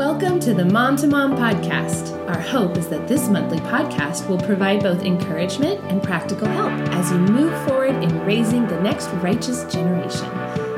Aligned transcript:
Welcome 0.00 0.40
to 0.40 0.54
the 0.54 0.64
Mom 0.64 0.96
to 0.96 1.06
Mom 1.06 1.36
podcast. 1.36 2.26
Our 2.26 2.40
hope 2.40 2.78
is 2.78 2.88
that 2.88 3.06
this 3.06 3.28
monthly 3.28 3.58
podcast 3.58 4.26
will 4.30 4.38
provide 4.38 4.82
both 4.82 5.02
encouragement 5.02 5.78
and 5.92 6.02
practical 6.02 6.48
help 6.48 6.72
as 6.94 7.12
you 7.12 7.18
move 7.18 7.52
forward 7.68 8.02
in 8.02 8.24
raising 8.24 8.66
the 8.66 8.80
next 8.80 9.08
righteous 9.16 9.70
generation. 9.70 10.24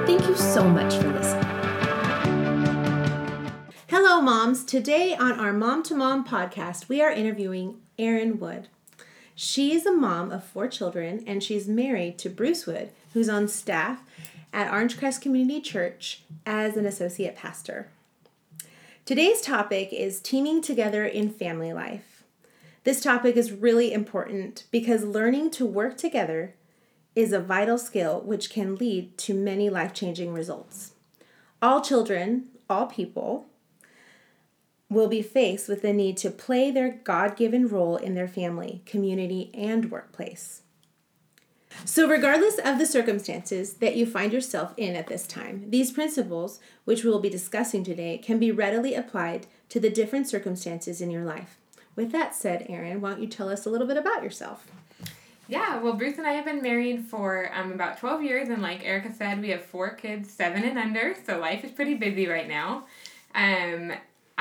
Thank 0.07 0.27
you 0.27 0.35
so 0.35 0.69
much 0.69 0.97
for 0.97 1.07
listening. 1.13 1.45
Hello, 3.87 4.21
moms. 4.21 4.65
Today 4.65 5.15
on 5.15 5.39
our 5.39 5.53
Mom 5.53 5.85
to 5.85 5.95
Mom 5.95 6.27
podcast, 6.27 6.89
we 6.89 7.01
are 7.01 7.13
interviewing 7.13 7.81
Erin 8.01 8.41
Wood. 8.41 8.67
She 9.37 9.73
is 9.73 9.87
a 9.87 9.93
mom 9.93 10.33
of 10.33 10.43
four 10.43 10.67
children 10.67 11.23
and 11.29 11.45
she's 11.45 11.69
married 11.69 12.19
to 12.19 12.29
Bruce 12.29 12.67
Wood, 12.67 12.91
who's 13.13 13.29
on 13.29 13.47
staff 13.47 14.03
at 14.53 14.73
Orange 14.73 14.99
Crest 14.99 15.23
Community 15.23 15.61
Church 15.61 16.23
as 16.45 16.77
an 16.77 16.87
associate 16.87 17.37
pastor. 17.37 17.87
Today's 19.05 19.41
topic 19.41 19.93
is 19.93 20.21
teaming 20.21 20.63
together 20.63 21.05
in 21.05 21.29
family 21.29 21.73
life. 21.73 22.23
This 22.85 23.01
topic 23.01 23.37
is 23.37 23.51
really 23.51 23.93
important 23.93 24.67
because 24.71 25.03
learning 25.03 25.51
to 25.53 25.67
work 25.67 25.99
together 25.99 26.55
is 27.17 27.33
a 27.33 27.41
vital 27.41 27.79
skill 27.79 28.21
which 28.21 28.49
can 28.49 28.77
lead 28.77 29.19
to 29.19 29.35
many 29.35 29.69
life 29.69 29.93
changing 29.93 30.33
results. 30.33 30.93
All 31.61 31.81
children, 31.81 32.45
all 32.71 32.87
people, 32.87 33.47
will 34.89 35.09
be 35.09 35.21
faced 35.21 35.69
with 35.69 35.83
the 35.83 35.93
need 35.93 36.17
to 36.19 36.31
play 36.31 36.71
their 36.71 37.01
God 37.03 37.37
given 37.37 37.67
role 37.67 37.97
in 37.97 38.15
their 38.15 38.29
family, 38.29 38.83
community, 38.87 39.51
and 39.53 39.91
workplace. 39.91 40.62
So, 41.85 42.09
regardless 42.09 42.59
of 42.59 42.79
the 42.79 42.87
circumstances 42.87 43.75
that 43.75 43.97
you 43.97 44.07
find 44.07 44.33
yourself 44.33 44.73
in 44.77 44.95
at 44.95 45.09
this 45.09 45.27
time, 45.27 45.67
these 45.69 45.91
principles, 45.91 46.61
which 46.85 47.03
we 47.03 47.11
will 47.11 47.21
be 47.21 47.29
discussing 47.29 47.83
today, 47.83 48.19
can 48.19 48.39
be 48.39 48.53
readily 48.53 48.95
applied 48.95 49.47
to 49.69 49.81
the 49.81 49.91
different 49.91 50.29
circumstances 50.29 51.01
in 51.01 51.11
your 51.11 51.25
life. 51.25 51.59
With 51.97 52.13
that 52.13 52.35
said, 52.35 52.67
Erin, 52.69 53.01
why 53.01 53.11
don't 53.11 53.23
you 53.23 53.29
tell 53.29 53.49
us 53.49 53.67
a 53.67 53.71
little 53.71 53.87
bit 53.87 53.97
about 53.97 54.23
yourself? 54.23 54.67
Yeah, 55.49 55.83
well, 55.83 55.95
Bruce 55.95 56.19
and 56.19 56.27
I 56.27 56.33
have 56.33 56.45
been 56.45 56.63
married 56.63 57.05
for 57.07 57.51
um, 57.53 57.73
about 57.73 57.99
12 57.99 58.23
years, 58.23 58.49
and 58.49 58.63
like 58.63 58.85
Erica 58.85 59.13
said, 59.13 59.43
we 59.43 59.51
have 59.51 59.65
four 59.65 59.91
kids, 59.91 60.33
seven 60.33 60.63
and 60.65 60.79
under, 60.79 61.15
so 61.27 61.39
life 61.39 61.65
is 61.65 61.73
pretty 61.73 61.95
busy 61.95 62.27
right 62.27 62.49
now. 62.49 62.85
Um, 63.35 63.93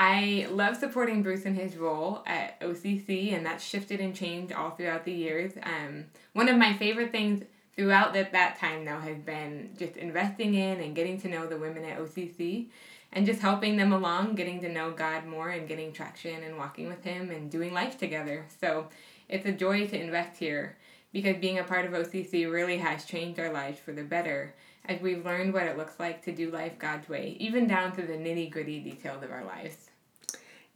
I 0.04 0.48
love 0.50 0.76
supporting 0.78 1.22
Bruce 1.22 1.44
in 1.44 1.54
his 1.54 1.76
role 1.76 2.24
at 2.26 2.58
OCC, 2.58 3.32
and 3.32 3.46
that's 3.46 3.64
shifted 3.64 4.00
and 4.00 4.12
changed 4.12 4.52
all 4.52 4.70
throughout 4.70 5.04
the 5.04 5.12
years. 5.12 5.52
Um, 5.62 6.06
one 6.32 6.48
of 6.48 6.56
my 6.56 6.72
favorite 6.72 7.12
things 7.12 7.44
throughout 7.76 8.12
that, 8.14 8.32
that 8.32 8.58
time, 8.58 8.84
though, 8.84 8.98
has 8.98 9.18
been 9.18 9.70
just 9.78 9.96
investing 9.96 10.54
in 10.54 10.80
and 10.80 10.96
getting 10.96 11.20
to 11.20 11.28
know 11.28 11.46
the 11.46 11.56
women 11.56 11.84
at 11.84 12.00
OCC 12.00 12.66
and 13.12 13.24
just 13.24 13.40
helping 13.40 13.76
them 13.76 13.92
along, 13.92 14.34
getting 14.34 14.60
to 14.62 14.68
know 14.68 14.90
God 14.90 15.24
more 15.24 15.50
and 15.50 15.68
getting 15.68 15.92
traction 15.92 16.42
and 16.42 16.58
walking 16.58 16.88
with 16.88 17.04
Him 17.04 17.30
and 17.30 17.48
doing 17.48 17.72
life 17.72 17.96
together. 17.96 18.44
So 18.60 18.88
it's 19.28 19.46
a 19.46 19.52
joy 19.52 19.86
to 19.86 20.00
invest 20.00 20.36
here 20.36 20.78
because 21.12 21.36
being 21.36 21.60
a 21.60 21.64
part 21.64 21.86
of 21.86 21.92
OCC 21.92 22.50
really 22.50 22.78
has 22.78 23.04
changed 23.04 23.38
our 23.38 23.52
lives 23.52 23.78
for 23.78 23.92
the 23.92 24.02
better 24.02 24.52
as 24.84 25.00
we've 25.00 25.24
learned 25.24 25.54
what 25.54 25.62
it 25.68 25.78
looks 25.78 26.00
like 26.00 26.24
to 26.24 26.32
do 26.32 26.50
life 26.50 26.76
God's 26.76 27.08
way, 27.08 27.36
even 27.38 27.68
down 27.68 27.94
to 27.94 28.02
the 28.02 28.14
nitty 28.14 28.50
gritty 28.50 28.80
details 28.80 29.22
of 29.22 29.30
our 29.30 29.44
lives. 29.44 29.90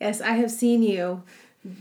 Yes, 0.00 0.20
I 0.20 0.32
have 0.32 0.50
seen 0.50 0.82
you 0.82 1.22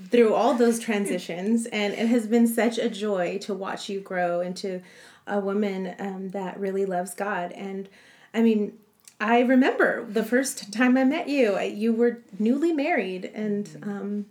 through 0.09 0.33
all 0.33 0.55
those 0.55 0.79
transitions, 0.79 1.65
and 1.67 1.93
it 1.93 2.07
has 2.07 2.27
been 2.27 2.47
such 2.47 2.77
a 2.77 2.89
joy 2.89 3.37
to 3.39 3.53
watch 3.53 3.89
you 3.89 3.99
grow 3.99 4.41
into 4.41 4.81
a 5.27 5.39
woman 5.39 5.95
um, 5.99 6.29
that 6.29 6.59
really 6.59 6.85
loves 6.85 7.13
God. 7.13 7.51
And 7.51 7.89
I 8.33 8.41
mean, 8.41 8.77
I 9.19 9.41
remember 9.41 10.05
the 10.05 10.23
first 10.23 10.73
time 10.73 10.97
I 10.97 11.03
met 11.03 11.29
you, 11.29 11.59
you 11.59 11.93
were 11.93 12.21
newly 12.39 12.73
married, 12.73 13.31
and 13.33 13.69
um, 13.83 14.25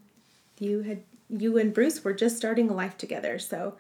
you 0.59 0.83
had 0.83 1.03
you 1.31 1.59
and 1.59 1.73
Bruce 1.73 2.05
were 2.05 2.13
just 2.13 2.37
starting 2.37 2.69
a 2.69 2.75
life 2.75 2.97
together. 2.97 3.39
So 3.39 3.75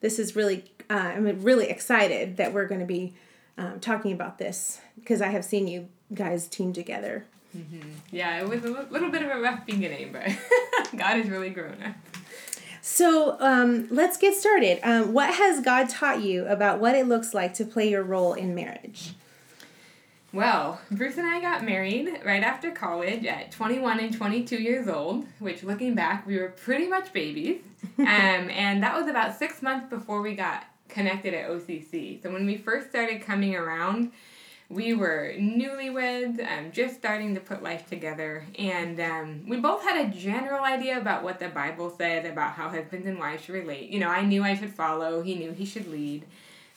this 0.00 0.18
is 0.18 0.36
really, 0.36 0.72
uh, 0.90 1.12
I'm 1.14 1.42
really 1.42 1.68
excited 1.68 2.36
that 2.36 2.52
we're 2.52 2.66
going 2.66 2.80
to 2.80 2.86
be 2.86 3.14
um, 3.56 3.80
talking 3.80 4.12
about 4.12 4.38
this 4.38 4.80
because 4.96 5.20
I 5.20 5.28
have 5.28 5.44
seen 5.44 5.68
you 5.68 5.88
guys 6.12 6.48
team 6.48 6.72
together. 6.72 7.24
Mm-hmm. 7.56 7.90
Yeah, 8.10 8.40
it 8.40 8.48
was 8.48 8.64
a 8.64 8.68
little 8.68 9.10
bit 9.10 9.22
of 9.22 9.30
a 9.30 9.40
rough 9.40 9.64
beginning, 9.66 10.12
but 10.12 10.26
God 10.96 11.16
has 11.16 11.28
really 11.28 11.50
grown 11.50 11.82
us. 11.82 11.96
So 12.80 13.36
um, 13.40 13.88
let's 13.90 14.16
get 14.16 14.34
started. 14.34 14.80
Um, 14.82 15.12
what 15.12 15.34
has 15.34 15.62
God 15.62 15.88
taught 15.88 16.22
you 16.22 16.46
about 16.46 16.80
what 16.80 16.94
it 16.94 17.06
looks 17.06 17.34
like 17.34 17.54
to 17.54 17.64
play 17.64 17.90
your 17.90 18.02
role 18.02 18.34
in 18.34 18.54
marriage? 18.54 19.12
Well, 20.32 20.80
Bruce 20.90 21.16
and 21.16 21.26
I 21.26 21.40
got 21.40 21.64
married 21.64 22.20
right 22.24 22.42
after 22.42 22.70
college 22.70 23.24
at 23.24 23.50
21 23.50 24.00
and 24.00 24.14
22 24.14 24.56
years 24.56 24.86
old, 24.86 25.26
which 25.38 25.62
looking 25.62 25.94
back, 25.94 26.26
we 26.26 26.38
were 26.38 26.50
pretty 26.50 26.86
much 26.86 27.12
babies. 27.12 27.62
um, 27.98 28.06
and 28.06 28.82
that 28.82 28.94
was 28.94 29.08
about 29.08 29.38
six 29.38 29.62
months 29.62 29.88
before 29.88 30.20
we 30.20 30.34
got 30.34 30.64
connected 30.88 31.32
at 31.32 31.48
OCC. 31.48 32.22
So 32.22 32.30
when 32.30 32.44
we 32.44 32.56
first 32.56 32.90
started 32.90 33.22
coming 33.22 33.54
around, 33.54 34.12
we 34.70 34.92
were 34.92 35.32
newlyweds, 35.38 36.40
um, 36.46 36.72
just 36.72 36.96
starting 36.96 37.34
to 37.34 37.40
put 37.40 37.62
life 37.62 37.88
together, 37.88 38.44
and 38.58 39.00
um, 39.00 39.44
we 39.48 39.56
both 39.56 39.82
had 39.82 40.06
a 40.06 40.14
general 40.14 40.62
idea 40.62 40.98
about 40.98 41.22
what 41.22 41.38
the 41.38 41.48
Bible 41.48 41.94
said 41.96 42.26
about 42.26 42.52
how 42.52 42.68
husbands 42.68 43.06
and 43.06 43.18
wives 43.18 43.44
should 43.44 43.54
relate. 43.54 43.88
You 43.88 43.98
know, 44.00 44.10
I 44.10 44.24
knew 44.24 44.44
I 44.44 44.54
should 44.54 44.74
follow, 44.74 45.22
he 45.22 45.34
knew 45.36 45.52
he 45.52 45.64
should 45.64 45.88
lead. 45.88 46.26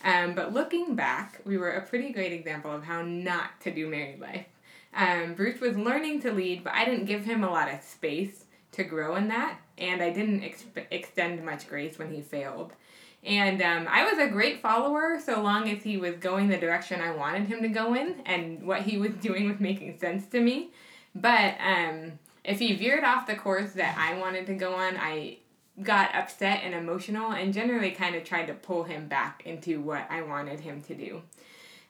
Um, 0.04 0.34
but 0.34 0.54
looking 0.54 0.96
back, 0.96 1.42
we 1.46 1.58
were 1.58 1.72
a 1.72 1.86
pretty 1.86 2.12
great 2.12 2.32
example 2.32 2.72
of 2.72 2.86
how 2.86 3.02
not 3.02 3.60
to 3.62 3.72
do 3.72 3.88
married 3.88 4.22
life. 4.22 4.46
Um, 4.94 5.34
Bruce 5.36 5.60
was 5.60 5.78
learning 5.78 6.22
to 6.22 6.32
lead, 6.32 6.64
but 6.64 6.74
I 6.74 6.86
didn't 6.86 7.06
give 7.06 7.26
him 7.26 7.44
a 7.44 7.50
lot 7.52 7.72
of 7.72 7.82
space 7.82 8.46
to 8.72 8.84
grow 8.84 9.18
in 9.18 9.28
that, 9.28 9.60
and 9.78 10.02
I 10.02 10.12
didn't 10.12 10.44
ex- 10.44 10.64
extend 10.92 11.44
much 11.46 11.68
grace 11.68 12.00
when 12.00 12.12
he 12.14 12.22
failed. 12.22 12.72
And 13.24 13.62
um, 13.62 13.88
I 13.90 14.04
was 14.04 14.18
a 14.18 14.28
great 14.28 14.62
follower 14.62 15.20
so 15.24 15.42
long 15.42 15.70
as 15.70 15.84
he 15.84 15.98
was 15.98 16.16
going 16.16 16.50
the 16.50 16.58
direction 16.58 17.02
I 17.02 17.12
wanted 17.12 17.48
him 17.48 17.62
to 17.62 17.68
go 17.68 17.94
in 17.94 18.22
and 18.26 18.66
what 18.66 18.82
he 18.82 18.98
was 18.98 19.12
doing 19.22 19.48
was 19.50 19.60
making 19.60 20.00
sense 20.00 20.26
to 20.28 20.40
me. 20.40 20.72
But 21.14 21.56
um, 21.60 22.20
if 22.44 22.60
he 22.60 22.76
veered 22.76 23.04
off 23.04 23.28
the 23.28 23.36
course 23.36 23.74
that 23.74 23.98
I 23.98 24.18
wanted 24.18 24.48
to 24.48 24.54
go 24.56 24.74
on, 24.74 24.98
I 24.98 25.38
got 25.82 26.16
upset 26.16 26.62
and 26.64 26.74
emotional 26.74 27.32
and 27.32 27.54
generally 27.54 27.92
kind 27.92 28.16
of 28.16 28.24
tried 28.24 28.48
to 28.48 28.54
pull 28.54 28.84
him 28.84 29.08
back 29.08 29.44
into 29.46 29.82
what 29.82 30.06
I 30.10 30.22
wanted 30.22 30.62
him 30.62 30.82
to 30.84 30.96
do. 30.96 31.22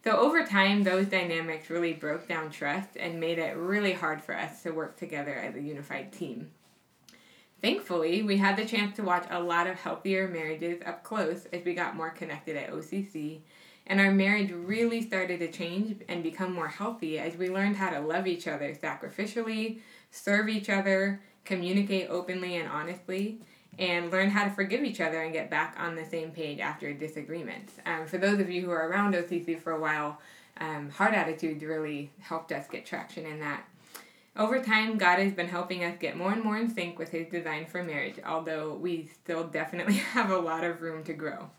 So 0.03 0.18
over 0.18 0.46
time, 0.46 0.84
those 0.84 1.08
dynamics 1.08 1.69
really 1.69 1.94
broke 1.94 2.28
down 2.28 2.50
trust 2.50 2.90
and 3.00 3.19
made 3.19 3.38
it 3.38 3.56
really 3.56 3.94
hard 3.94 4.22
for 4.22 4.36
us 4.36 4.63
to 4.63 4.72
work 4.72 4.98
together 4.98 5.36
as 5.36 5.56
a 5.56 5.62
unified 5.62 6.12
team. 6.12 6.52
Thankfully, 7.61 8.23
we 8.23 8.38
had 8.38 8.57
the 8.57 8.66
chance 8.66 8.95
to 8.95 9.03
watch 9.03 9.25
a 9.29 9.41
lot 9.41 9.67
of 9.67 9.79
healthier 9.79 10.27
marriages 10.27 10.81
up 10.83 11.03
close 11.03 11.45
as 11.53 11.63
we 11.63 11.75
got 11.75 11.95
more 11.95 12.09
connected 12.09 12.57
at 12.57 12.72
OCC, 12.72 13.41
and 13.85 13.99
our 13.99 14.11
marriage 14.11 14.51
really 14.51 15.01
started 15.01 15.39
to 15.39 15.51
change 15.51 16.01
and 16.07 16.23
become 16.23 16.53
more 16.53 16.67
healthy 16.67 17.19
as 17.19 17.35
we 17.35 17.50
learned 17.50 17.75
how 17.75 17.91
to 17.91 18.00
love 18.00 18.25
each 18.25 18.47
other 18.47 18.73
sacrificially, 18.73 19.79
serve 20.09 20.50
each 20.50 20.69
other, 20.69 21.21
communicate 21.45 22.09
openly 22.09 22.55
and 22.57 22.67
honestly, 22.67 23.39
and 23.77 24.11
learn 24.11 24.31
how 24.31 24.44
to 24.44 24.50
forgive 24.50 24.83
each 24.83 25.00
other 25.00 25.21
and 25.21 25.33
get 25.33 25.50
back 25.50 25.75
on 25.77 25.95
the 25.95 26.05
same 26.05 26.31
page 26.31 26.59
after 26.59 26.94
disagreements. 26.94 27.73
Um, 27.85 28.07
for 28.07 28.17
those 28.17 28.39
of 28.39 28.50
you 28.50 28.63
who 28.63 28.71
are 28.71 28.89
around 28.89 29.13
OCC 29.13 29.59
for 29.59 29.71
a 29.71 29.79
while, 29.79 30.19
um, 30.59 30.89
Heart 30.89 31.13
Attitudes 31.13 31.63
really 31.63 32.11
helped 32.19 32.51
us 32.51 32.67
get 32.67 32.85
traction 32.85 33.25
in 33.25 33.39
that. 33.39 33.63
Over 34.36 34.62
time, 34.64 34.97
God 34.97 35.19
has 35.19 35.34
been 35.34 35.50
helping 35.50 35.84
us 35.84 35.97
get 36.00 36.16
more 36.16 36.31
and 36.31 36.44
more 36.44 36.58
in 36.58 36.74
sync 36.74 36.97
with 36.97 37.09
His 37.09 37.28
design 37.28 37.66
for 37.66 37.84
marriage, 37.84 38.16
although 38.25 38.74
we 38.75 39.09
still 39.24 39.44
definitely 39.46 39.94
have 40.14 40.30
a 40.30 40.38
lot 40.38 40.64
of 40.64 40.81
room 40.81 41.03
to 41.06 41.14
grow. 41.14 41.50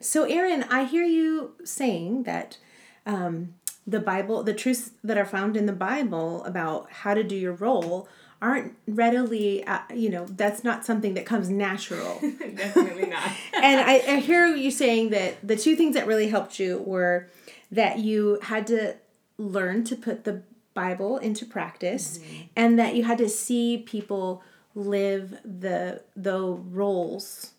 So, 0.00 0.24
Erin, 0.24 0.64
I 0.64 0.84
hear 0.84 1.04
you 1.04 1.54
saying 1.64 2.24
that 2.24 2.58
um, 3.06 3.54
the 3.86 4.00
Bible, 4.00 4.42
the 4.42 4.54
truths 4.54 4.92
that 5.02 5.16
are 5.16 5.24
found 5.24 5.56
in 5.56 5.66
the 5.66 5.72
Bible 5.72 6.44
about 6.44 6.90
how 6.92 7.14
to 7.14 7.24
do 7.24 7.34
your 7.34 7.52
role, 7.52 8.08
aren't 8.42 8.74
readily, 8.86 9.64
uh, 9.64 9.80
you 9.94 10.08
know, 10.08 10.26
that's 10.26 10.64
not 10.64 10.84
something 10.84 11.14
that 11.14 11.26
comes 11.26 11.50
natural. 11.50 12.18
Definitely 12.54 13.06
not. 13.06 13.30
and 13.54 13.80
I, 13.80 14.02
I 14.06 14.16
hear 14.20 14.46
you 14.46 14.70
saying 14.70 15.10
that 15.10 15.46
the 15.46 15.56
two 15.56 15.76
things 15.76 15.94
that 15.94 16.06
really 16.06 16.28
helped 16.28 16.58
you 16.58 16.78
were 16.78 17.28
that 17.70 17.98
you 17.98 18.38
had 18.42 18.66
to 18.68 18.96
learn 19.36 19.84
to 19.84 19.96
put 19.96 20.24
the 20.24 20.42
Bible 20.74 21.18
into 21.18 21.44
practice 21.44 22.18
mm-hmm. 22.18 22.42
and 22.56 22.78
that 22.78 22.94
you 22.94 23.04
had 23.04 23.18
to 23.18 23.28
see 23.28 23.78
people 23.78 24.42
live 24.74 25.36
the 25.44 26.02
the 26.16 26.40
roles 26.40 27.52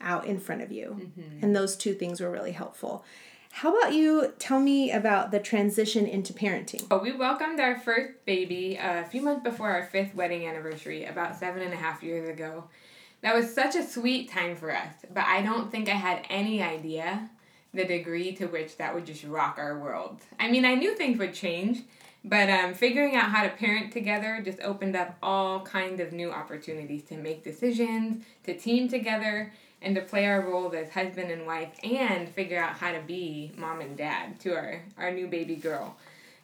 out 0.00 0.26
in 0.26 0.38
front 0.38 0.62
of 0.62 0.72
you. 0.72 1.00
Mm-hmm. 1.00 1.44
And 1.44 1.54
those 1.54 1.76
two 1.76 1.94
things 1.94 2.20
were 2.20 2.30
really 2.30 2.52
helpful. 2.52 3.04
How 3.50 3.76
about 3.76 3.92
you 3.92 4.32
tell 4.38 4.58
me 4.58 4.90
about 4.90 5.30
the 5.30 5.38
transition 5.38 6.06
into 6.06 6.32
parenting? 6.32 6.86
Oh, 6.90 6.98
we 6.98 7.12
welcomed 7.12 7.60
our 7.60 7.78
first 7.78 8.24
baby 8.24 8.78
a 8.80 9.04
few 9.04 9.20
months 9.20 9.44
before 9.44 9.70
our 9.70 9.84
fifth 9.84 10.14
wedding 10.14 10.46
anniversary, 10.46 11.04
about 11.04 11.36
seven 11.36 11.62
and 11.62 11.72
a 11.72 11.76
half 11.76 12.02
years 12.02 12.28
ago. 12.28 12.64
That 13.20 13.34
was 13.34 13.54
such 13.54 13.76
a 13.76 13.86
sweet 13.86 14.30
time 14.30 14.56
for 14.56 14.74
us, 14.74 14.94
but 15.12 15.24
I 15.24 15.42
don't 15.42 15.70
think 15.70 15.88
I 15.88 15.94
had 15.94 16.24
any 16.30 16.62
idea 16.62 17.28
the 17.74 17.84
degree 17.84 18.32
to 18.36 18.46
which 18.46 18.76
that 18.78 18.94
would 18.94 19.06
just 19.06 19.24
rock 19.24 19.56
our 19.58 19.78
world. 19.78 20.20
I 20.40 20.50
mean, 20.50 20.64
I 20.64 20.74
knew 20.74 20.94
things 20.94 21.18
would 21.18 21.34
change, 21.34 21.82
But 22.24 22.48
um, 22.50 22.74
figuring 22.74 23.16
out 23.16 23.30
how 23.30 23.42
to 23.42 23.48
parent 23.48 23.92
together 23.92 24.40
just 24.44 24.60
opened 24.60 24.94
up 24.94 25.16
all 25.22 25.60
kinds 25.60 26.00
of 26.00 26.12
new 26.12 26.30
opportunities 26.30 27.02
to 27.04 27.16
make 27.16 27.42
decisions, 27.42 28.24
to 28.44 28.56
team 28.56 28.88
together, 28.88 29.52
and 29.80 29.96
to 29.96 30.00
play 30.00 30.26
our 30.26 30.40
roles 30.40 30.74
as 30.74 30.90
husband 30.90 31.32
and 31.32 31.46
wife, 31.46 31.70
and 31.82 32.28
figure 32.28 32.60
out 32.60 32.74
how 32.74 32.92
to 32.92 33.00
be 33.00 33.50
mom 33.56 33.80
and 33.80 33.96
dad 33.96 34.38
to 34.40 34.54
our, 34.54 34.82
our 34.96 35.10
new 35.10 35.26
baby 35.26 35.56
girl. 35.56 35.96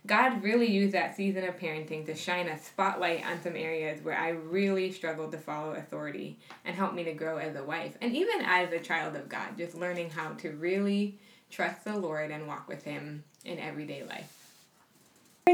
God 0.07 0.43
really 0.43 0.67
used 0.67 0.95
that 0.95 1.17
season 1.17 1.45
of 1.45 1.59
parenting 1.59 2.07
to 2.07 2.15
shine 2.15 2.49
a 2.49 2.59
spotlight 2.59 3.25
on 3.27 3.43
some 3.43 3.55
areas 3.55 4.03
where 4.03 4.17
I 4.17 4.31
really 4.31 4.91
struggled 4.91 5.33
to 5.33 5.39
follow 5.39 5.73
authority 5.73 6.39
and 6.65 6.75
help 6.75 6.95
me 6.95 7.05
to 7.05 7.13
grow 7.13 7.37
as 7.37 7.55
a 7.57 7.65
wife 7.65 7.97
and 8.01 8.17
even 8.17 8.41
as 8.41 8.73
a 8.73 8.79
child 8.79 9.17
of 9.17 9.29
God, 9.29 9.59
just 9.59 9.75
learning 9.75 10.11
how 10.11 10.31
to 10.31 10.51
really 10.53 11.19
trust 11.51 11.85
the 11.85 11.97
Lord 11.97 12.31
and 12.31 12.47
walk 12.49 12.69
with 12.69 12.85
Him 12.85 13.23
in 13.45 13.59
everyday 13.59 14.03
life. 14.03 14.38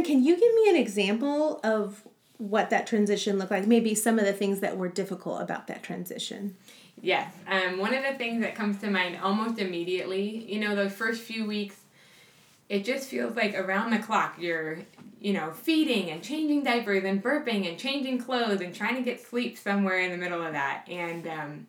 Can 0.02 0.24
you 0.24 0.36
give 0.36 0.54
me 0.54 0.70
an 0.70 0.76
example 0.76 1.60
of 1.62 2.02
what 2.38 2.70
that 2.70 2.86
transition 2.86 3.38
looked 3.38 3.50
like? 3.50 3.66
Maybe 3.66 3.94
some 3.94 4.18
of 4.18 4.24
the 4.24 4.32
things 4.32 4.60
that 4.60 4.76
were 4.76 4.88
difficult 4.88 5.40
about 5.40 5.66
that 5.68 5.82
transition. 5.82 6.56
Yes. 7.00 7.32
Um, 7.46 7.78
one 7.78 7.94
of 7.94 8.02
the 8.02 8.14
things 8.14 8.42
that 8.42 8.54
comes 8.54 8.80
to 8.80 8.90
mind 8.90 9.18
almost 9.22 9.58
immediately, 9.58 10.50
you 10.50 10.60
know, 10.60 10.74
those 10.74 10.92
first 10.92 11.22
few 11.22 11.46
weeks, 11.46 11.76
it 12.68 12.84
just 12.84 13.08
feels 13.08 13.36
like 13.36 13.54
around 13.54 13.90
the 13.90 13.98
clock 13.98 14.36
you're, 14.38 14.78
you 15.20 15.32
know, 15.32 15.52
feeding 15.52 16.10
and 16.10 16.22
changing 16.22 16.64
diapers 16.64 17.04
and 17.04 17.22
burping 17.22 17.68
and 17.68 17.78
changing 17.78 18.18
clothes 18.18 18.60
and 18.60 18.74
trying 18.74 18.96
to 18.96 19.02
get 19.02 19.20
sleep 19.20 19.58
somewhere 19.58 20.00
in 20.00 20.10
the 20.10 20.16
middle 20.16 20.42
of 20.42 20.52
that. 20.52 20.86
And 20.88 21.26
um, 21.26 21.66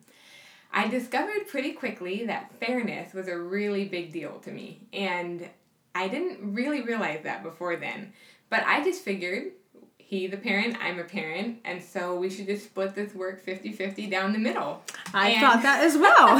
I 0.72 0.88
discovered 0.88 1.48
pretty 1.48 1.72
quickly 1.72 2.26
that 2.26 2.52
fairness 2.60 3.12
was 3.12 3.28
a 3.28 3.38
really 3.38 3.84
big 3.84 4.12
deal 4.12 4.38
to 4.40 4.50
me. 4.50 4.80
And 4.92 5.48
I 5.96 6.08
didn't 6.08 6.54
really 6.54 6.82
realize 6.82 7.20
that 7.24 7.42
before 7.42 7.76
then. 7.76 8.12
But 8.50 8.64
I 8.66 8.84
just 8.84 9.02
figured 9.02 9.52
he 9.96 10.26
the 10.26 10.36
parent, 10.36 10.76
I'm 10.80 11.00
a 11.00 11.04
parent, 11.04 11.58
and 11.64 11.82
so 11.82 12.16
we 12.16 12.30
should 12.30 12.46
just 12.46 12.66
split 12.66 12.94
this 12.94 13.14
work 13.14 13.44
50-50 13.44 14.08
down 14.10 14.32
the 14.32 14.38
middle. 14.38 14.82
I 15.12 15.30
and, 15.30 15.40
thought 15.40 15.62
that 15.62 15.82
as 15.82 15.96
well. 15.96 16.38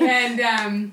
and 0.00 0.40
um, 0.60 0.92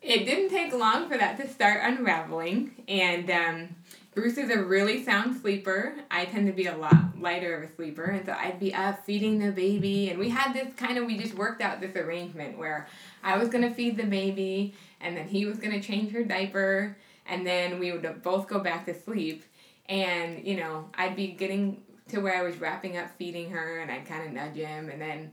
it 0.00 0.24
didn't 0.24 0.48
take 0.48 0.72
long 0.72 1.08
for 1.08 1.16
that 1.18 1.36
to 1.36 1.48
start 1.48 1.80
unraveling. 1.84 2.72
And 2.88 3.30
um, 3.30 3.68
Bruce 4.14 4.36
is 4.36 4.50
a 4.50 4.62
really 4.62 5.02
sound 5.02 5.40
sleeper. 5.40 5.94
I 6.10 6.26
tend 6.26 6.46
to 6.46 6.52
be 6.52 6.66
a 6.66 6.76
lot 6.76 7.18
lighter 7.18 7.56
of 7.56 7.70
a 7.70 7.74
sleeper, 7.74 8.04
and 8.04 8.26
so 8.26 8.32
I'd 8.32 8.60
be 8.60 8.74
up 8.74 9.06
feeding 9.06 9.38
the 9.38 9.52
baby. 9.52 10.10
And 10.10 10.18
we 10.18 10.28
had 10.28 10.52
this 10.52 10.74
kind 10.74 10.98
of, 10.98 11.06
we 11.06 11.16
just 11.16 11.34
worked 11.34 11.62
out 11.62 11.80
this 11.80 11.96
arrangement 11.96 12.58
where 12.58 12.88
I 13.22 13.38
was 13.38 13.48
going 13.48 13.66
to 13.66 13.74
feed 13.74 13.96
the 13.96 14.04
baby, 14.04 14.74
and 15.00 15.16
then 15.16 15.28
he 15.28 15.46
was 15.46 15.58
going 15.58 15.72
to 15.72 15.80
change 15.80 16.12
her 16.12 16.24
diaper, 16.24 16.96
and 17.26 17.46
then 17.46 17.78
we 17.78 17.92
would 17.92 18.22
both 18.22 18.48
go 18.48 18.58
back 18.58 18.84
to 18.86 18.94
sleep 18.94 19.44
and, 19.86 20.46
you 20.46 20.56
know, 20.56 20.88
I'd 20.94 21.16
be 21.16 21.28
getting 21.28 21.82
to 22.08 22.20
where 22.20 22.36
I 22.36 22.42
was 22.42 22.56
wrapping 22.58 22.96
up 22.96 23.10
feeding 23.16 23.50
her 23.50 23.78
and 23.80 23.90
I'd 23.90 24.06
kind 24.06 24.26
of 24.26 24.32
nudge 24.32 24.56
him 24.56 24.88
and 24.88 25.00
then, 25.00 25.32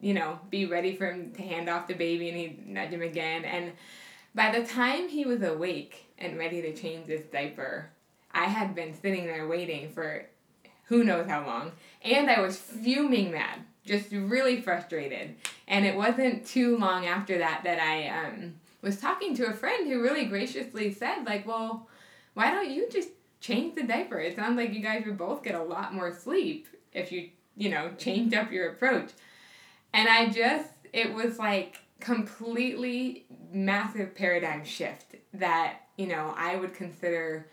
you 0.00 0.14
know, 0.14 0.38
be 0.50 0.66
ready 0.66 0.96
for 0.96 1.10
him 1.10 1.32
to 1.32 1.42
hand 1.42 1.68
off 1.68 1.88
the 1.88 1.94
baby 1.94 2.28
and 2.28 2.38
he'd 2.38 2.66
nudge 2.66 2.90
him 2.90 3.02
again. 3.02 3.44
And 3.44 3.72
by 4.34 4.50
the 4.50 4.66
time 4.66 5.08
he 5.08 5.24
was 5.24 5.42
awake 5.42 6.06
and 6.18 6.38
ready 6.38 6.62
to 6.62 6.74
change 6.74 7.06
his 7.06 7.22
diaper, 7.26 7.90
I 8.32 8.44
had 8.44 8.74
been 8.74 8.94
sitting 8.94 9.26
there 9.26 9.46
waiting 9.46 9.90
for 9.90 10.26
who 10.84 11.04
knows 11.04 11.26
how 11.26 11.46
long. 11.46 11.72
And 12.02 12.30
I 12.30 12.40
was 12.40 12.56
fuming 12.56 13.30
mad, 13.30 13.60
just 13.84 14.10
really 14.12 14.60
frustrated. 14.60 15.34
And 15.68 15.84
it 15.84 15.96
wasn't 15.96 16.46
too 16.46 16.76
long 16.78 17.06
after 17.06 17.38
that 17.38 17.62
that 17.64 17.78
I 17.78 18.08
um, 18.08 18.54
was 18.80 19.00
talking 19.00 19.34
to 19.36 19.46
a 19.46 19.52
friend 19.52 19.88
who 19.88 20.02
really 20.02 20.24
graciously 20.24 20.92
said, 20.92 21.24
like, 21.24 21.46
well, 21.46 21.88
why 22.34 22.50
don't 22.50 22.70
you 22.70 22.88
just 22.90 23.10
change 23.40 23.74
the 23.74 23.82
diaper. 23.82 24.18
It 24.18 24.36
sounds 24.36 24.56
like 24.56 24.72
you 24.72 24.80
guys 24.80 25.04
would 25.04 25.18
both 25.18 25.42
get 25.42 25.54
a 25.54 25.62
lot 25.62 25.92
more 25.92 26.12
sleep 26.12 26.68
if 26.92 27.12
you, 27.12 27.30
you 27.56 27.70
know, 27.70 27.90
changed 27.98 28.34
up 28.34 28.50
your 28.50 28.70
approach. 28.70 29.10
And 29.92 30.08
I 30.08 30.30
just, 30.30 30.70
it 30.92 31.12
was 31.12 31.38
like 31.38 31.80
completely 32.00 33.26
massive 33.52 34.14
paradigm 34.14 34.64
shift 34.64 35.16
that, 35.34 35.80
you 35.96 36.06
know, 36.06 36.34
I 36.36 36.56
would 36.56 36.74
consider 36.74 37.48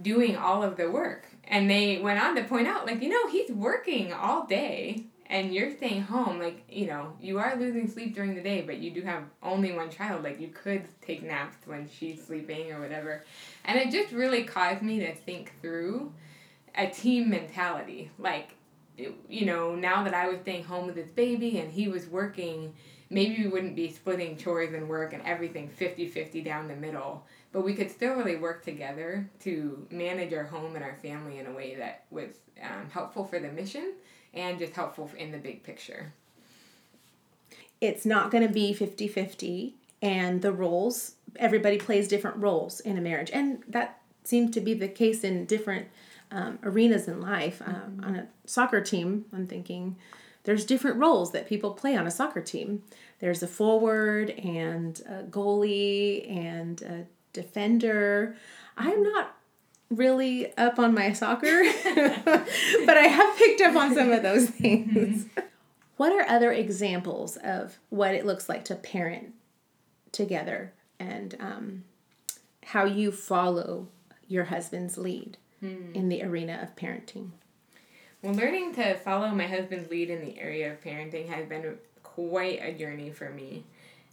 doing 0.00 0.36
all 0.36 0.62
of 0.62 0.76
the 0.76 0.90
work. 0.90 1.26
And 1.44 1.70
they 1.70 1.98
went 1.98 2.22
on 2.22 2.34
to 2.36 2.44
point 2.44 2.66
out, 2.66 2.86
like, 2.86 3.02
you 3.02 3.08
know, 3.08 3.28
he's 3.28 3.50
working 3.50 4.12
all 4.12 4.46
day 4.46 5.04
and 5.26 5.54
you're 5.54 5.74
staying 5.74 6.02
home, 6.02 6.38
like, 6.38 6.62
you 6.68 6.86
know, 6.86 7.14
you 7.20 7.38
are 7.38 7.56
losing 7.56 7.88
sleep 7.88 8.14
during 8.14 8.34
the 8.34 8.42
day, 8.42 8.60
but 8.60 8.78
you 8.78 8.90
do 8.90 9.00
have 9.02 9.22
only 9.42 9.72
one 9.72 9.90
child. 9.90 10.22
Like, 10.22 10.40
you 10.40 10.48
could 10.48 10.84
take 11.00 11.22
naps 11.22 11.56
when 11.66 11.88
she's 11.88 12.24
sleeping 12.24 12.70
or 12.70 12.80
whatever. 12.80 13.24
And 13.64 13.78
it 13.78 13.90
just 13.90 14.12
really 14.12 14.44
caused 14.44 14.82
me 14.82 15.00
to 15.00 15.14
think 15.14 15.52
through 15.62 16.12
a 16.74 16.86
team 16.86 17.30
mentality. 17.30 18.10
Like, 18.18 18.56
you 18.96 19.46
know, 19.46 19.74
now 19.74 20.04
that 20.04 20.14
I 20.14 20.28
was 20.28 20.40
staying 20.40 20.64
home 20.64 20.86
with 20.86 20.94
this 20.94 21.10
baby 21.10 21.58
and 21.58 21.72
he 21.72 21.88
was 21.88 22.06
working, 22.06 22.74
maybe 23.10 23.42
we 23.42 23.48
wouldn't 23.48 23.76
be 23.76 23.90
splitting 23.90 24.36
chores 24.36 24.72
and 24.74 24.88
work 24.88 25.12
and 25.12 25.22
everything 25.24 25.68
50 25.68 26.08
50 26.08 26.42
down 26.42 26.68
the 26.68 26.76
middle. 26.76 27.26
But 27.52 27.64
we 27.64 27.74
could 27.74 27.90
still 27.90 28.14
really 28.14 28.36
work 28.36 28.64
together 28.64 29.28
to 29.40 29.86
manage 29.90 30.32
our 30.32 30.44
home 30.44 30.74
and 30.74 30.84
our 30.84 30.96
family 30.96 31.38
in 31.38 31.46
a 31.46 31.52
way 31.52 31.74
that 31.76 32.04
was 32.10 32.30
um, 32.62 32.88
helpful 32.90 33.24
for 33.24 33.38
the 33.38 33.48
mission 33.48 33.94
and 34.34 34.58
just 34.58 34.72
helpful 34.72 35.10
in 35.18 35.30
the 35.30 35.38
big 35.38 35.62
picture. 35.62 36.12
It's 37.80 38.06
not 38.06 38.30
going 38.30 38.46
to 38.46 38.52
be 38.52 38.72
50 38.72 39.08
50, 39.08 39.74
and 40.00 40.40
the 40.40 40.52
roles, 40.52 41.16
everybody 41.36 41.78
plays 41.78 42.08
different 42.08 42.38
roles 42.38 42.80
in 42.80 42.96
a 42.96 43.00
marriage. 43.00 43.30
And 43.32 43.62
that 43.68 44.00
seems 44.24 44.52
to 44.54 44.60
be 44.60 44.74
the 44.74 44.88
case 44.88 45.24
in 45.24 45.46
different 45.46 45.88
um, 46.32 46.58
arenas 46.62 47.06
in 47.06 47.20
life. 47.20 47.62
Um, 47.64 48.02
on 48.04 48.16
a 48.16 48.26
soccer 48.46 48.80
team, 48.80 49.26
I'm 49.32 49.46
thinking 49.46 49.96
there's 50.44 50.64
different 50.64 50.96
roles 50.96 51.32
that 51.32 51.46
people 51.46 51.72
play 51.72 51.96
on 51.96 52.06
a 52.06 52.10
soccer 52.10 52.40
team. 52.40 52.82
There's 53.20 53.42
a 53.42 53.46
forward 53.46 54.30
and 54.30 55.00
a 55.08 55.22
goalie 55.22 56.28
and 56.28 56.82
a 56.82 57.06
defender. 57.32 58.34
I'm 58.76 59.02
not 59.02 59.36
really 59.90 60.56
up 60.56 60.78
on 60.78 60.94
my 60.94 61.12
soccer, 61.12 61.62
but 61.84 62.96
I 62.96 63.06
have 63.08 63.36
picked 63.36 63.60
up 63.60 63.76
on 63.76 63.94
some 63.94 64.10
of 64.10 64.22
those 64.22 64.48
things. 64.48 65.26
What 65.96 66.12
are 66.12 66.28
other 66.28 66.50
examples 66.50 67.36
of 67.36 67.78
what 67.90 68.14
it 68.14 68.26
looks 68.26 68.48
like 68.48 68.64
to 68.66 68.74
parent 68.74 69.34
together 70.10 70.72
and 70.98 71.36
um, 71.38 71.84
how 72.64 72.84
you 72.84 73.12
follow 73.12 73.88
your 74.26 74.44
husband's 74.44 74.96
lead 74.96 75.36
mm. 75.62 75.94
in 75.94 76.08
the 76.08 76.22
arena 76.22 76.58
of 76.62 76.76
parenting? 76.76 77.30
Well, 78.22 78.34
learning 78.34 78.74
to 78.76 78.94
follow 78.98 79.28
my 79.30 79.46
husband's 79.46 79.90
lead 79.90 80.10
in 80.10 80.20
the 80.20 80.38
area 80.38 80.72
of 80.72 80.80
parenting 80.80 81.28
has 81.28 81.46
been 81.48 81.76
quite 82.02 82.60
a 82.62 82.72
journey 82.72 83.10
for 83.10 83.30
me. 83.30 83.64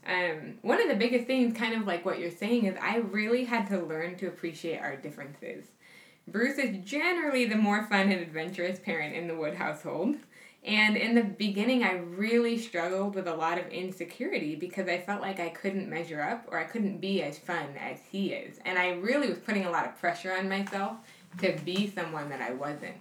Um, 0.07 0.57
one 0.61 0.81
of 0.81 0.87
the 0.87 0.95
biggest 0.95 1.27
things, 1.27 1.55
kind 1.55 1.75
of 1.75 1.85
like 1.85 2.05
what 2.05 2.19
you're 2.19 2.31
saying, 2.31 2.65
is 2.65 2.75
I 2.81 2.97
really 2.97 3.43
had 3.43 3.67
to 3.67 3.79
learn 3.79 4.15
to 4.17 4.27
appreciate 4.27 4.79
our 4.79 4.95
differences. 4.95 5.65
Bruce 6.27 6.57
is 6.57 6.77
generally 6.83 7.45
the 7.45 7.55
more 7.55 7.85
fun 7.87 8.11
and 8.11 8.21
adventurous 8.21 8.79
parent 8.79 9.15
in 9.15 9.27
the 9.27 9.35
Wood 9.35 9.55
household. 9.55 10.15
And 10.63 10.97
in 10.97 11.15
the 11.15 11.23
beginning, 11.23 11.83
I 11.83 11.93
really 11.93 12.57
struggled 12.57 13.15
with 13.15 13.27
a 13.27 13.35
lot 13.35 13.57
of 13.57 13.67
insecurity 13.69 14.55
because 14.55 14.87
I 14.89 14.99
felt 14.99 15.21
like 15.21 15.39
I 15.39 15.49
couldn't 15.49 15.89
measure 15.89 16.21
up 16.21 16.45
or 16.49 16.59
I 16.59 16.65
couldn't 16.65 16.99
be 16.99 17.21
as 17.21 17.39
fun 17.39 17.75
as 17.79 17.99
he 18.11 18.33
is. 18.33 18.59
And 18.65 18.77
I 18.77 18.89
really 18.91 19.29
was 19.29 19.39
putting 19.39 19.65
a 19.65 19.71
lot 19.71 19.85
of 19.85 19.97
pressure 19.97 20.33
on 20.33 20.49
myself 20.49 20.97
to 21.37 21.57
be 21.63 21.89
someone 21.89 22.29
that 22.29 22.41
I 22.41 22.53
wasn't. 22.53 22.97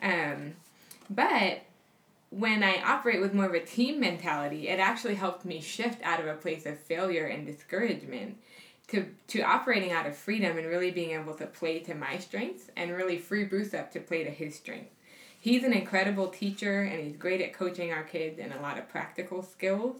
Um, 0.00 0.54
but 1.10 1.62
when 2.30 2.62
I 2.62 2.82
operate 2.82 3.20
with 3.20 3.34
more 3.34 3.46
of 3.46 3.54
a 3.54 3.60
team 3.60 4.00
mentality, 4.00 4.68
it 4.68 4.80
actually 4.80 5.14
helped 5.14 5.44
me 5.44 5.60
shift 5.60 6.02
out 6.02 6.20
of 6.20 6.26
a 6.26 6.34
place 6.34 6.66
of 6.66 6.78
failure 6.78 7.26
and 7.26 7.46
discouragement 7.46 8.38
to, 8.88 9.06
to 9.28 9.40
operating 9.40 9.92
out 9.92 10.06
of 10.06 10.16
freedom 10.16 10.58
and 10.58 10.66
really 10.66 10.90
being 10.90 11.12
able 11.12 11.34
to 11.34 11.46
play 11.46 11.78
to 11.80 11.94
my 11.94 12.18
strengths 12.18 12.70
and 12.76 12.90
really 12.90 13.18
free 13.18 13.44
Bruce 13.44 13.72
up 13.72 13.92
to 13.92 14.00
play 14.00 14.24
to 14.24 14.30
his 14.30 14.56
strengths. 14.56 14.94
He's 15.38 15.62
an 15.62 15.72
incredible 15.72 16.28
teacher 16.28 16.82
and 16.82 17.04
he's 17.04 17.16
great 17.16 17.40
at 17.40 17.52
coaching 17.52 17.92
our 17.92 18.02
kids 18.02 18.38
and 18.38 18.52
a 18.52 18.60
lot 18.60 18.78
of 18.78 18.88
practical 18.88 19.42
skills. 19.42 19.96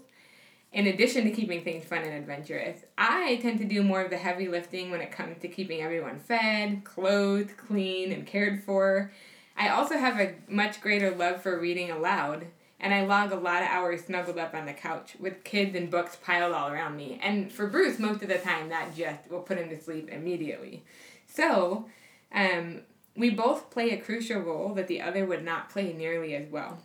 In 0.74 0.88
addition 0.88 1.24
to 1.24 1.30
keeping 1.30 1.64
things 1.64 1.84
fun 1.84 2.02
and 2.02 2.12
adventurous, 2.12 2.80
I 2.98 3.36
tend 3.36 3.58
to 3.60 3.64
do 3.64 3.82
more 3.82 4.02
of 4.02 4.10
the 4.10 4.18
heavy 4.18 4.48
lifting 4.48 4.90
when 4.90 5.00
it 5.00 5.12
comes 5.12 5.38
to 5.40 5.48
keeping 5.48 5.80
everyone 5.80 6.18
fed, 6.18 6.82
clothed, 6.84 7.56
clean, 7.56 8.12
and 8.12 8.26
cared 8.26 8.62
for 8.64 9.10
I 9.56 9.68
also 9.68 9.96
have 9.96 10.18
a 10.18 10.34
much 10.48 10.80
greater 10.80 11.14
love 11.14 11.42
for 11.42 11.58
reading 11.58 11.90
aloud, 11.90 12.46
and 12.80 12.92
I 12.92 13.06
log 13.06 13.32
a 13.32 13.36
lot 13.36 13.62
of 13.62 13.68
hours 13.68 14.04
snuggled 14.04 14.38
up 14.38 14.54
on 14.54 14.66
the 14.66 14.72
couch 14.72 15.16
with 15.20 15.44
kids 15.44 15.76
and 15.76 15.90
books 15.90 16.16
piled 16.16 16.52
all 16.52 16.68
around 16.68 16.96
me. 16.96 17.20
And 17.22 17.52
for 17.52 17.68
Bruce, 17.68 17.98
most 17.98 18.22
of 18.22 18.28
the 18.28 18.38
time, 18.38 18.68
that 18.70 18.96
just 18.96 19.30
will 19.30 19.40
put 19.40 19.58
him 19.58 19.68
to 19.68 19.80
sleep 19.80 20.10
immediately. 20.10 20.82
So, 21.26 21.86
um, 22.32 22.80
we 23.16 23.30
both 23.30 23.70
play 23.70 23.90
a 23.90 23.96
crucial 23.96 24.40
role 24.40 24.74
that 24.74 24.88
the 24.88 25.00
other 25.00 25.24
would 25.24 25.44
not 25.44 25.70
play 25.70 25.92
nearly 25.92 26.34
as 26.34 26.48
well. 26.48 26.78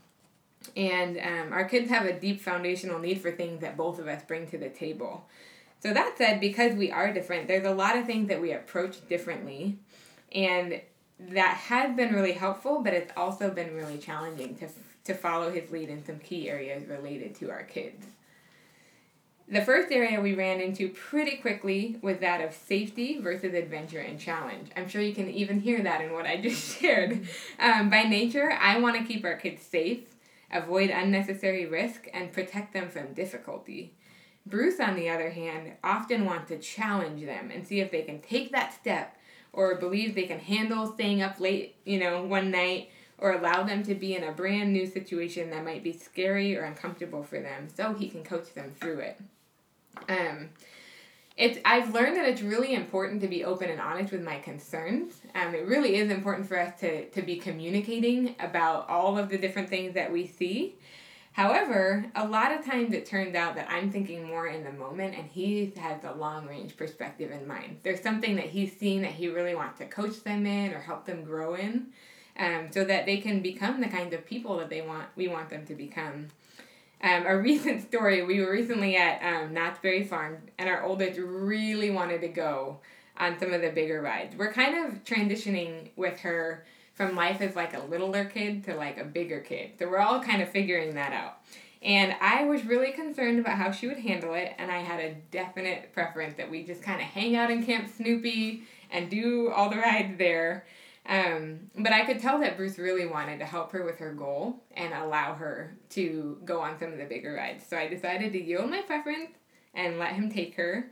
And 0.76 1.18
um, 1.18 1.54
our 1.54 1.66
kids 1.66 1.90
have 1.90 2.06
a 2.06 2.20
deep 2.20 2.42
foundational 2.42 3.00
need 3.00 3.22
for 3.22 3.32
things 3.32 3.62
that 3.62 3.78
both 3.78 4.00
of 4.00 4.08
us 4.08 4.24
bring 4.24 4.48
to 4.48 4.58
the 4.58 4.70
table. 4.70 5.26
So 5.82 5.94
that 5.94 6.16
said, 6.18 6.42
because 6.42 6.76
we 6.76 6.92
are 6.92 7.14
different, 7.14 7.48
there's 7.48 7.66
a 7.66 7.74
lot 7.74 7.98
of 7.98 8.06
things 8.06 8.28
that 8.28 8.42
we 8.42 8.52
approach 8.52 9.08
differently. 9.08 9.78
And 10.34 10.82
that 11.20 11.56
has 11.56 11.96
been 11.96 12.14
really 12.14 12.34
helpful, 12.34 12.82
but 12.82 12.94
it's 12.94 13.12
also 13.16 13.50
been 13.50 13.76
really 13.76 13.98
challenging 13.98 14.56
to, 14.56 14.68
to 15.06 15.14
follow 15.14 15.52
his 15.52 15.70
lead 15.72 15.90
in 15.90 16.06
some 16.06 16.20
key 16.20 16.50
areas 16.50 16.88
related 16.88 17.36
to 17.36 17.52
our 17.52 17.64
kids. 17.64 18.06
The 19.52 19.62
first 19.62 19.92
area 19.92 20.22
we 20.22 20.36
ran 20.36 20.62
into 20.62 20.90
pretty 20.90 21.38
quickly 21.38 21.98
was 22.04 22.20
that 22.20 22.40
of 22.40 22.54
safety 22.54 23.20
versus 23.20 23.56
adventure 23.56 24.00
and 24.00 24.20
challenge. 24.20 24.70
I'm 24.78 24.88
sure 24.88 25.02
you 25.02 25.16
can 25.16 25.28
even 25.32 25.60
hear 25.60 25.82
that 25.82 26.02
in 26.02 26.14
what 26.14 26.28
I 26.28 26.38
just 26.38 26.78
shared. 26.80 27.28
Um, 27.60 27.90
by 27.90 28.04
nature, 28.04 28.52
I 28.52 28.80
want 28.80 28.98
to 28.98 29.04
keep 29.12 29.26
our 29.26 29.36
kids 29.38 29.64
safe, 29.64 30.02
avoid 30.52 30.90
unnecessary 30.90 31.66
risk, 31.66 32.08
and 32.14 32.34
protect 32.34 32.74
them 32.74 32.90
from 32.90 33.14
difficulty. 33.14 33.94
Bruce, 34.46 34.80
on 34.80 34.96
the 34.96 35.10
other 35.10 35.30
hand, 35.30 35.74
often 35.84 36.26
wants 36.26 36.50
to 36.50 36.58
challenge 36.58 37.24
them 37.26 37.52
and 37.52 37.68
see 37.68 37.80
if 37.80 37.92
they 37.92 38.02
can 38.02 38.20
take 38.20 38.52
that 38.52 38.74
step 38.74 39.16
or 39.54 39.76
believe 39.76 40.16
they 40.16 40.24
can 40.24 40.40
handle 40.40 40.92
staying 40.94 41.22
up 41.22 41.40
late, 41.40 41.76
you 41.86 42.00
know, 42.00 42.24
one 42.24 42.52
night 42.52 42.90
or 43.18 43.34
allow 43.34 43.64
them 43.64 43.84
to 43.84 43.94
be 43.94 44.16
in 44.16 44.24
a 44.24 44.32
brand 44.32 44.72
new 44.72 44.88
situation 44.88 45.50
that 45.50 45.66
might 45.66 45.84
be 45.84 45.94
scary 45.94 46.58
or 46.58 46.64
uncomfortable 46.64 47.24
for 47.24 47.40
them 47.40 47.68
so 47.68 47.94
he 47.94 48.10
can 48.10 48.24
coach 48.24 48.54
them 48.54 48.72
through 48.80 49.00
it. 49.00 49.20
Um, 50.08 50.50
it's 51.40 51.58
I've 51.64 51.94
learned 51.94 52.18
that 52.18 52.28
it's 52.28 52.42
really 52.42 52.74
important 52.74 53.22
to 53.22 53.28
be 53.30 53.46
open 53.46 53.70
and 53.70 53.80
honest 53.80 54.12
with 54.12 54.22
my 54.22 54.40
concerns. 54.40 55.22
Um, 55.34 55.56
it 55.56 55.66
really 55.66 55.96
is 55.96 56.12
important 56.12 56.48
for 56.48 56.60
us 56.60 56.78
to, 56.82 57.10
to 57.10 57.22
be 57.22 57.38
communicating 57.38 58.36
about 58.42 58.90
all 58.90 59.18
of 59.18 59.30
the 59.30 59.38
different 59.38 59.70
things 59.70 59.94
that 59.94 60.12
we 60.12 60.28
see. 60.28 60.76
However, 61.32 62.06
a 62.16 62.28
lot 62.28 62.52
of 62.52 62.66
times 62.66 62.92
it 62.94 63.06
turns 63.06 63.36
out 63.36 63.56
that 63.56 63.72
I'm 63.72 63.90
thinking 63.90 64.28
more 64.28 64.48
in 64.48 64.66
the 64.66 64.74
moment 64.74 65.16
and 65.18 65.26
he 65.30 65.72
has 65.78 66.04
a 66.04 66.12
long 66.12 66.46
range 66.46 66.76
perspective 66.76 67.32
in 67.32 67.48
mind. 67.48 67.78
There's 67.84 68.02
something 68.02 68.36
that 68.36 68.48
he's 68.48 68.76
seen 68.76 69.02
that 69.04 69.12
he 69.12 69.30
really 69.30 69.56
wants 69.56 69.78
to 69.78 69.86
coach 69.86 70.22
them 70.24 70.46
in 70.46 70.74
or 70.74 70.80
help 70.80 71.06
them 71.06 71.24
grow 71.24 71.56
in 71.56 71.88
um, 72.38 72.68
so 72.72 72.84
that 72.84 73.06
they 73.06 73.18
can 73.18 73.42
become 73.42 73.80
the 73.80 73.88
kind 73.88 74.14
of 74.14 74.26
people 74.26 74.58
that 74.58 74.70
they 74.70 74.82
want 74.82 75.08
we 75.16 75.30
want 75.30 75.50
them 75.50 75.66
to 75.68 75.76
become. 75.76 76.28
Um, 77.02 77.26
a 77.26 77.38
recent 77.42 77.82
story, 77.82 78.24
we 78.24 78.42
were 78.42 78.52
recently 78.52 78.96
at 78.96 79.22
um, 79.22 79.54
Knott's 79.54 79.80
Berry 79.80 80.04
Farm, 80.04 80.38
and 80.58 80.70
our 80.70 80.84
oldest 80.84 81.20
really 81.20 81.92
wanted 81.92 82.22
to 82.22 82.28
go 82.28 82.80
on 83.18 83.38
some 83.40 83.54
of 83.54 83.62
the 83.62 83.70
bigger 83.70 84.02
rides. 84.02 84.36
We're 84.36 84.54
kind 84.54 84.86
of 84.86 85.04
transitioning 85.04 85.90
with 85.96 86.20
her 86.22 86.66
from 86.94 87.16
life 87.16 87.42
as 87.42 87.56
like 87.56 87.74
a 87.74 87.80
littler 87.80 88.26
kid 88.26 88.64
to 88.66 88.76
like 88.76 88.98
a 88.98 89.04
bigger 89.04 89.40
kid. 89.40 89.72
So 89.80 89.90
we're 89.90 90.00
all 90.00 90.22
kind 90.22 90.42
of 90.42 90.50
figuring 90.50 90.96
that 90.96 91.14
out. 91.14 91.38
And 91.82 92.14
I 92.20 92.44
was 92.44 92.66
really 92.66 92.92
concerned 92.92 93.40
about 93.40 93.58
how 93.58 93.72
she 93.72 93.88
would 93.88 94.00
handle 94.00 94.34
it, 94.34 94.54
and 94.58 94.70
I 94.70 94.80
had 94.80 95.00
a 95.00 95.14
definite 95.32 95.94
preference 95.94 96.36
that 96.36 96.52
we 96.52 96.64
just 96.64 96.84
kind 96.84 97.02
of 97.02 97.08
hang 97.08 97.38
out 97.38 97.52
in 97.52 97.66
Camp 97.66 97.90
Snoopy 97.96 98.64
and 98.92 99.10
do 99.10 99.50
all 99.50 99.70
the 99.70 99.78
rides 99.78 100.18
there. 100.18 100.66
Um, 101.10 101.72
but 101.76 101.92
I 101.92 102.06
could 102.06 102.20
tell 102.20 102.40
that 102.42 102.56
Bruce 102.56 102.78
really 102.78 103.08
wanted 103.08 103.40
to 103.40 103.46
help 103.46 103.72
her 103.72 103.84
with 103.84 103.98
her 103.98 104.14
goal 104.14 104.64
and 104.76 104.94
allow 104.94 105.34
her 105.34 105.76
to 105.90 106.38
go 106.46 106.62
on 106.62 106.78
some 106.78 106.94
of 106.94 107.00
the 107.00 107.06
bigger 107.06 107.34
rides. 107.34 107.66
So 107.68 107.78
I 107.78 107.88
decided 107.88 108.32
to 108.34 108.42
yield 108.42 108.70
my 108.70 108.84
preference 108.84 109.32
and 109.74 109.98
let 109.98 110.14
him 110.14 110.32
take 110.32 110.56
her. 110.56 110.92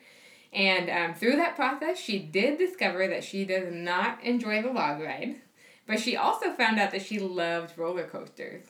And 0.51 0.89
um, 0.89 1.13
through 1.13 1.35
that 1.35 1.55
process, 1.55 1.99
she 1.99 2.17
did 2.17 2.57
discover 2.57 3.07
that 3.07 3.23
she 3.23 3.45
does 3.45 3.71
not 3.71 4.23
enjoy 4.23 4.63
the 4.63 4.71
log 4.71 5.01
ride, 5.01 5.35
but 5.85 5.99
she 5.99 6.17
also 6.17 6.51
found 6.51 6.79
out 6.79 6.91
that 6.91 7.03
she 7.03 7.19
loved 7.19 7.77
roller 7.77 8.07
coasters. 8.07 8.63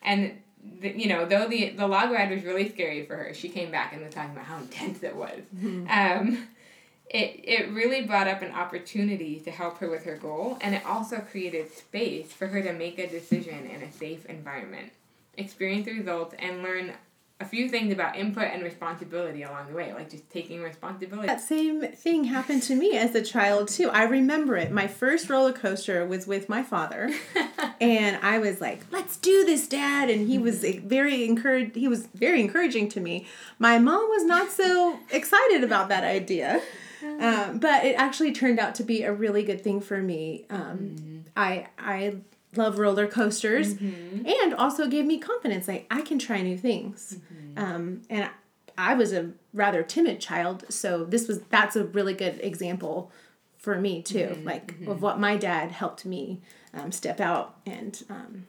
And 0.00 0.40
the, 0.80 0.98
you 0.98 1.08
know, 1.08 1.26
though 1.26 1.46
the 1.46 1.70
the 1.70 1.86
log 1.86 2.10
ride 2.12 2.30
was 2.30 2.44
really 2.44 2.70
scary 2.70 3.04
for 3.04 3.14
her, 3.16 3.34
she 3.34 3.50
came 3.50 3.70
back 3.70 3.92
and 3.92 4.02
was 4.02 4.14
talking 4.14 4.32
about 4.32 4.46
how 4.46 4.56
intense 4.56 5.02
it 5.02 5.14
was. 5.14 5.40
Mm-hmm. 5.54 5.86
Um, 5.90 6.48
it, 7.14 7.40
it 7.44 7.70
really 7.70 8.02
brought 8.02 8.26
up 8.26 8.42
an 8.42 8.50
opportunity 8.50 9.38
to 9.38 9.50
help 9.52 9.78
her 9.78 9.88
with 9.88 10.04
her 10.04 10.16
goal, 10.16 10.58
and 10.60 10.74
it 10.74 10.84
also 10.84 11.18
created 11.18 11.72
space 11.72 12.32
for 12.32 12.48
her 12.48 12.60
to 12.60 12.72
make 12.72 12.98
a 12.98 13.06
decision 13.06 13.66
in 13.66 13.82
a 13.82 13.92
safe 13.92 14.26
environment, 14.26 14.90
experience 15.38 15.86
the 15.86 15.92
results, 15.92 16.34
and 16.40 16.64
learn 16.64 16.92
a 17.38 17.44
few 17.44 17.68
things 17.68 17.92
about 17.92 18.16
input 18.16 18.44
and 18.44 18.64
responsibility 18.64 19.44
along 19.44 19.68
the 19.68 19.74
way, 19.74 19.92
like 19.92 20.10
just 20.10 20.28
taking 20.28 20.60
responsibility. 20.60 21.28
That 21.28 21.40
same 21.40 21.82
thing 21.82 22.24
happened 22.24 22.64
to 22.64 22.74
me 22.74 22.96
as 22.96 23.14
a 23.14 23.22
child 23.22 23.68
too. 23.68 23.90
I 23.90 24.02
remember 24.04 24.56
it. 24.56 24.72
My 24.72 24.88
first 24.88 25.30
roller 25.30 25.52
coaster 25.52 26.04
was 26.04 26.26
with 26.26 26.48
my 26.48 26.64
father, 26.64 27.12
and 27.80 28.18
I 28.22 28.38
was 28.38 28.60
like, 28.60 28.80
"Let's 28.90 29.16
do 29.18 29.44
this, 29.44 29.68
Dad!" 29.68 30.10
And 30.10 30.26
he 30.26 30.36
was 30.36 30.64
mm-hmm. 30.64 30.88
very 30.88 31.24
encouraged. 31.24 31.76
He 31.76 31.86
was 31.86 32.08
very 32.08 32.40
encouraging 32.40 32.88
to 32.88 33.00
me. 33.00 33.26
My 33.60 33.78
mom 33.78 34.08
was 34.10 34.24
not 34.24 34.50
so 34.50 34.98
excited 35.12 35.62
about 35.62 35.88
that 35.90 36.02
idea. 36.02 36.60
Um, 37.20 37.58
but 37.58 37.84
it 37.84 37.94
actually 37.94 38.32
turned 38.32 38.58
out 38.58 38.74
to 38.76 38.84
be 38.84 39.02
a 39.02 39.12
really 39.12 39.42
good 39.42 39.62
thing 39.62 39.80
for 39.80 40.00
me. 40.00 40.46
Um, 40.50 40.78
mm-hmm. 40.78 41.18
I 41.36 41.66
I 41.78 42.16
love 42.56 42.78
roller 42.78 43.06
coasters, 43.06 43.74
mm-hmm. 43.74 44.26
and 44.26 44.54
also 44.54 44.86
gave 44.86 45.06
me 45.06 45.18
confidence. 45.18 45.68
Like 45.68 45.86
I 45.90 46.02
can 46.02 46.18
try 46.18 46.42
new 46.42 46.58
things. 46.58 47.18
Mm-hmm. 47.18 47.58
Um, 47.64 48.02
and 48.10 48.30
I 48.76 48.94
was 48.94 49.12
a 49.12 49.30
rather 49.52 49.82
timid 49.82 50.20
child, 50.20 50.64
so 50.68 51.04
this 51.04 51.28
was 51.28 51.40
that's 51.50 51.76
a 51.76 51.84
really 51.84 52.14
good 52.14 52.40
example 52.42 53.10
for 53.58 53.80
me 53.80 54.02
too. 54.02 54.18
Mm-hmm. 54.18 54.46
Like 54.46 54.72
of 54.72 54.76
mm-hmm. 54.76 55.00
what 55.00 55.18
my 55.18 55.36
dad 55.36 55.72
helped 55.72 56.04
me 56.04 56.40
um, 56.72 56.92
step 56.92 57.20
out 57.20 57.56
and 57.66 58.02
um, 58.10 58.46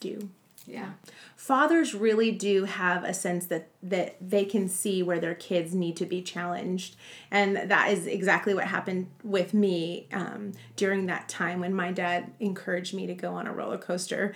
do. 0.00 0.30
Yeah. 0.70 0.90
Fathers 1.34 1.94
really 1.94 2.30
do 2.30 2.64
have 2.64 3.02
a 3.02 3.12
sense 3.12 3.46
that 3.46 3.70
that 3.82 4.16
they 4.20 4.44
can 4.44 4.68
see 4.68 5.02
where 5.02 5.18
their 5.18 5.34
kids 5.34 5.74
need 5.74 5.96
to 5.96 6.06
be 6.06 6.22
challenged, 6.22 6.94
and 7.30 7.56
that 7.56 7.90
is 7.90 8.06
exactly 8.06 8.54
what 8.54 8.64
happened 8.64 9.08
with 9.24 9.52
me 9.52 10.06
um, 10.12 10.52
during 10.76 11.06
that 11.06 11.28
time 11.28 11.58
when 11.58 11.74
my 11.74 11.90
dad 11.90 12.32
encouraged 12.38 12.94
me 12.94 13.06
to 13.08 13.14
go 13.14 13.34
on 13.34 13.48
a 13.48 13.52
roller 13.52 13.78
coaster. 13.78 14.32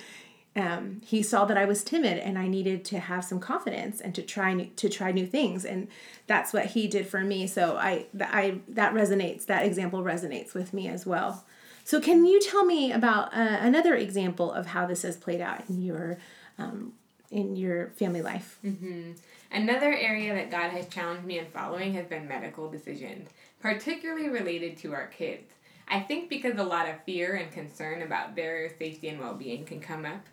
Um, 0.57 1.03
he 1.05 1.23
saw 1.23 1.45
that 1.45 1.57
I 1.57 1.65
was 1.67 1.83
timid 1.85 2.19
and 2.19 2.39
I 2.39 2.47
needed 2.49 2.85
to 2.87 2.99
have 3.01 3.25
some 3.25 3.41
confidence 3.41 4.01
and 4.01 4.15
to 4.15 4.23
try 4.23 4.53
new, 4.53 4.71
to 4.77 4.89
try 4.89 5.13
new 5.13 5.27
things, 5.27 5.65
and 5.65 5.87
that's 6.27 6.53
what 6.53 6.67
he 6.67 6.89
did 6.89 7.07
for 7.07 7.21
me. 7.21 7.47
So 7.47 7.77
I 7.77 8.07
I 8.21 8.61
that 8.71 8.93
resonates. 8.93 9.47
That 9.47 9.65
example 9.65 10.03
resonates 10.03 10.53
with 10.53 10.75
me 10.75 10.89
as 10.89 11.07
well. 11.07 11.45
So, 11.85 12.01
can 12.01 12.25
you 12.25 12.41
tell 12.41 12.65
me 12.65 12.93
about 12.93 13.35
uh, 13.35 13.59
another 13.61 13.95
example 13.95 14.51
of 14.51 14.67
how 14.67 14.87
this 14.87 15.03
has 15.03 15.19
played 15.19 15.43
out 15.43 15.69
in 15.69 15.83
your 15.83 16.19
um, 16.59 16.95
in 17.31 17.57
your 17.57 17.89
family 17.91 18.23
life? 18.23 18.59
Mm-hmm. 18.65 19.13
Another 19.53 19.93
area 19.93 20.35
that 20.35 20.51
God 20.51 20.71
has 20.71 20.89
challenged 20.89 21.27
me 21.27 21.39
in 21.39 21.47
following 21.47 21.93
has 21.95 22.07
been 22.07 22.27
medical 22.27 22.71
decisions, 22.71 23.29
particularly 23.61 24.31
related 24.31 24.79
to 24.79 24.95
our 24.95 25.09
kids. 25.09 25.53
I 25.87 26.01
think 26.01 26.31
because 26.31 26.59
a 26.59 26.65
lot 26.65 26.89
of 26.89 27.03
fear 27.05 27.35
and 27.35 27.53
concern 27.53 28.01
about 28.01 28.35
their 28.35 28.71
safety 28.79 29.09
and 29.09 29.21
well 29.21 29.35
being 29.35 29.67
can 29.67 29.81
come 29.81 30.07
up. 30.07 30.27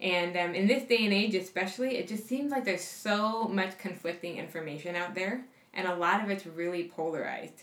And 0.00 0.36
um, 0.36 0.54
in 0.54 0.66
this 0.66 0.82
day 0.84 1.04
and 1.04 1.12
age, 1.12 1.34
especially, 1.34 1.96
it 1.96 2.08
just 2.08 2.26
seems 2.26 2.50
like 2.50 2.64
there's 2.64 2.84
so 2.84 3.44
much 3.44 3.78
conflicting 3.78 4.36
information 4.36 4.96
out 4.96 5.14
there, 5.14 5.44
and 5.74 5.86
a 5.86 5.94
lot 5.94 6.22
of 6.22 6.30
it's 6.30 6.46
really 6.46 6.84
polarized. 6.88 7.62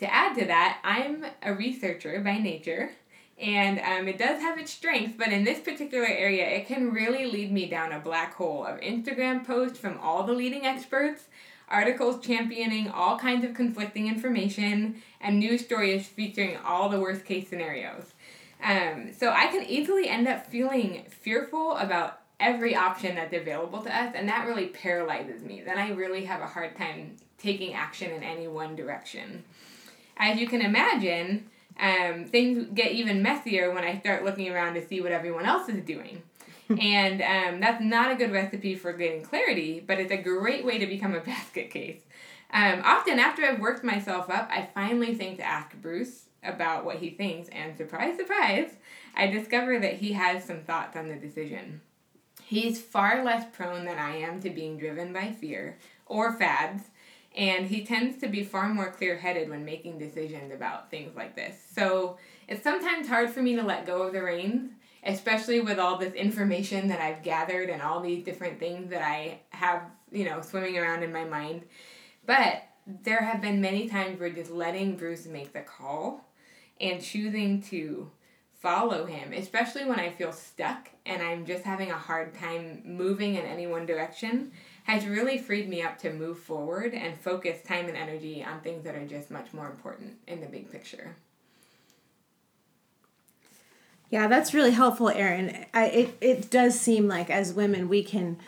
To 0.00 0.10
add 0.10 0.34
to 0.38 0.46
that, 0.46 0.78
I'm 0.82 1.26
a 1.42 1.52
researcher 1.52 2.20
by 2.20 2.38
nature, 2.38 2.90
and 3.38 3.78
um, 3.80 4.08
it 4.08 4.16
does 4.16 4.40
have 4.40 4.58
its 4.58 4.72
strengths, 4.72 5.14
but 5.18 5.28
in 5.28 5.44
this 5.44 5.60
particular 5.60 6.06
area, 6.06 6.48
it 6.48 6.66
can 6.66 6.90
really 6.90 7.26
lead 7.26 7.52
me 7.52 7.68
down 7.68 7.92
a 7.92 8.00
black 8.00 8.34
hole 8.34 8.64
of 8.64 8.80
Instagram 8.80 9.46
posts 9.46 9.78
from 9.78 9.98
all 9.98 10.22
the 10.22 10.32
leading 10.32 10.64
experts, 10.64 11.24
articles 11.68 12.24
championing 12.24 12.88
all 12.88 13.18
kinds 13.18 13.44
of 13.44 13.52
conflicting 13.52 14.08
information, 14.08 15.02
and 15.20 15.38
news 15.38 15.66
stories 15.66 16.08
featuring 16.08 16.56
all 16.64 16.88
the 16.88 16.98
worst 16.98 17.26
case 17.26 17.50
scenarios. 17.50 18.14
Um, 18.64 19.10
so 19.14 19.30
I 19.30 19.48
can 19.48 19.66
easily 19.66 20.08
end 20.08 20.26
up 20.26 20.46
feeling 20.46 21.04
fearful 21.10 21.76
about 21.76 22.20
every 22.38 22.74
option 22.74 23.16
that's 23.16 23.34
available 23.34 23.82
to 23.82 23.94
us, 23.94 24.14
and 24.16 24.26
that 24.30 24.46
really 24.46 24.68
paralyzes 24.68 25.42
me. 25.42 25.60
Then 25.60 25.76
I 25.76 25.90
really 25.90 26.24
have 26.24 26.40
a 26.40 26.46
hard 26.46 26.74
time 26.74 27.18
taking 27.36 27.74
action 27.74 28.10
in 28.12 28.22
any 28.22 28.48
one 28.48 28.76
direction 28.76 29.44
as 30.20 30.38
you 30.38 30.46
can 30.46 30.60
imagine, 30.60 31.50
um, 31.80 32.26
things 32.26 32.68
get 32.74 32.92
even 32.92 33.22
messier 33.22 33.72
when 33.72 33.84
I 33.84 33.98
start 33.98 34.24
looking 34.24 34.50
around 34.50 34.74
to 34.74 34.86
see 34.86 35.00
what 35.00 35.12
everyone 35.12 35.46
else 35.46 35.68
is 35.68 35.82
doing. 35.84 36.22
and 36.80 37.20
um, 37.22 37.60
that's 37.60 37.82
not 37.82 38.12
a 38.12 38.14
good 38.14 38.30
recipe 38.30 38.76
for 38.76 38.92
getting 38.92 39.22
clarity, 39.22 39.82
but 39.84 39.98
it's 39.98 40.12
a 40.12 40.16
great 40.16 40.64
way 40.64 40.78
to 40.78 40.86
become 40.86 41.14
a 41.14 41.20
basket 41.32 41.70
case. 41.70 42.02
Um, 42.52 42.82
often, 42.84 43.18
after 43.18 43.44
I've 43.44 43.60
worked 43.60 43.82
myself 43.82 44.28
up, 44.28 44.48
I 44.50 44.68
finally 44.74 45.14
think 45.14 45.38
to 45.38 45.44
ask 45.44 45.74
Bruce 45.80 46.26
about 46.42 46.84
what 46.84 46.96
he 46.96 47.10
thinks, 47.10 47.48
and 47.50 47.76
surprise, 47.76 48.16
surprise, 48.16 48.70
I 49.14 49.26
discover 49.28 49.78
that 49.78 49.94
he 49.94 50.12
has 50.12 50.44
some 50.44 50.62
thoughts 50.62 50.96
on 50.96 51.08
the 51.08 51.16
decision. 51.16 51.80
He's 52.42 52.80
far 52.80 53.22
less 53.24 53.46
prone 53.52 53.84
than 53.84 53.98
I 53.98 54.16
am 54.16 54.40
to 54.40 54.50
being 54.50 54.78
driven 54.78 55.12
by 55.12 55.32
fear 55.32 55.78
or 56.06 56.32
fads, 56.32 56.89
and 57.36 57.66
he 57.66 57.84
tends 57.84 58.18
to 58.18 58.28
be 58.28 58.42
far 58.42 58.68
more 58.68 58.90
clear 58.90 59.16
headed 59.16 59.48
when 59.48 59.64
making 59.64 59.98
decisions 59.98 60.52
about 60.52 60.90
things 60.90 61.14
like 61.14 61.36
this. 61.36 61.56
So 61.74 62.18
it's 62.48 62.64
sometimes 62.64 63.08
hard 63.08 63.30
for 63.30 63.40
me 63.40 63.56
to 63.56 63.62
let 63.62 63.86
go 63.86 64.02
of 64.02 64.12
the 64.12 64.22
reins, 64.22 64.72
especially 65.04 65.60
with 65.60 65.78
all 65.78 65.96
this 65.96 66.14
information 66.14 66.88
that 66.88 67.00
I've 67.00 67.22
gathered 67.22 67.70
and 67.70 67.80
all 67.80 68.00
these 68.00 68.24
different 68.24 68.58
things 68.58 68.90
that 68.90 69.02
I 69.02 69.40
have, 69.50 69.82
you 70.10 70.24
know, 70.24 70.40
swimming 70.40 70.76
around 70.76 71.02
in 71.02 71.12
my 71.12 71.24
mind. 71.24 71.62
But 72.26 72.64
there 72.86 73.22
have 73.22 73.40
been 73.40 73.60
many 73.60 73.88
times 73.88 74.18
where 74.18 74.30
just 74.30 74.50
letting 74.50 74.96
Bruce 74.96 75.26
make 75.26 75.52
the 75.52 75.60
call 75.60 76.28
and 76.80 77.00
choosing 77.00 77.62
to 77.62 78.10
follow 78.60 79.06
him, 79.06 79.32
especially 79.32 79.84
when 79.84 79.98
I 79.98 80.10
feel 80.10 80.32
stuck 80.32 80.90
and 81.06 81.22
I'm 81.22 81.46
just 81.46 81.64
having 81.64 81.90
a 81.90 81.96
hard 81.96 82.34
time 82.34 82.82
moving 82.84 83.36
in 83.36 83.44
any 83.46 83.66
one 83.66 83.86
direction, 83.86 84.52
has 84.90 85.06
really 85.06 85.38
freed 85.38 85.68
me 85.68 85.82
up 85.82 85.98
to 85.98 86.12
move 86.12 86.38
forward 86.38 86.94
and 86.94 87.18
focus 87.18 87.62
time 87.62 87.86
and 87.86 87.96
energy 87.96 88.44
on 88.44 88.60
things 88.60 88.84
that 88.84 88.94
are 88.94 89.06
just 89.06 89.30
much 89.30 89.52
more 89.52 89.66
important 89.66 90.14
in 90.26 90.40
the 90.40 90.46
big 90.46 90.70
picture. 90.70 91.14
Yeah, 94.10 94.26
that's 94.26 94.52
really 94.52 94.72
helpful, 94.72 95.08
Erin. 95.08 95.66
It, 95.72 96.16
it 96.20 96.50
does 96.50 96.78
seem 96.78 97.06
like 97.06 97.30
as 97.30 97.52
women 97.52 97.88
we 97.88 98.02
can 98.02 98.38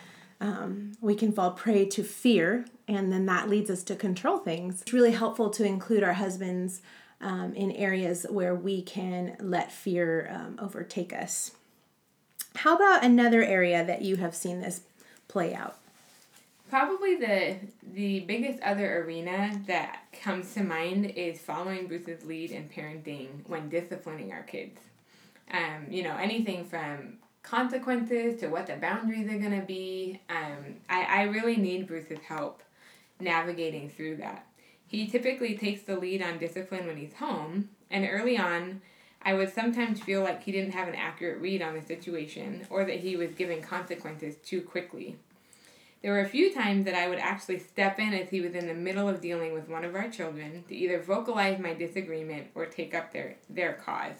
um, 0.41 0.91
we 0.99 1.15
can 1.15 1.31
fall 1.31 1.51
prey 1.51 1.85
to 1.85 2.03
fear, 2.03 2.65
and 2.85 3.13
then 3.13 3.25
that 3.27 3.47
leads 3.49 3.69
us 3.69 3.81
to 3.83 3.95
control 3.95 4.39
things. 4.39 4.81
It's 4.81 4.91
really 4.91 5.11
helpful 5.11 5.49
to 5.51 5.63
include 5.63 6.03
our 6.03 6.13
husbands 6.13 6.81
um, 7.21 7.53
in 7.53 7.71
areas 7.71 8.25
where 8.29 8.53
we 8.53 8.81
can 8.81 9.37
let 9.39 9.71
fear 9.71 10.29
um, 10.35 10.59
overtake 10.61 11.13
us. 11.13 11.51
How 12.55 12.75
about 12.75 13.05
another 13.05 13.41
area 13.41 13.85
that 13.85 14.01
you 14.01 14.17
have 14.17 14.35
seen 14.35 14.59
this 14.59 14.81
play 15.29 15.55
out? 15.55 15.77
Probably 16.73 17.17
the 17.17 17.55
the 17.93 18.21
biggest 18.21 18.59
other 18.63 19.03
arena 19.03 19.61
that 19.67 20.05
comes 20.23 20.55
to 20.55 20.63
mind 20.63 21.05
is 21.05 21.37
following 21.39 21.85
Bruce's 21.85 22.25
lead 22.25 22.49
in 22.49 22.67
parenting 22.67 23.27
when 23.45 23.69
disciplining 23.69 24.31
our 24.31 24.41
kids. 24.41 24.79
Um, 25.51 25.85
you 25.91 26.01
know, 26.01 26.17
anything 26.17 26.65
from 26.65 27.19
consequences 27.43 28.39
to 28.39 28.47
what 28.47 28.65
the 28.65 28.77
boundaries 28.77 29.29
are 29.29 29.51
to 29.51 29.63
be. 29.67 30.19
Um, 30.31 30.77
I, 30.89 31.03
I 31.03 31.21
really 31.25 31.57
need 31.57 31.85
Bruce's 31.85 32.17
help 32.27 32.63
navigating 33.19 33.87
through 33.87 34.15
that. 34.15 34.47
He 34.87 35.05
typically 35.05 35.55
takes 35.55 35.83
the 35.83 35.95
lead 35.95 36.23
on 36.23 36.39
discipline 36.39 36.87
when 36.87 36.97
he's 36.97 37.13
home, 37.13 37.69
and 37.91 38.07
early 38.09 38.35
on, 38.35 38.81
I 39.21 39.35
would 39.35 39.53
sometimes 39.53 40.01
feel 40.01 40.23
like 40.23 40.41
he 40.41 40.51
didn't 40.51 40.73
have 40.73 40.87
an 40.87 40.95
accurate 40.95 41.39
read 41.39 41.61
on 41.61 41.75
the 41.75 41.83
situation 41.83 42.65
or 42.71 42.83
that 42.83 43.01
he 43.01 43.15
was 43.15 43.35
giving 43.35 43.61
consequences 43.61 44.37
too 44.37 44.63
quickly. 44.63 45.17
There 46.03 46.11
were 46.11 46.19
a 46.19 46.27
few 46.27 46.53
times 46.53 46.83
that 46.83 46.95
I 46.95 47.07
would 47.07 47.17
actually 47.17 47.59
step 47.59 47.97
in 47.97 48.13
as 48.13 48.29
he 48.29 48.41
was 48.41 48.53
in 48.55 48.67
the 48.67 48.73
middle 48.73 49.07
of 49.07 49.21
dealing 49.21 49.53
with 49.53 49.69
one 49.69 49.85
of 49.85 49.95
our 49.95 50.09
children 50.09 50.65
to 50.67 50.75
either 50.75 51.01
vocalize 51.01 51.59
my 51.59 51.73
disagreement 51.73 52.47
or 52.55 52.65
take 52.65 52.93
up 52.93 53.13
their, 53.13 53.37
their 53.49 53.73
cause. 53.73 54.17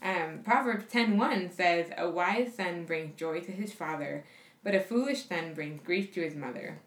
Um, 0.00 0.42
Proverbs 0.44 0.84
10.1 0.84 1.52
says, 1.52 1.90
A 1.98 2.08
wise 2.08 2.54
son 2.54 2.84
brings 2.84 3.16
joy 3.16 3.40
to 3.40 3.50
his 3.50 3.72
father, 3.72 4.24
but 4.62 4.76
a 4.76 4.80
foolish 4.80 5.26
son 5.26 5.52
brings 5.52 5.82
grief 5.84 6.14
to 6.14 6.22
his 6.22 6.36
mother. 6.36 6.78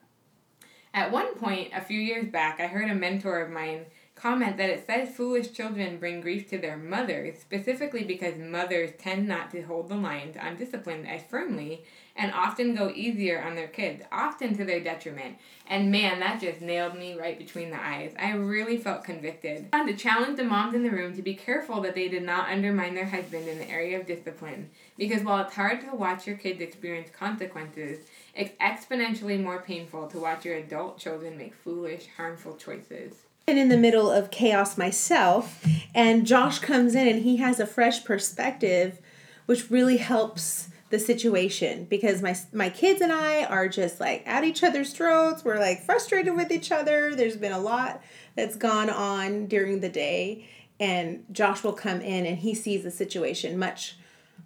At 0.94 1.12
one 1.12 1.36
point, 1.36 1.74
a 1.76 1.82
few 1.82 2.00
years 2.00 2.28
back, 2.28 2.62
I 2.62 2.68
heard 2.68 2.90
a 2.90 2.96
mentor 2.96 3.42
of 3.42 3.52
mine 3.52 3.88
comment 4.20 4.58
that 4.58 4.70
it 4.70 4.86
says 4.86 5.16
foolish 5.16 5.52
children 5.52 5.98
bring 5.98 6.20
grief 6.20 6.50
to 6.50 6.58
their 6.58 6.78
mothers, 6.78 7.40
specifically 7.40 8.04
because 8.04 8.38
mothers 8.38 8.92
tend 9.00 9.28
not 9.28 9.50
to 9.52 9.62
hold 9.62 9.88
the 9.88 9.96
lines 9.96 10.36
on 10.36 10.58
discipline 10.58 11.06
as 11.06 11.22
firmly 11.30 11.84
and 12.16 12.34
often 12.34 12.76
go 12.76 12.92
easier 12.94 13.42
on 13.42 13.56
their 13.56 13.68
kids, 13.68 14.04
often 14.12 14.56
to 14.58 14.66
their 14.66 14.82
detriment. 14.82 15.38
And 15.68 15.90
man, 15.90 16.20
that 16.20 16.42
just 16.42 16.60
nailed 16.60 16.96
me 16.96 17.18
right 17.18 17.38
between 17.38 17.70
the 17.70 17.82
eyes. 17.82 18.14
I 18.20 18.32
really 18.32 18.78
felt 18.78 19.06
convicted. 19.06 19.70
I 19.72 19.78
had 19.78 19.88
to 19.88 19.96
challenge 19.96 20.36
the 20.36 20.44
moms 20.44 20.74
in 20.74 20.84
the 20.84 20.90
room 20.90 21.16
to 21.16 21.22
be 21.22 21.36
careful 21.36 21.80
that 21.82 21.96
they 21.96 22.10
did 22.10 22.24
not 22.24 22.50
undermine 22.50 22.96
their 22.96 23.06
husband 23.06 23.48
in 23.48 23.58
the 23.58 23.70
area 23.70 23.98
of 23.98 24.06
discipline, 24.06 24.70
because 24.98 25.24
while 25.24 25.46
it's 25.46 25.56
hard 25.56 25.80
to 25.82 25.96
watch 25.96 26.28
your 26.28 26.36
kids 26.36 26.60
experience 26.60 27.10
consequences, 27.10 28.06
it's 28.36 28.54
exponentially 28.60 29.42
more 29.42 29.62
painful 29.62 30.08
to 30.08 30.20
watch 30.20 30.44
your 30.44 30.56
adult 30.56 30.98
children 30.98 31.38
make 31.38 31.54
foolish, 31.54 32.08
harmful 32.18 32.58
choices 32.58 33.29
in 33.58 33.70
the 33.70 33.78
middle 33.78 34.12
of 34.12 34.32
chaos 34.32 34.78
myself 34.78 35.66
and 35.94 36.26
Josh 36.26 36.60
comes 36.60 36.96
in 36.96 37.08
and 37.08 37.24
he 37.24 37.38
has 37.38 37.60
a 37.60 37.66
fresh 37.66 38.04
perspective 38.04 39.00
which 39.46 39.72
really 39.72 39.98
helps 39.98 40.70
the 40.90 41.00
situation 41.00 41.86
because 41.86 42.22
my 42.22 42.36
my 42.52 42.70
kids 42.70 43.02
and 43.02 43.12
I 43.12 43.44
are 43.46 43.68
just 43.68 44.00
like 44.00 44.24
at 44.28 44.44
each 44.44 44.64
other's 44.64 44.94
throats. 44.94 45.46
We're 45.46 45.60
like 45.60 45.84
frustrated 45.84 46.36
with 46.36 46.52
each 46.52 46.72
other. 46.72 47.16
There's 47.16 47.38
been 47.38 47.52
a 47.52 47.60
lot 47.60 48.02
that's 48.36 48.56
gone 48.56 48.90
on 48.90 49.46
during 49.46 49.82
the 49.82 49.90
day 49.90 50.48
and 50.80 51.26
Josh 51.32 51.64
will 51.64 51.74
come 51.74 52.02
in 52.02 52.26
and 52.26 52.38
he 52.38 52.56
sees 52.56 52.84
the 52.84 52.92
situation 52.92 53.60
much 53.60 53.98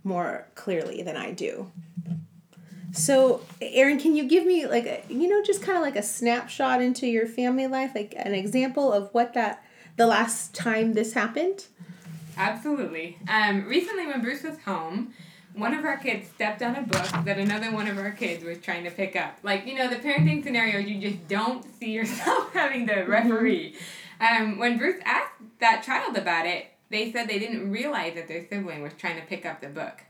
more 0.04 0.48
clearly 0.56 1.02
than 1.02 1.16
I 1.16 1.32
do. 1.32 1.72
So, 2.94 3.42
Erin, 3.60 4.00
can 4.00 4.16
you 4.16 4.28
give 4.28 4.46
me 4.46 4.68
like 4.68 4.86
a, 4.86 5.04
you 5.10 5.28
know 5.28 5.44
just 5.44 5.64
kind 5.64 5.78
of 5.78 5.84
like 5.84 5.96
a 5.96 6.04
snapshot 6.04 6.80
into 6.80 7.08
your 7.08 7.28
family 7.28 7.66
life, 7.66 7.92
like 7.96 8.14
an 8.16 8.36
example 8.36 8.94
of 8.94 9.10
what 9.14 9.34
that 9.34 9.66
the 9.98 10.06
last 10.06 10.54
time 10.54 10.94
this 10.94 11.14
happened? 11.14 11.66
Absolutely. 12.38 13.18
Um, 13.28 13.66
recently, 13.66 14.06
when 14.06 14.22
Bruce 14.22 14.44
was 14.44 14.60
home, 14.60 15.14
one 15.56 15.74
of 15.74 15.86
our 15.86 15.98
kids 15.98 16.28
stepped 16.30 16.62
on 16.62 16.76
a 16.76 16.84
book 16.84 17.06
that 17.26 17.38
another 17.38 17.72
one 17.72 17.88
of 17.88 17.98
our 17.98 18.12
kids 18.12 18.44
was 18.44 18.60
trying 18.60 18.84
to 18.84 18.92
pick 18.92 19.16
up. 19.16 19.38
Like, 19.44 19.66
you 19.66 19.76
know, 19.76 19.88
the 19.88 19.96
parenting 19.96 20.44
scenarios, 20.44 20.88
you 20.88 21.00
just 21.02 21.28
don't 21.28 21.66
see 21.80 21.92
yourself 21.94 22.54
having 22.54 22.86
the 22.86 23.06
referee. 23.06 23.76
Um, 24.20 24.60
when 24.60 24.78
Bruce 24.78 25.02
asked 25.04 25.34
that 25.60 25.84
child 25.84 26.16
about 26.16 26.46
it, 26.46 26.68
they 26.90 27.12
said 27.12 27.28
they 27.28 27.40
didn't 27.40 27.72
realize 27.72 28.14
that 28.16 28.28
their 28.28 28.46
sibling 28.48 28.84
was 28.84 28.94
trying 28.94 29.20
to 29.20 29.26
pick 29.26 29.46
up 29.46 29.62
the 29.62 29.68
book. 29.68 30.02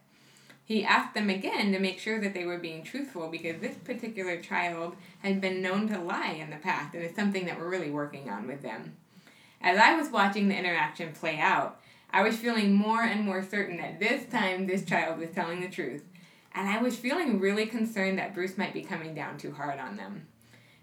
He 0.66 0.86
asked 0.86 1.14
them 1.14 1.30
again 1.30 1.72
to 1.74 1.80
make 1.80 2.00
sure 2.00 2.22
that 2.22 2.34
they 2.34 2.46
were 2.46 2.58
being 2.58 2.84
truthful 2.84 3.28
because 3.28 3.60
this 3.60 3.76
particular 3.76 4.38
child 4.38 4.96
had 5.20 5.42
been 5.42 5.62
known 5.62 5.90
to 5.90 6.00
lie 6.00 6.32
in 6.32 6.50
the 6.50 6.56
past, 6.56 6.96
and 6.96 7.04
it's 7.04 7.16
something 7.16 7.46
that 7.46 7.60
we're 7.60 7.70
really 7.70 7.92
working 7.92 8.30
on 8.30 8.48
with 8.48 8.62
them. 8.62 8.96
As 9.62 9.78
I 9.78 9.96
was 9.96 10.10
watching 10.10 10.48
the 10.48 10.58
interaction 10.58 11.14
play 11.14 11.38
out, 11.38 11.80
I 12.12 12.22
was 12.22 12.38
feeling 12.38 12.74
more 12.74 13.02
and 13.02 13.26
more 13.26 13.44
certain 13.44 13.78
that 13.78 14.00
this 14.00 14.26
time 14.30 14.68
this 14.68 14.86
child 14.86 15.20
was 15.20 15.32
telling 15.32 15.60
the 15.60 15.70
truth, 15.70 16.04
and 16.56 16.70
I 16.70 16.82
was 16.82 16.96
feeling 16.96 17.40
really 17.40 17.66
concerned 17.66 18.18
that 18.20 18.34
Bruce 18.34 18.58
might 18.58 18.74
be 18.74 18.84
coming 18.84 19.14
down 19.14 19.38
too 19.38 19.52
hard 19.52 19.80
on 19.80 19.98
them. 19.98 20.28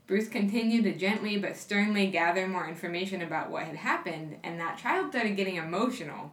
Bruce 0.06 0.28
continued 0.28 0.84
to 0.84 0.92
gently 0.92 1.38
but 1.38 1.56
sternly 1.56 2.08
gather 2.08 2.48
more 2.48 2.68
information 2.68 3.22
about 3.22 3.50
what 3.50 3.62
had 3.62 3.76
happened, 3.76 4.38
and 4.42 4.58
that 4.58 4.76
child 4.76 5.10
started 5.10 5.36
getting 5.36 5.56
emotional. 5.56 6.32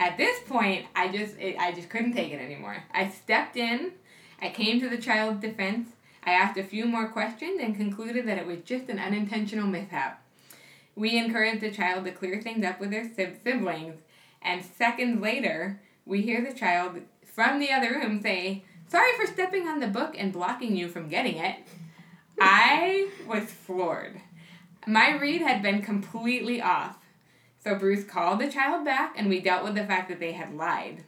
At 0.00 0.16
this 0.16 0.40
point, 0.48 0.86
I 0.96 1.08
just 1.08 1.38
it, 1.38 1.56
I 1.58 1.70
just 1.70 1.88
couldn't 1.88 2.14
take 2.14 2.32
it 2.32 2.40
anymore. 2.40 2.82
I 2.92 3.08
stepped 3.08 3.56
in, 3.56 3.92
I 4.42 4.48
came 4.48 4.80
to 4.80 4.88
the 4.88 4.98
child's 4.98 5.40
defense. 5.40 5.90
I 6.24 6.32
asked 6.32 6.58
a 6.58 6.64
few 6.64 6.86
more 6.86 7.08
questions 7.08 7.60
and 7.62 7.76
concluded 7.76 8.26
that 8.26 8.38
it 8.38 8.46
was 8.46 8.60
just 8.60 8.88
an 8.88 8.98
unintentional 8.98 9.66
mishap. 9.66 10.22
We 10.96 11.16
encouraged 11.16 11.60
the 11.60 11.70
child 11.70 12.04
to 12.04 12.10
clear 12.10 12.42
things 12.42 12.64
up 12.64 12.80
with 12.80 12.90
their 12.90 13.10
siblings 13.14 13.96
and 14.42 14.64
seconds 14.64 15.20
later, 15.20 15.80
we 16.06 16.22
hear 16.22 16.42
the 16.42 16.58
child 16.58 17.00
from 17.24 17.58
the 17.58 17.70
other 17.70 17.90
room 17.90 18.20
say, 18.22 18.64
Sorry 18.88 19.12
for 19.16 19.26
stepping 19.26 19.68
on 19.68 19.80
the 19.80 19.86
book 19.86 20.16
and 20.18 20.32
blocking 20.32 20.76
you 20.76 20.88
from 20.88 21.08
getting 21.08 21.36
it. 21.36 21.56
I 22.40 23.08
was 23.28 23.44
floored. 23.44 24.20
My 24.86 25.16
read 25.16 25.42
had 25.42 25.62
been 25.62 25.82
completely 25.82 26.60
off. 26.60 26.96
So 27.62 27.74
Bruce 27.74 28.04
called 28.04 28.40
the 28.40 28.50
child 28.50 28.84
back 28.84 29.14
and 29.16 29.28
we 29.28 29.40
dealt 29.40 29.64
with 29.64 29.74
the 29.74 29.84
fact 29.84 30.08
that 30.08 30.20
they 30.20 30.32
had 30.32 30.54
lied. 30.54 31.04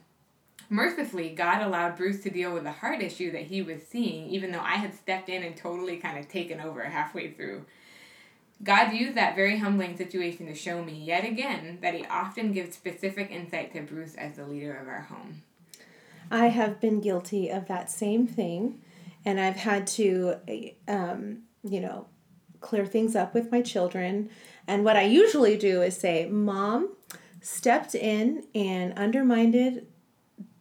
Mercifully, 0.68 1.30
God 1.30 1.62
allowed 1.62 1.96
Bruce 1.96 2.22
to 2.22 2.30
deal 2.30 2.52
with 2.52 2.64
the 2.64 2.72
heart 2.72 3.02
issue 3.02 3.30
that 3.32 3.42
he 3.42 3.60
was 3.60 3.82
seeing, 3.82 4.28
even 4.30 4.52
though 4.52 4.60
I 4.60 4.76
had 4.76 4.94
stepped 4.94 5.28
in 5.28 5.42
and 5.42 5.56
totally 5.56 5.98
kind 5.98 6.18
of 6.18 6.28
taken 6.28 6.60
over 6.60 6.82
halfway 6.82 7.30
through. 7.30 7.64
God 8.62 8.92
used 8.92 9.16
that 9.16 9.34
very 9.34 9.58
humbling 9.58 9.96
situation 9.96 10.46
to 10.46 10.54
show 10.54 10.82
me 10.82 10.94
yet 10.94 11.24
again 11.24 11.78
that 11.82 11.94
He 11.94 12.06
often 12.06 12.52
gives 12.52 12.76
specific 12.76 13.30
insight 13.30 13.72
to 13.72 13.82
Bruce 13.82 14.14
as 14.14 14.36
the 14.36 14.46
leader 14.46 14.74
of 14.74 14.88
our 14.88 15.02
home. 15.02 15.42
I 16.30 16.46
have 16.46 16.80
been 16.80 17.00
guilty 17.00 17.50
of 17.50 17.66
that 17.68 17.90
same 17.90 18.26
thing, 18.26 18.80
and 19.24 19.40
I've 19.40 19.56
had 19.56 19.86
to, 19.88 20.36
um, 20.86 21.42
you 21.64 21.80
know, 21.80 22.06
clear 22.62 22.86
things 22.86 23.14
up 23.14 23.34
with 23.34 23.50
my 23.50 23.60
children. 23.60 24.30
And 24.66 24.84
what 24.84 24.96
I 24.96 25.02
usually 25.02 25.56
do 25.56 25.82
is 25.82 25.96
say, 25.96 26.26
Mom 26.26 26.94
stepped 27.40 27.94
in 27.94 28.44
and 28.54 28.96
undermined 28.98 29.86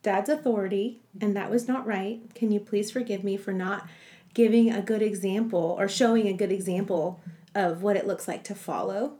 dad's 0.01 0.29
authority, 0.29 1.01
and 1.21 1.35
that 1.35 1.51
was 1.51 1.67
not 1.67 1.85
right. 1.85 2.21
Can 2.33 2.51
you 2.51 2.59
please 2.59 2.91
forgive 2.91 3.23
me 3.23 3.37
for 3.37 3.53
not 3.53 3.87
giving 4.33 4.71
a 4.71 4.81
good 4.81 5.01
example 5.01 5.75
or 5.77 5.87
showing 5.87 6.27
a 6.27 6.33
good 6.33 6.51
example 6.51 7.21
of 7.53 7.83
what 7.83 7.95
it 7.95 8.07
looks 8.07 8.27
like 8.27 8.43
to 8.45 8.55
follow 8.55 9.17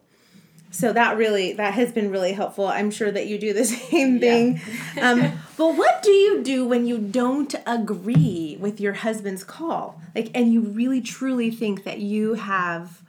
so 0.72 0.94
that 0.94 1.18
really 1.18 1.54
that 1.54 1.74
has 1.74 1.92
been 1.92 2.10
really 2.10 2.32
helpful. 2.32 2.66
I'm 2.66 2.90
sure 2.90 3.12
that 3.12 3.28
you 3.28 3.38
do 3.38 3.54
the 3.54 3.66
same 3.90 4.20
thing. 4.20 4.62
Yeah. 4.96 5.12
um, 5.12 5.40
but 5.58 5.76
what 5.76 6.02
do 6.02 6.12
you 6.12 6.42
do 6.44 6.66
when 6.66 6.88
you 6.88 6.98
don't 6.98 7.54
agree 7.68 8.58
with 8.60 8.80
your 8.80 8.94
husband's 8.94 9.44
call? 9.44 10.02
Like 10.16 10.32
and 10.34 10.52
you 10.52 10.62
really 10.62 11.02
truly 11.02 11.52
think 11.52 11.84
that 11.84 12.00
you 12.00 12.36
have 12.36 13.04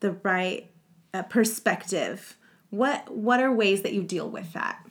the 0.00 0.12
right 0.12 0.70
uh, 1.14 1.22
perspective. 1.22 2.36
What 2.70 3.10
what 3.10 3.40
are 3.40 3.52
ways 3.52 3.82
that 3.82 3.94
you 3.94 4.02
deal 4.02 4.28
with 4.28 4.52
that? 4.52 4.82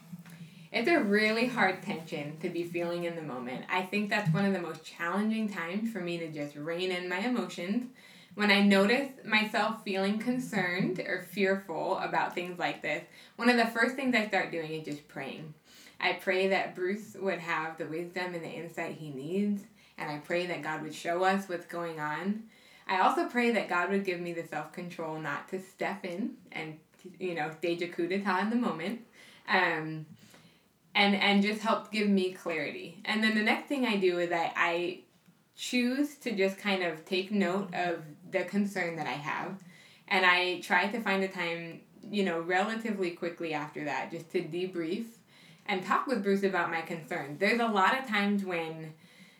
It's 0.72 0.90
a 0.90 1.00
really 1.00 1.48
hard 1.48 1.82
tension 1.84 2.38
to 2.42 2.50
be 2.50 2.64
feeling 2.64 3.06
in 3.06 3.16
the 3.16 3.22
moment. 3.22 3.64
I 3.70 3.84
think 3.84 4.10
that's 4.10 4.34
one 4.34 4.44
of 4.44 4.52
the 4.52 4.60
most 4.60 4.84
challenging 4.84 5.48
times 5.48 5.90
for 5.90 6.02
me 6.02 6.18
to 6.18 6.30
just 6.30 6.58
rein 6.58 6.92
in 6.92 7.08
my 7.08 7.20
emotions 7.20 7.92
when 8.36 8.52
I 8.52 8.62
notice 8.62 9.10
myself 9.24 9.84
feeling 9.84 10.20
concerned 10.20 11.00
or 11.00 11.26
fearful 11.32 11.98
about 11.98 12.36
things 12.36 12.60
like 12.60 12.82
this, 12.82 13.04
one 13.38 13.50
of 13.50 13.58
the 13.58 13.66
first 13.66 13.96
things 13.96 14.14
I 14.14 14.28
start 14.28 14.52
doing 14.52 14.72
is 14.72 14.86
just 14.86 15.08
praying. 15.08 15.54
I 16.00 16.14
pray 16.14 16.50
that 16.50 16.76
Bruce 16.76 17.16
would 17.20 17.40
have 17.40 17.78
the 17.78 17.86
wisdom 17.86 18.36
and 18.36 18.44
the 18.44 18.50
insight 18.50 18.98
he 18.98 19.10
needs, 19.10 19.64
and 19.98 20.12
I 20.12 20.18
pray 20.18 20.46
that 20.48 20.62
God 20.62 20.84
would 20.84 20.94
show 20.94 21.24
us 21.24 21.48
what's 21.48 21.66
going 21.66 22.00
on. 22.02 22.44
I 22.88 23.00
also 23.00 23.28
pray 23.28 23.52
that 23.52 23.70
God 23.70 23.90
would 23.90 24.04
give 24.04 24.20
me 24.20 24.34
the 24.34 24.46
self 24.46 24.74
control 24.74 25.18
not 25.18 25.48
to 25.50 25.62
step 25.62 26.06
in 26.06 26.36
and 26.52 26.78
you 27.20 27.36
know 27.36 27.52
stage 27.58 27.82
a 27.82 27.88
coup 27.88 28.08
d'état 28.08 28.42
in 28.42 28.50
the 28.50 28.56
moment, 28.58 29.00
um, 29.48 30.06
and 30.94 31.16
and 31.16 31.42
just 31.42 31.62
help 31.62 31.92
give 31.92 32.10
me 32.10 32.34
clarity. 32.34 33.02
And 33.06 33.24
then 33.24 33.36
the 33.36 33.42
next 33.42 33.68
thing 33.68 33.86
I 33.86 33.96
do 33.96 34.20
is 34.20 34.32
I 34.32 34.52
I 34.56 35.00
choose 35.56 36.16
to 36.16 36.32
just 36.32 36.58
kind 36.58 36.84
of 36.84 37.06
take 37.06 37.32
note 37.32 37.74
of 37.74 38.04
the 38.32 38.44
concern 38.44 38.96
that 38.98 39.08
I 39.08 39.14
have. 39.14 39.56
And 40.08 40.26
I 40.26 40.60
try 40.60 40.88
to 40.88 41.00
find 41.00 41.24
a 41.24 41.28
time, 41.28 41.82
you 42.04 42.24
know, 42.24 42.40
relatively 42.42 43.12
quickly 43.12 43.54
after 43.54 43.86
that 43.86 44.12
just 44.12 44.32
to 44.32 44.42
debrief 44.42 45.06
and 45.66 45.84
talk 45.84 46.08
with 46.08 46.24
Bruce 46.24 46.44
about 46.44 46.70
my 46.70 46.82
concerns. 46.82 47.40
There's 47.40 47.60
a 47.60 47.68
lot 47.68 47.98
of 47.98 48.08
times 48.08 48.44
when 48.46 48.94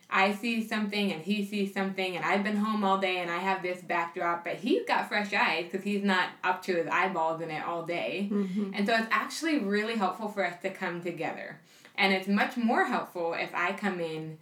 I 0.08 0.32
see 0.34 0.66
something 0.66 1.12
and 1.12 1.22
he 1.22 1.44
sees 1.44 1.74
something 1.74 2.16
and 2.16 2.24
I've 2.24 2.44
been 2.44 2.56
home 2.56 2.84
all 2.84 2.98
day 2.98 3.18
and 3.18 3.30
I 3.30 3.38
have 3.38 3.62
this 3.62 3.82
backdrop, 3.82 4.44
but 4.44 4.54
he's 4.54 4.86
got 4.86 5.08
fresh 5.08 5.32
eyes 5.32 5.64
because 5.64 5.84
he's 5.84 6.02
not 6.02 6.30
up 6.44 6.62
to 6.64 6.76
his 6.76 6.86
eyeballs 6.86 7.40
in 7.40 7.50
it 7.50 7.64
all 7.64 7.84
day. 7.84 8.28
Mm-hmm. 8.32 8.70
And 8.74 8.86
so 8.86 8.94
it's 8.94 9.08
actually 9.10 9.58
really 9.58 9.96
helpful 9.96 10.28
for 10.28 10.44
us 10.44 10.60
to 10.62 10.70
come 10.70 11.02
together. 11.02 11.60
And 11.96 12.12
it's 12.12 12.28
much 12.28 12.56
more 12.56 12.84
helpful 12.84 13.34
if 13.34 13.54
I 13.54 13.72
come 13.72 14.00
in 14.00 14.38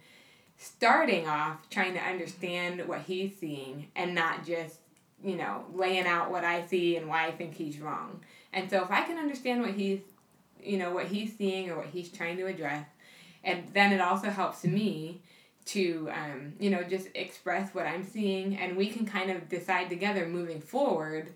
starting 0.57 1.27
off 1.27 1.69
trying 1.69 1.93
to 1.93 1.99
understand 1.99 2.87
what 2.87 3.01
he's 3.01 3.37
seeing 3.37 3.87
and 3.95 4.15
not 4.15 4.45
just, 4.45 4.79
you 5.23 5.35
know, 5.35 5.65
laying 5.73 6.05
out 6.05 6.31
what 6.31 6.43
I 6.43 6.65
see 6.65 6.97
and 6.97 7.07
why 7.07 7.27
I 7.27 7.31
think 7.31 7.55
he's 7.55 7.79
wrong. 7.79 8.21
And 8.53 8.69
so 8.69 8.83
if 8.83 8.91
I 8.91 9.01
can 9.01 9.17
understand 9.17 9.61
what 9.61 9.71
he's, 9.71 9.99
you 10.63 10.77
know, 10.77 10.91
what 10.91 11.07
he's 11.07 11.37
seeing 11.37 11.69
or 11.69 11.77
what 11.77 11.87
he's 11.87 12.09
trying 12.09 12.37
to 12.37 12.47
address, 12.47 12.87
and 13.43 13.65
then 13.73 13.91
it 13.93 14.01
also 14.01 14.29
helps 14.29 14.63
me 14.63 15.21
to, 15.65 16.09
um, 16.11 16.53
you 16.59 16.69
know, 16.69 16.83
just 16.83 17.09
express 17.15 17.73
what 17.73 17.85
I'm 17.85 18.03
seeing 18.03 18.57
and 18.57 18.77
we 18.77 18.87
can 18.87 19.05
kind 19.05 19.31
of 19.31 19.49
decide 19.49 19.89
together 19.89 20.27
moving 20.27 20.61
forward 20.61 21.33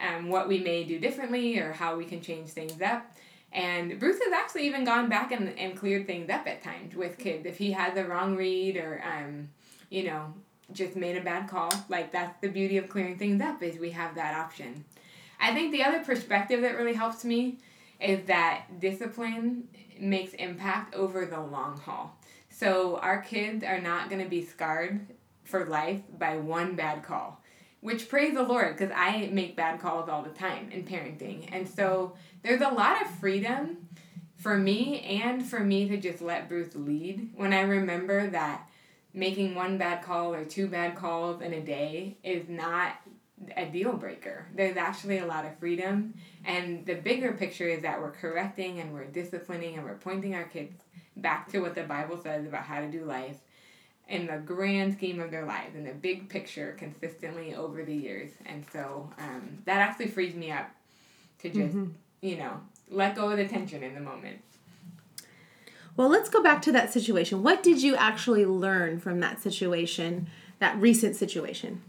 um, 0.00 0.28
what 0.28 0.48
we 0.48 0.58
may 0.58 0.84
do 0.84 0.98
differently 0.98 1.58
or 1.58 1.72
how 1.72 1.96
we 1.96 2.04
can 2.04 2.20
change 2.20 2.50
things 2.50 2.80
up. 2.80 3.16
And 3.52 3.98
Bruce 3.98 4.18
has 4.22 4.32
actually 4.32 4.66
even 4.66 4.84
gone 4.84 5.08
back 5.08 5.32
and, 5.32 5.58
and 5.58 5.76
cleared 5.76 6.06
things 6.06 6.28
up 6.30 6.46
at 6.46 6.62
times 6.62 6.94
with 6.94 7.18
kids. 7.18 7.46
If 7.46 7.56
he 7.56 7.72
had 7.72 7.94
the 7.94 8.04
wrong 8.04 8.36
read 8.36 8.76
or, 8.76 9.02
um, 9.04 9.48
you 9.88 10.04
know, 10.04 10.34
just 10.72 10.96
made 10.96 11.16
a 11.16 11.22
bad 11.22 11.48
call, 11.48 11.72
like 11.88 12.12
that's 12.12 12.38
the 12.40 12.48
beauty 12.48 12.76
of 12.76 12.88
clearing 12.88 13.16
things 13.16 13.40
up 13.40 13.62
is 13.62 13.78
we 13.78 13.90
have 13.90 14.14
that 14.16 14.34
option. 14.34 14.84
I 15.40 15.54
think 15.54 15.72
the 15.72 15.84
other 15.84 16.00
perspective 16.00 16.60
that 16.62 16.76
really 16.76 16.94
helps 16.94 17.24
me 17.24 17.58
is 18.00 18.26
that 18.26 18.80
discipline 18.80 19.68
makes 19.98 20.34
impact 20.34 20.94
over 20.94 21.26
the 21.26 21.40
long 21.40 21.78
haul. 21.78 22.16
So 22.50 22.96
our 22.98 23.22
kids 23.22 23.64
are 23.64 23.80
not 23.80 24.10
going 24.10 24.22
to 24.22 24.28
be 24.28 24.44
scarred 24.44 25.06
for 25.44 25.64
life 25.64 26.02
by 26.18 26.36
one 26.36 26.76
bad 26.76 27.02
call. 27.02 27.40
Which 27.80 28.08
praise 28.08 28.34
the 28.34 28.42
Lord, 28.42 28.76
because 28.76 28.92
I 28.94 29.28
make 29.32 29.56
bad 29.56 29.80
calls 29.80 30.08
all 30.08 30.22
the 30.22 30.30
time 30.30 30.70
in 30.70 30.84
parenting. 30.84 31.48
And 31.52 31.68
so 31.68 32.14
there's 32.42 32.60
a 32.60 32.68
lot 32.68 33.00
of 33.02 33.08
freedom 33.08 33.88
for 34.36 34.56
me 34.56 35.00
and 35.22 35.44
for 35.44 35.60
me 35.60 35.88
to 35.88 35.96
just 35.96 36.20
let 36.20 36.48
Bruce 36.48 36.74
lead 36.74 37.30
when 37.34 37.52
I 37.52 37.60
remember 37.60 38.28
that 38.30 38.68
making 39.14 39.54
one 39.54 39.78
bad 39.78 40.02
call 40.02 40.34
or 40.34 40.44
two 40.44 40.68
bad 40.68 40.96
calls 40.96 41.40
in 41.40 41.52
a 41.52 41.60
day 41.60 42.16
is 42.22 42.48
not 42.48 42.96
a 43.56 43.66
deal 43.66 43.92
breaker. 43.92 44.46
There's 44.54 44.76
actually 44.76 45.18
a 45.18 45.26
lot 45.26 45.44
of 45.44 45.56
freedom. 45.58 46.14
And 46.44 46.84
the 46.86 46.94
bigger 46.94 47.32
picture 47.32 47.68
is 47.68 47.82
that 47.82 48.00
we're 48.00 48.12
correcting 48.12 48.80
and 48.80 48.92
we're 48.92 49.06
disciplining 49.06 49.76
and 49.76 49.84
we're 49.84 49.94
pointing 49.94 50.34
our 50.34 50.44
kids 50.44 50.82
back 51.16 51.48
to 51.50 51.60
what 51.60 51.74
the 51.74 51.82
Bible 51.82 52.20
says 52.20 52.46
about 52.46 52.64
how 52.64 52.80
to 52.80 52.90
do 52.90 53.04
life 53.04 53.38
in 54.08 54.26
the 54.26 54.38
grand 54.38 54.94
scheme 54.94 55.20
of 55.20 55.30
their 55.30 55.44
lives, 55.44 55.74
in 55.74 55.84
the 55.84 55.92
big 55.92 56.28
picture, 56.28 56.74
consistently 56.78 57.54
over 57.54 57.84
the 57.84 57.94
years. 57.94 58.30
And 58.46 58.64
so 58.72 59.10
um, 59.18 59.58
that 59.66 59.78
actually 59.78 60.08
frees 60.08 60.34
me 60.34 60.50
up 60.50 60.70
to 61.40 61.48
just, 61.48 61.76
mm-hmm. 61.76 61.90
you 62.22 62.38
know, 62.38 62.60
let 62.90 63.14
go 63.14 63.30
of 63.30 63.36
the 63.36 63.46
tension 63.46 63.82
in 63.82 63.94
the 63.94 64.00
moment. 64.00 64.38
Well, 65.96 66.08
let's 66.08 66.30
go 66.30 66.42
back 66.42 66.62
to 66.62 66.72
that 66.72 66.92
situation. 66.92 67.42
What 67.42 67.62
did 67.62 67.82
you 67.82 67.96
actually 67.96 68.46
learn 68.46 68.98
from 69.00 69.20
that 69.20 69.40
situation, 69.40 70.28
that 70.58 70.80
recent 70.80 71.16
situation? 71.16 71.82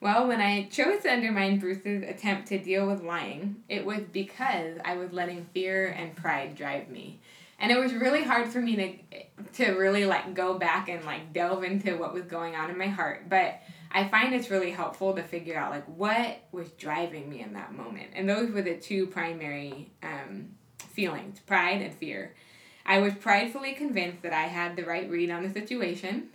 Well, 0.00 0.28
when 0.28 0.40
I 0.40 0.64
chose 0.64 1.02
to 1.02 1.12
undermine 1.12 1.58
Bruce's 1.58 2.04
attempt 2.06 2.48
to 2.48 2.58
deal 2.58 2.86
with 2.86 3.02
lying, 3.02 3.56
it 3.68 3.84
was 3.84 4.02
because 4.12 4.78
I 4.84 4.96
was 4.96 5.12
letting 5.12 5.46
fear 5.54 5.88
and 5.88 6.14
pride 6.14 6.54
drive 6.54 6.90
me 6.90 7.18
and 7.58 7.72
it 7.72 7.78
was 7.78 7.94
really 7.94 8.22
hard 8.22 8.48
for 8.48 8.60
me 8.60 8.76
to 8.76 9.52
to 9.54 9.72
really 9.72 10.04
like 10.04 10.34
go 10.34 10.58
back 10.58 10.88
and 10.88 11.04
like 11.04 11.32
delve 11.32 11.64
into 11.64 11.96
what 11.96 12.12
was 12.12 12.24
going 12.24 12.54
on 12.54 12.70
in 12.70 12.78
my 12.78 12.88
heart. 12.88 13.28
But 13.28 13.60
i 13.92 14.06
find 14.08 14.34
it's 14.34 14.50
really 14.50 14.72
helpful 14.72 15.14
to 15.14 15.22
figure 15.22 15.56
out 15.56 15.70
like 15.70 15.86
what 15.86 16.40
was 16.52 16.70
driving 16.72 17.30
me 17.30 17.40
in 17.40 17.54
that 17.54 17.72
moment. 17.72 18.08
And 18.14 18.28
those 18.28 18.50
were 18.50 18.62
the 18.62 18.76
two 18.76 19.06
primary 19.06 19.92
um, 20.02 20.50
feelings 20.92 21.40
pride 21.40 21.82
and 21.82 21.94
fear. 21.94 22.34
I 22.84 22.98
was 22.98 23.14
pridefully 23.14 23.72
convinced 23.72 24.22
that 24.22 24.32
i 24.32 24.44
had 24.44 24.76
the 24.76 24.84
right 24.84 25.08
read 25.10 25.30
on 25.30 25.42
the 25.42 25.50
situation 25.50 26.28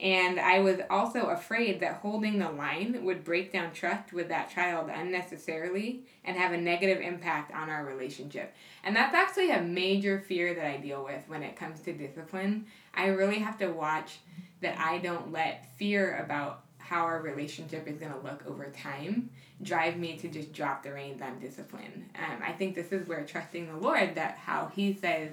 and 0.00 0.38
I 0.38 0.60
was 0.60 0.78
also 0.90 1.26
afraid 1.26 1.80
that 1.80 1.96
holding 1.96 2.38
the 2.38 2.50
line 2.50 3.04
would 3.04 3.24
break 3.24 3.52
down 3.52 3.72
trust 3.72 4.12
with 4.12 4.28
that 4.28 4.50
child 4.50 4.90
unnecessarily 4.92 6.02
and 6.24 6.36
have 6.36 6.52
a 6.52 6.56
negative 6.56 7.00
impact 7.00 7.52
on 7.52 7.68
our 7.68 7.84
relationship. 7.84 8.54
And 8.84 8.94
that's 8.94 9.14
actually 9.14 9.50
a 9.50 9.60
major 9.60 10.20
fear 10.20 10.54
that 10.54 10.64
I 10.64 10.76
deal 10.76 11.04
with 11.04 11.22
when 11.26 11.42
it 11.42 11.56
comes 11.56 11.80
to 11.80 11.92
discipline. 11.92 12.66
I 12.94 13.06
really 13.08 13.40
have 13.40 13.58
to 13.58 13.68
watch 13.68 14.20
that 14.60 14.78
I 14.78 14.98
don't 14.98 15.32
let 15.32 15.76
fear 15.76 16.18
about 16.24 16.62
how 16.78 17.02
our 17.02 17.20
relationship 17.20 17.86
is 17.88 17.98
going 17.98 18.12
to 18.12 18.20
look 18.20 18.44
over 18.46 18.70
time 18.70 19.30
drive 19.62 19.96
me 19.96 20.16
to 20.16 20.28
just 20.28 20.52
drop 20.52 20.82
the 20.82 20.92
reins 20.92 21.20
on 21.20 21.38
discipline. 21.40 22.08
Um, 22.16 22.40
I 22.46 22.52
think 22.52 22.74
this 22.74 22.92
is 22.92 23.08
where 23.08 23.24
trusting 23.24 23.66
the 23.66 23.76
Lord 23.76 24.14
that 24.14 24.38
how 24.38 24.70
He 24.74 24.94
says 24.94 25.30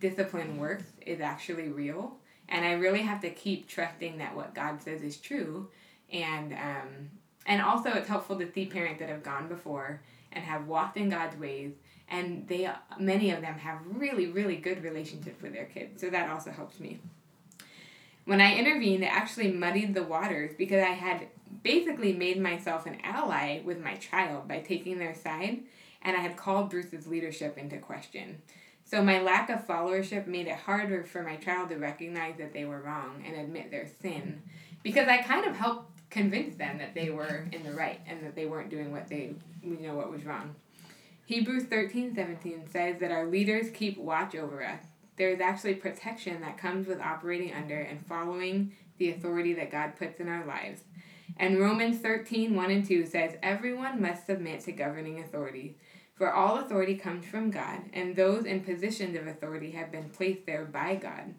discipline 0.00 0.58
works 0.58 0.84
is 1.04 1.20
actually 1.20 1.68
real 1.68 2.16
and 2.48 2.64
I 2.64 2.72
really 2.72 3.02
have 3.02 3.20
to 3.22 3.30
keep 3.30 3.68
trusting 3.68 4.18
that 4.18 4.34
what 4.34 4.54
God 4.54 4.82
says 4.82 5.02
is 5.02 5.16
true, 5.16 5.68
and 6.12 6.52
um, 6.52 7.10
and 7.46 7.62
also 7.62 7.90
it's 7.90 8.08
helpful 8.08 8.38
to 8.38 8.52
see 8.52 8.66
parents 8.66 9.00
that 9.00 9.08
have 9.08 9.22
gone 9.22 9.48
before 9.48 10.00
and 10.32 10.44
have 10.44 10.66
walked 10.66 10.96
in 10.96 11.08
God's 11.08 11.36
ways, 11.38 11.72
and 12.08 12.46
they 12.48 12.70
many 12.98 13.30
of 13.30 13.40
them 13.40 13.54
have 13.54 13.78
really 13.84 14.26
really 14.26 14.56
good 14.56 14.82
relationships 14.82 15.42
with 15.42 15.52
their 15.52 15.66
kids, 15.66 16.00
so 16.00 16.10
that 16.10 16.30
also 16.30 16.50
helps 16.50 16.80
me. 16.80 17.00
When 18.24 18.40
I 18.42 18.56
intervened, 18.56 19.02
it 19.02 19.06
actually 19.06 19.52
muddied 19.52 19.94
the 19.94 20.02
waters 20.02 20.52
because 20.58 20.82
I 20.82 20.90
had 20.90 21.28
basically 21.62 22.12
made 22.12 22.40
myself 22.40 22.84
an 22.84 22.98
ally 23.02 23.62
with 23.64 23.82
my 23.82 23.96
child 23.96 24.46
by 24.46 24.60
taking 24.60 24.98
their 24.98 25.14
side, 25.14 25.60
and 26.02 26.16
I 26.16 26.20
had 26.20 26.36
called 26.36 26.70
Bruce's 26.70 27.06
leadership 27.06 27.56
into 27.56 27.78
question. 27.78 28.42
So 28.90 29.02
my 29.02 29.20
lack 29.20 29.50
of 29.50 29.66
followership 29.66 30.26
made 30.26 30.46
it 30.46 30.56
harder 30.56 31.04
for 31.04 31.22
my 31.22 31.36
child 31.36 31.68
to 31.68 31.76
recognize 31.76 32.38
that 32.38 32.54
they 32.54 32.64
were 32.64 32.80
wrong 32.80 33.22
and 33.26 33.36
admit 33.36 33.70
their 33.70 33.86
sin 34.00 34.40
because 34.82 35.08
I 35.08 35.18
kind 35.18 35.44
of 35.44 35.54
helped 35.54 35.92
convince 36.08 36.56
them 36.56 36.78
that 36.78 36.94
they 36.94 37.10
were 37.10 37.46
in 37.52 37.64
the 37.64 37.72
right 37.72 38.00
and 38.06 38.24
that 38.24 38.34
they 38.34 38.46
weren't 38.46 38.70
doing 38.70 38.90
what 38.90 39.08
they 39.08 39.34
you 39.62 39.78
know 39.80 39.94
what 39.94 40.10
was 40.10 40.24
wrong. 40.24 40.54
Hebrews 41.26 41.64
13, 41.64 42.14
17 42.14 42.70
says 42.70 42.98
that 43.00 43.10
our 43.10 43.26
leaders 43.26 43.66
keep 43.74 43.98
watch 43.98 44.34
over 44.34 44.64
us. 44.64 44.80
There 45.16 45.28
is 45.28 45.40
actually 45.40 45.74
protection 45.74 46.40
that 46.40 46.56
comes 46.56 46.86
with 46.86 46.98
operating 46.98 47.52
under 47.52 47.76
and 47.78 48.06
following 48.06 48.72
the 48.96 49.10
authority 49.10 49.52
that 49.52 49.70
God 49.70 49.96
puts 49.98 50.18
in 50.18 50.28
our 50.28 50.46
lives. 50.46 50.80
And 51.36 51.60
Romans 51.60 51.98
13, 51.98 52.56
1 52.56 52.70
and 52.70 52.86
2 52.86 53.04
says, 53.04 53.36
Everyone 53.42 54.00
must 54.00 54.24
submit 54.24 54.60
to 54.62 54.72
governing 54.72 55.20
authority 55.20 55.76
for 56.18 56.32
all 56.32 56.58
authority 56.58 56.96
comes 56.96 57.24
from 57.24 57.52
God, 57.52 57.80
and 57.92 58.16
those 58.16 58.44
in 58.44 58.60
positions 58.60 59.16
of 59.16 59.28
authority 59.28 59.70
have 59.70 59.92
been 59.92 60.10
placed 60.10 60.46
there 60.46 60.64
by 60.64 60.96
God. 60.96 61.34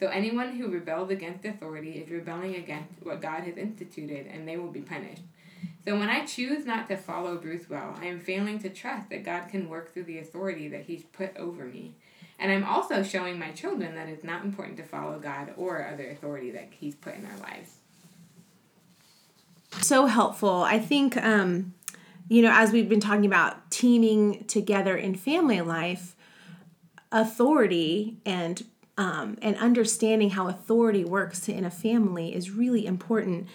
So 0.00 0.08
anyone 0.08 0.56
who 0.56 0.68
rebels 0.68 1.10
against 1.10 1.44
authority 1.44 1.92
is 1.92 2.10
rebelling 2.10 2.56
against 2.56 2.90
what 3.00 3.22
God 3.22 3.44
has 3.44 3.56
instituted, 3.56 4.26
and 4.26 4.46
they 4.46 4.56
will 4.56 4.72
be 4.72 4.80
punished. 4.80 5.22
So 5.84 5.96
when 5.96 6.08
I 6.08 6.24
choose 6.24 6.66
not 6.66 6.88
to 6.88 6.96
follow 6.96 7.36
Bruce 7.36 7.70
well, 7.70 7.94
I 8.00 8.06
am 8.06 8.20
failing 8.20 8.58
to 8.60 8.70
trust 8.70 9.08
that 9.10 9.24
God 9.24 9.48
can 9.48 9.68
work 9.68 9.92
through 9.92 10.04
the 10.04 10.18
authority 10.18 10.66
that 10.68 10.82
He's 10.82 11.04
put 11.04 11.36
over 11.36 11.64
me. 11.64 11.94
And 12.36 12.50
I'm 12.50 12.64
also 12.64 13.04
showing 13.04 13.38
my 13.38 13.52
children 13.52 13.94
that 13.94 14.08
it's 14.08 14.24
not 14.24 14.44
important 14.44 14.76
to 14.78 14.82
follow 14.82 15.20
God 15.20 15.54
or 15.56 15.86
other 15.86 16.10
authority 16.10 16.50
that 16.50 16.70
He's 16.72 16.96
put 16.96 17.14
in 17.14 17.24
our 17.24 17.38
lives. 17.38 17.76
So 19.80 20.06
helpful. 20.06 20.62
I 20.62 20.80
think 20.80 21.16
um, 21.16 21.74
you 22.28 22.42
know, 22.42 22.50
as 22.52 22.72
we've 22.72 22.88
been 22.88 23.00
talking 23.00 23.26
about 23.26 23.70
teaming 23.70 24.44
together 24.44 24.96
in 24.96 25.14
family 25.14 25.60
life, 25.60 26.16
authority 27.12 28.18
and 28.24 28.64
um, 28.96 29.38
and 29.42 29.56
understanding 29.56 30.30
how 30.30 30.46
authority 30.46 31.04
works 31.04 31.48
in 31.48 31.64
a 31.64 31.70
family 31.70 32.34
is 32.34 32.50
really 32.50 32.86
important. 32.86 33.48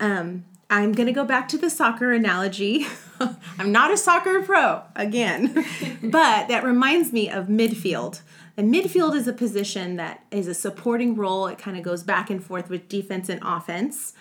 Um, 0.00 0.46
I'm 0.70 0.92
going 0.92 1.06
to 1.06 1.12
go 1.12 1.24
back 1.24 1.48
to 1.48 1.58
the 1.58 1.70
soccer 1.70 2.12
analogy. 2.12 2.86
I'm 3.58 3.72
not 3.72 3.92
a 3.92 3.96
soccer 3.96 4.40
pro 4.42 4.82
again, 4.96 5.52
but 6.02 6.48
that 6.48 6.64
reminds 6.64 7.12
me 7.12 7.30
of 7.30 7.46
midfield. 7.46 8.22
And 8.56 8.72
midfield 8.74 9.14
is 9.14 9.28
a 9.28 9.32
position 9.34 9.96
that 9.96 10.24
is 10.30 10.48
a 10.48 10.54
supporting 10.54 11.14
role. 11.14 11.46
It 11.46 11.58
kind 11.58 11.76
of 11.76 11.82
goes 11.82 12.02
back 12.02 12.30
and 12.30 12.42
forth 12.42 12.70
with 12.70 12.88
defense 12.88 13.28
and 13.28 13.40
offense. 13.44 14.14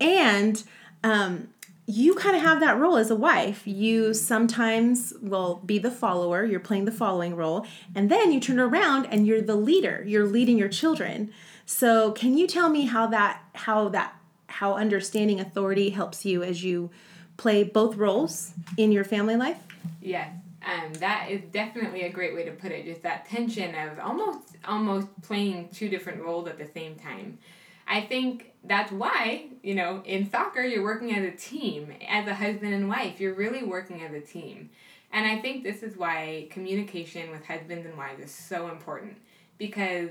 And 0.00 0.62
um, 1.04 1.48
you 1.90 2.14
kind 2.14 2.36
of 2.36 2.42
have 2.42 2.60
that 2.60 2.78
role 2.78 2.98
as 2.98 3.10
a 3.10 3.16
wife. 3.16 3.66
You 3.66 4.12
sometimes 4.12 5.14
will 5.22 5.62
be 5.64 5.78
the 5.78 5.90
follower, 5.90 6.44
you're 6.44 6.60
playing 6.60 6.84
the 6.84 6.92
following 6.92 7.34
role, 7.34 7.66
and 7.94 8.10
then 8.10 8.30
you 8.30 8.40
turn 8.40 8.60
around 8.60 9.06
and 9.06 9.26
you're 9.26 9.40
the 9.40 9.56
leader. 9.56 10.04
You're 10.06 10.26
leading 10.26 10.58
your 10.58 10.68
children. 10.68 11.32
So, 11.64 12.12
can 12.12 12.36
you 12.36 12.46
tell 12.46 12.68
me 12.68 12.84
how 12.84 13.06
that 13.06 13.40
how 13.54 13.88
that 13.88 14.14
how 14.48 14.74
understanding 14.74 15.40
authority 15.40 15.88
helps 15.88 16.26
you 16.26 16.42
as 16.42 16.62
you 16.62 16.90
play 17.38 17.64
both 17.64 17.96
roles 17.96 18.52
in 18.76 18.92
your 18.92 19.04
family 19.04 19.36
life? 19.36 19.58
Yes. 20.02 20.30
Um, 20.62 20.92
that 20.94 21.30
is 21.30 21.40
definitely 21.52 22.02
a 22.02 22.10
great 22.10 22.34
way 22.34 22.44
to 22.44 22.50
put 22.50 22.70
it. 22.70 22.84
Just 22.84 23.02
that 23.02 23.26
tension 23.26 23.74
of 23.74 23.98
almost 23.98 24.58
almost 24.66 25.08
playing 25.22 25.70
two 25.70 25.88
different 25.88 26.20
roles 26.20 26.48
at 26.48 26.58
the 26.58 26.66
same 26.66 26.96
time. 26.96 27.38
I 27.86 28.02
think 28.02 28.52
that's 28.64 28.92
why, 28.92 29.46
you 29.62 29.74
know, 29.74 30.02
in 30.04 30.30
soccer, 30.30 30.62
you're 30.62 30.82
working 30.82 31.14
as 31.14 31.24
a 31.24 31.36
team. 31.36 31.92
As 32.08 32.26
a 32.26 32.34
husband 32.34 32.74
and 32.74 32.88
wife, 32.88 33.20
you're 33.20 33.34
really 33.34 33.62
working 33.62 34.02
as 34.02 34.12
a 34.12 34.20
team. 34.20 34.70
And 35.12 35.26
I 35.26 35.40
think 35.40 35.62
this 35.62 35.82
is 35.82 35.96
why 35.96 36.48
communication 36.50 37.30
with 37.30 37.46
husbands 37.46 37.86
and 37.86 37.96
wives 37.96 38.22
is 38.22 38.30
so 38.30 38.68
important. 38.68 39.16
Because 39.56 40.10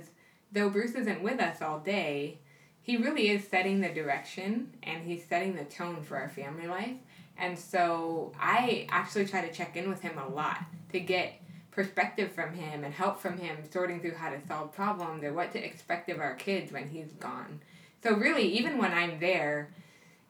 though 0.52 0.70
Bruce 0.70 0.96
isn't 0.96 1.22
with 1.22 1.40
us 1.40 1.62
all 1.62 1.80
day, 1.80 2.40
he 2.82 2.98
really 2.98 3.30
is 3.30 3.46
setting 3.48 3.82
the 3.82 3.90
direction 3.90 4.72
and 4.82 5.06
he's 5.06 5.26
setting 5.26 5.56
the 5.56 5.66
tone 5.66 6.02
for 6.04 6.18
our 6.18 6.30
family 6.30 6.68
life. 6.68 6.96
And 7.38 7.60
so 7.60 8.32
I 8.40 8.88
actually 8.90 9.26
try 9.26 9.46
to 9.46 9.54
check 9.54 9.76
in 9.76 9.90
with 9.90 10.02
him 10.02 10.18
a 10.18 10.28
lot 10.28 10.60
to 10.92 11.00
get 11.00 11.34
perspective 11.70 12.32
from 12.32 12.54
him 12.54 12.84
and 12.84 12.94
help 12.94 13.20
from 13.20 13.38
him 13.38 13.58
sorting 13.72 14.00
through 14.00 14.16
how 14.16 14.30
to 14.30 14.40
solve 14.48 14.74
problems 14.74 15.24
or 15.24 15.34
what 15.34 15.52
to 15.52 15.64
expect 15.64 16.10
of 16.10 16.20
our 16.20 16.34
kids 16.34 16.72
when 16.72 16.88
he's 16.88 17.12
gone. 17.20 17.60
So 18.08 18.16
really, 18.16 18.58
even 18.58 18.78
when 18.78 18.94
I'm 18.94 19.20
there, 19.20 19.74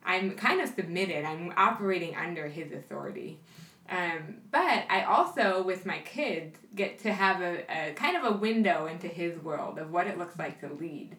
I'm 0.03 0.31
kind 0.31 0.61
of 0.61 0.69
submitted. 0.69 1.23
I'm 1.23 1.53
operating 1.55 2.15
under 2.15 2.47
his 2.47 2.71
authority. 2.71 3.39
Um, 3.87 4.37
but 4.49 4.85
I 4.89 5.03
also, 5.03 5.61
with 5.61 5.85
my 5.85 5.99
kids, 5.99 6.57
get 6.73 6.97
to 7.03 7.13
have 7.13 7.41
a, 7.41 7.63
a 7.69 7.93
kind 7.93 8.17
of 8.17 8.23
a 8.23 8.35
window 8.35 8.87
into 8.87 9.07
his 9.07 9.37
world 9.43 9.77
of 9.77 9.91
what 9.91 10.07
it 10.07 10.17
looks 10.17 10.39
like 10.39 10.59
to 10.61 10.73
lead. 10.73 11.17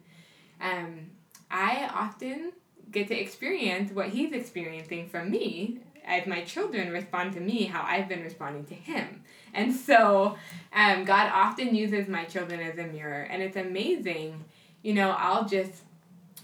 Um, 0.61 1.13
I 1.49 1.89
often 1.95 2.51
get 2.91 3.07
to 3.07 3.15
experience 3.17 3.93
what 3.93 4.09
he's 4.09 4.33
experiencing 4.33 5.09
from 5.09 5.31
me 5.31 5.79
as 6.05 6.27
my 6.27 6.43
children 6.43 6.91
respond 6.91 7.35
to 7.35 7.41
me 7.41 7.67
how 7.67 7.85
I've 7.87 8.09
been 8.09 8.23
responding 8.23 8.65
to 8.65 8.75
him. 8.75 9.23
And 9.55 9.73
so 9.73 10.37
um, 10.73 11.05
God 11.05 11.31
often 11.33 11.73
uses 11.73 12.09
my 12.09 12.25
children 12.25 12.59
as 12.59 12.79
a 12.79 12.85
mirror, 12.85 13.23
and 13.31 13.45
it's 13.45 13.57
amazing. 13.57 14.45
You 14.83 14.95
know, 14.95 15.11
I'll 15.11 15.47
just 15.47 15.83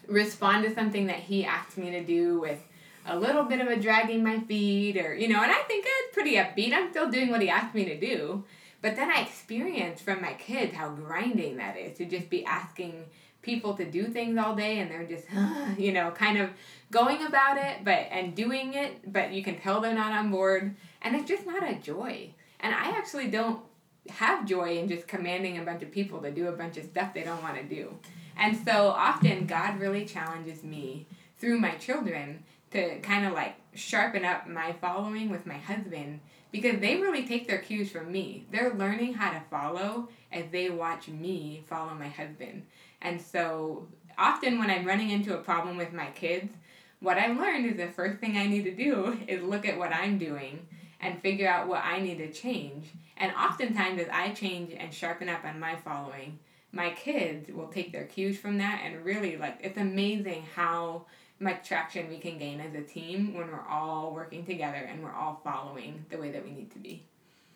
respond 0.09 0.65
to 0.65 0.75
something 0.75 1.07
that 1.07 1.21
he 1.21 1.45
asked 1.45 1.77
me 1.77 1.91
to 1.91 2.05
do 2.05 2.41
with 2.41 2.61
a 3.07 3.19
little 3.19 3.45
bit 3.45 3.61
of 3.61 3.69
a 3.69 3.77
dragging 3.77 4.25
my 4.25 4.41
feet, 4.41 4.97
or, 4.97 5.15
you 5.15 5.29
know, 5.29 5.43
and 5.43 5.53
I 5.53 5.63
think 5.63 5.85
it's 5.87 6.15
pretty 6.15 6.37
upbeat. 6.37 6.73
I'm 6.73 6.91
still 6.91 7.11
doing 7.11 7.31
what 7.31 7.43
he 7.43 7.51
asked 7.51 7.75
me 7.75 7.85
to 7.85 7.99
do. 7.99 8.45
But 8.81 8.97
then 8.97 9.11
I 9.11 9.23
experience 9.23 10.01
from 10.01 10.21
my 10.21 10.35
kids 10.35 10.75
how 10.75 10.91
grinding 10.91 11.57
that 11.57 11.77
is 11.79 11.97
to 11.99 12.05
just 12.05 12.29
be 12.29 12.45
asking 12.45 13.07
people 13.45 13.75
to 13.75 13.85
do 13.85 14.09
things 14.09 14.39
all 14.39 14.57
day 14.57 14.81
and 14.81 14.91
they're 14.91 15.07
just 15.07 15.27
you 15.79 15.93
know 15.93 16.11
kind 16.11 16.39
of 16.39 16.51
going 16.91 17.25
about 17.25 17.57
it 17.59 17.85
but 17.85 18.07
and 18.11 18.35
doing 18.35 18.75
it 18.75 19.13
but 19.13 19.33
you 19.33 19.45
can 19.45 19.59
tell 19.61 19.81
they're 19.81 19.95
not 19.95 20.13
on 20.13 20.31
board 20.31 20.75
and 21.03 21.15
it's 21.15 21.29
just 21.29 21.47
not 21.47 21.63
a 21.63 21.75
joy 21.75 22.29
and 22.61 22.75
i 22.75 22.89
actually 22.91 23.29
don't 23.29 23.61
have 24.09 24.47
joy 24.47 24.79
in 24.79 24.89
just 24.89 25.07
commanding 25.07 25.59
a 25.59 25.63
bunch 25.63 25.83
of 25.83 25.91
people 25.91 26.21
to 26.21 26.31
do 26.31 26.49
a 26.49 26.53
bunch 26.53 26.77
of 26.77 26.85
stuff 26.85 27.13
they 27.15 27.23
don't 27.23 27.43
want 27.43 27.57
to 27.57 27.63
do 27.63 27.95
and 28.37 28.57
so 28.65 28.89
often 28.89 29.47
god 29.47 29.79
really 29.79 30.05
challenges 30.05 30.63
me 30.63 31.07
through 31.39 31.59
my 31.59 31.73
children 31.73 32.43
to 32.71 32.99
kind 33.01 33.27
of 33.27 33.33
like 33.33 33.55
sharpen 33.75 34.25
up 34.25 34.47
my 34.47 34.73
following 34.81 35.31
with 35.31 35.47
my 35.47 35.59
husband 35.59 36.21
because 36.51 36.81
they 36.81 36.97
really 36.97 37.27
take 37.27 37.49
their 37.49 37.59
cues 37.59 37.91
from 37.91 38.11
me 38.11 38.47
they're 38.51 38.75
learning 38.75 39.15
how 39.15 39.31
to 39.31 39.43
follow 39.51 40.09
as 40.33 40.45
they 40.51 40.71
watch 40.71 41.09
me 41.09 41.63
follow 41.69 41.95
my 41.95 42.09
husband 42.09 42.65
and 43.01 43.21
so 43.21 43.87
often 44.19 44.59
when 44.59 44.71
I'm 44.71 44.85
running 44.85 45.11
into 45.11 45.35
a 45.35 45.43
problem 45.43 45.77
with 45.77 45.93
my 45.93 46.07
kids, 46.11 46.53
what 47.01 47.19
I've 47.19 47.37
learned 47.37 47.67
is 47.67 47.77
the 47.77 47.89
first 47.89 48.19
thing 48.19 48.37
I 48.37 48.47
need 48.47 48.65
to 48.65 48.75
do 48.75 49.19
is 49.29 49.43
look 49.43 49.67
at 49.67 49.79
what 49.79 49.95
I'm 49.95 50.19
doing 50.19 50.67
and 51.01 51.21
figure 51.21 51.49
out 51.49 51.69
what 51.69 51.85
I 51.85 52.01
need 52.01 52.19
to 52.19 52.33
change. 52.33 52.87
And 53.17 53.33
oftentimes, 53.33 54.01
as 54.01 54.09
I 54.11 54.31
change 54.31 54.75
and 54.77 54.93
sharpen 54.93 55.29
up 55.29 55.45
on 55.45 55.61
my 55.61 55.77
following, 55.77 56.39
my 56.75 56.91
kids 56.91 57.51
will 57.53 57.69
take 57.69 57.93
their 57.93 58.05
cues 58.05 58.39
from 58.39 58.59
that 58.59 58.83
and 58.85 59.05
really 59.05 59.37
like 59.37 59.59
it's 59.61 59.79
amazing 59.79 60.45
how 60.55 61.07
much 61.41 61.67
traction 61.67 62.09
we 62.09 62.19
can 62.19 62.39
gain 62.39 62.61
as 62.61 62.75
a 62.75 62.83
team 62.83 63.35
when 63.35 63.49
we're 63.49 63.67
all 63.69 64.13
working 64.13 64.45
together 64.45 64.77
and 64.77 65.03
we're 65.03 65.15
all 65.15 65.41
following 65.45 66.05
the 66.11 66.17
way 66.17 66.31
that 66.31 66.45
we 66.45 66.51
need 66.51 66.71
to 66.71 66.79
be. 66.79 67.05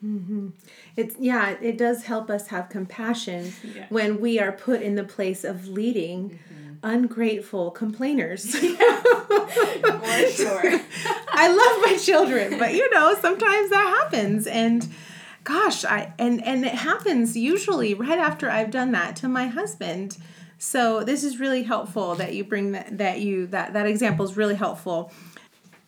Mm-hmm. 0.04 0.48
It's 0.96 1.16
yeah, 1.18 1.56
it 1.60 1.76
does 1.76 2.04
help 2.04 2.30
us 2.30 2.48
have 2.48 2.68
compassion 2.68 3.52
yeah. 3.74 3.86
when 3.88 4.20
we 4.20 4.38
are 4.38 4.52
put 4.52 4.80
in 4.82 4.94
the 4.94 5.04
place 5.04 5.42
of 5.42 5.66
leading 5.66 6.30
mm-hmm. 6.30 6.74
ungrateful 6.82 7.70
complainers. 7.72 8.54
For 8.54 8.68
sure. 10.30 10.62
I 11.32 11.48
love 11.48 11.90
my 11.90 11.98
children, 12.00 12.58
but 12.58 12.74
you 12.74 12.88
know, 12.90 13.16
sometimes 13.20 13.70
that 13.70 14.00
happens 14.02 14.46
and 14.46 14.88
gosh, 15.48 15.82
I 15.84 16.12
and 16.18 16.44
and 16.44 16.64
it 16.64 16.74
happens 16.74 17.36
usually 17.36 17.94
right 17.94 18.18
after 18.18 18.50
I've 18.50 18.70
done 18.70 18.92
that 18.92 19.16
to 19.16 19.28
my 19.28 19.46
husband. 19.46 20.18
So 20.58 21.02
this 21.02 21.24
is 21.24 21.40
really 21.40 21.62
helpful 21.62 22.14
that 22.16 22.34
you 22.34 22.44
bring 22.44 22.72
that 22.72 22.98
that 22.98 23.20
you 23.20 23.46
that 23.46 23.72
that 23.72 23.86
example 23.86 24.26
is 24.26 24.36
really 24.36 24.56
helpful. 24.56 25.10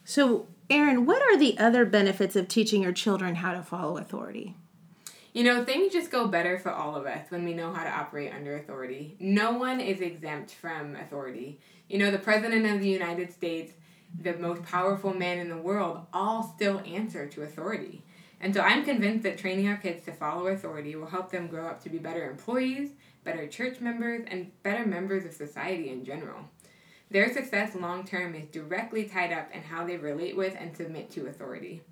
So 0.05 0.46
Erin, 0.70 1.05
what 1.05 1.20
are 1.20 1.37
the 1.37 1.59
other 1.59 1.85
benefits 1.85 2.37
of 2.37 2.49
teaching 2.49 2.83
your 2.83 2.92
children 2.92 3.35
how 3.37 3.53
to 3.53 3.62
follow 3.62 3.99
authority? 3.99 4.57
You 5.35 5.44
know, 5.44 5.64
things 5.64 5.92
just 5.92 6.11
go 6.11 6.27
better 6.27 6.59
for 6.59 6.70
all 6.70 6.96
of 6.96 7.07
us 7.07 7.31
when 7.31 7.44
we 7.44 7.53
know 7.53 7.73
how 7.73 7.85
to 7.85 7.90
operate 7.90 8.33
under 8.33 8.57
authority. 8.57 9.16
No 9.20 9.53
one 9.53 9.81
is 9.81 10.01
exempt 10.01 10.53
from 10.53 10.96
authority. 10.96 11.61
You 11.88 11.99
know, 11.99 12.11
the 12.11 12.18
President 12.18 12.66
of 12.66 12.81
the 12.81 12.88
United 12.88 13.33
States, 13.33 13.75
the 14.18 14.33
most 14.38 14.62
powerful 14.64 15.14
man 15.14 15.38
in 15.38 15.49
the 15.49 15.57
world, 15.57 16.07
all 16.12 16.42
still 16.42 16.81
answer 16.85 17.27
to 17.27 17.42
authority. 17.42 18.03
And 18.40 18.55
so 18.55 18.62
I'm 18.62 18.85
convinced 18.85 19.22
that 19.24 19.38
training 19.38 19.68
our 19.68 19.76
kids 19.76 20.05
to 20.07 20.12
follow 20.12 20.46
authority 20.46 20.96
will 20.96 21.07
help 21.07 21.31
them 21.31 21.46
grow 21.46 21.66
up 21.66 21.83
to 21.83 21.90
be 21.90 21.98
better 21.98 22.31
employees, 22.31 22.90
better 23.22 23.46
church 23.46 23.81
members, 23.81 24.24
and 24.29 24.50
better 24.62 24.87
members 24.87 25.26
of 25.26 25.35
society 25.35 25.90
in 25.90 26.05
general. 26.05 26.48
Their 27.11 27.33
success 27.33 27.74
long 27.74 28.05
term 28.05 28.35
is 28.35 28.46
directly 28.46 29.05
tied 29.05 29.33
up 29.33 29.50
in 29.53 29.62
how 29.62 29.85
they 29.85 29.96
relate 29.96 30.37
with 30.37 30.57
and 30.59 30.74
submit 30.74 31.11
to 31.12 31.26
authority. 31.26 31.83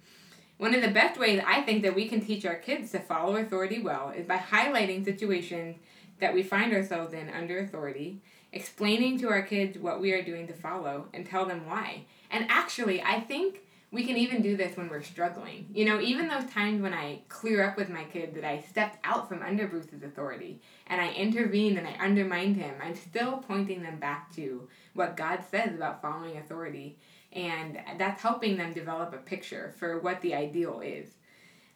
One 0.57 0.75
of 0.75 0.83
the 0.83 0.91
best 0.91 1.21
ways 1.21 1.43
I 1.47 1.63
think 1.63 1.83
that 1.83 1.95
we 1.95 2.09
can 2.09 2.21
teach 2.21 2.47
our 2.47 2.57
kids 2.57 2.93
to 2.93 2.99
follow 2.99 3.37
authority 3.37 3.81
well 3.81 4.11
is 4.11 4.27
by 4.27 4.39
highlighting 4.39 5.05
situations 5.05 5.77
that 6.21 6.35
we 6.35 6.43
find 6.43 6.73
ourselves 6.73 7.13
in 7.13 7.29
under 7.29 7.59
authority, 7.59 8.21
explaining 8.53 9.19
to 9.21 9.29
our 9.29 9.43
kids 9.43 9.79
what 9.79 10.01
we 10.01 10.13
are 10.13 10.23
doing 10.23 10.47
to 10.49 10.53
follow, 10.53 11.07
and 11.13 11.27
tell 11.27 11.47
them 11.47 11.67
why. 11.67 12.05
And 12.31 12.47
actually, 12.49 13.03
I 13.03 13.21
think 13.21 13.61
we 13.91 14.05
can 14.05 14.17
even 14.17 14.43
do 14.43 14.57
this 14.57 14.77
when 14.77 14.89
we're 14.89 15.03
struggling. 15.03 15.67
You 15.73 15.87
know, 15.87 16.01
even 16.01 16.29
those 16.29 16.51
times 16.51 16.83
when 16.83 16.93
I 16.93 17.23
clear 17.29 17.65
up 17.65 17.79
with 17.79 17.89
my 17.89 18.05
kid 18.05 18.35
that 18.35 18.45
I 18.45 18.61
stepped 18.61 18.99
out 19.03 19.29
from 19.29 19.43
under 19.43 19.67
Bruce's 19.67 20.03
authority 20.03 20.61
and 20.87 21.01
I 21.01 21.13
intervened 21.13 21.79
and 21.79 21.87
I 21.87 21.93
undermined 21.93 22.57
him, 22.57 22.75
I'm 22.83 22.95
still 22.95 23.39
pointing 23.39 23.83
them 23.83 23.99
back 23.99 24.35
to 24.37 24.69
what 24.93 25.17
God 25.17 25.41
says 25.51 25.75
about 25.75 26.03
following 26.03 26.37
authority. 26.37 26.99
And 27.33 27.79
that's 27.97 28.23
helping 28.23 28.57
them 28.57 28.75
develop 28.75 29.15
a 29.15 29.19
picture 29.19 29.75
for 29.79 29.99
what 30.01 30.21
the 30.21 30.35
ideal 30.35 30.81
is. 30.85 31.09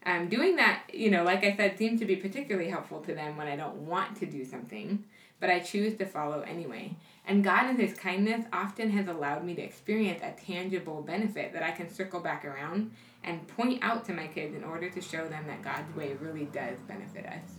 Um, 0.04 0.28
doing 0.28 0.56
that, 0.56 0.82
you 0.92 1.10
know, 1.10 1.22
like 1.22 1.44
I 1.44 1.56
said, 1.56 1.78
seems 1.78 2.00
to 2.00 2.06
be 2.06 2.16
particularly 2.16 2.68
helpful 2.68 3.00
to 3.02 3.14
them 3.14 3.36
when 3.36 3.46
I 3.46 3.56
don't 3.56 3.76
want 3.76 4.16
to 4.16 4.26
do 4.26 4.44
something, 4.44 5.04
but 5.42 5.50
I 5.50 5.58
choose 5.58 5.96
to 5.96 6.06
follow 6.06 6.42
anyway. 6.42 6.94
And 7.26 7.42
God, 7.42 7.68
in 7.68 7.76
His 7.76 7.98
kindness, 7.98 8.46
often 8.52 8.90
has 8.90 9.08
allowed 9.08 9.44
me 9.44 9.56
to 9.56 9.62
experience 9.62 10.22
a 10.22 10.32
tangible 10.40 11.02
benefit 11.02 11.52
that 11.52 11.64
I 11.64 11.72
can 11.72 11.90
circle 11.90 12.20
back 12.20 12.44
around 12.44 12.92
and 13.24 13.46
point 13.48 13.82
out 13.82 14.04
to 14.04 14.12
my 14.12 14.28
kids 14.28 14.54
in 14.54 14.62
order 14.62 14.88
to 14.88 15.00
show 15.00 15.26
them 15.26 15.48
that 15.48 15.62
God's 15.62 15.94
way 15.96 16.16
really 16.20 16.44
does 16.46 16.78
benefit 16.86 17.26
us 17.26 17.56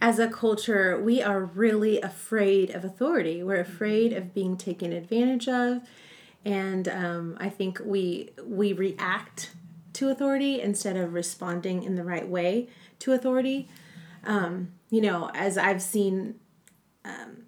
as 0.00 0.18
a 0.18 0.28
culture, 0.28 0.98
we 0.98 1.22
are 1.22 1.44
really 1.44 2.00
afraid 2.00 2.70
of 2.70 2.84
authority. 2.84 3.42
We're 3.42 3.60
afraid 3.60 4.12
of 4.14 4.32
being 4.32 4.56
taken 4.56 4.92
advantage 4.92 5.46
of, 5.46 5.82
and 6.42 6.88
um, 6.88 7.36
I 7.38 7.50
think 7.50 7.82
we 7.84 8.30
we 8.42 8.72
react 8.72 9.50
to 9.94 10.08
authority 10.08 10.62
instead 10.62 10.96
of 10.96 11.12
responding 11.12 11.82
in 11.82 11.96
the 11.96 12.04
right 12.04 12.26
way 12.26 12.68
to 13.00 13.12
authority. 13.12 13.68
Um, 14.24 14.72
you 14.90 15.00
know, 15.00 15.30
as 15.34 15.56
I've 15.56 15.80
seen, 15.80 16.34
um, 17.04 17.44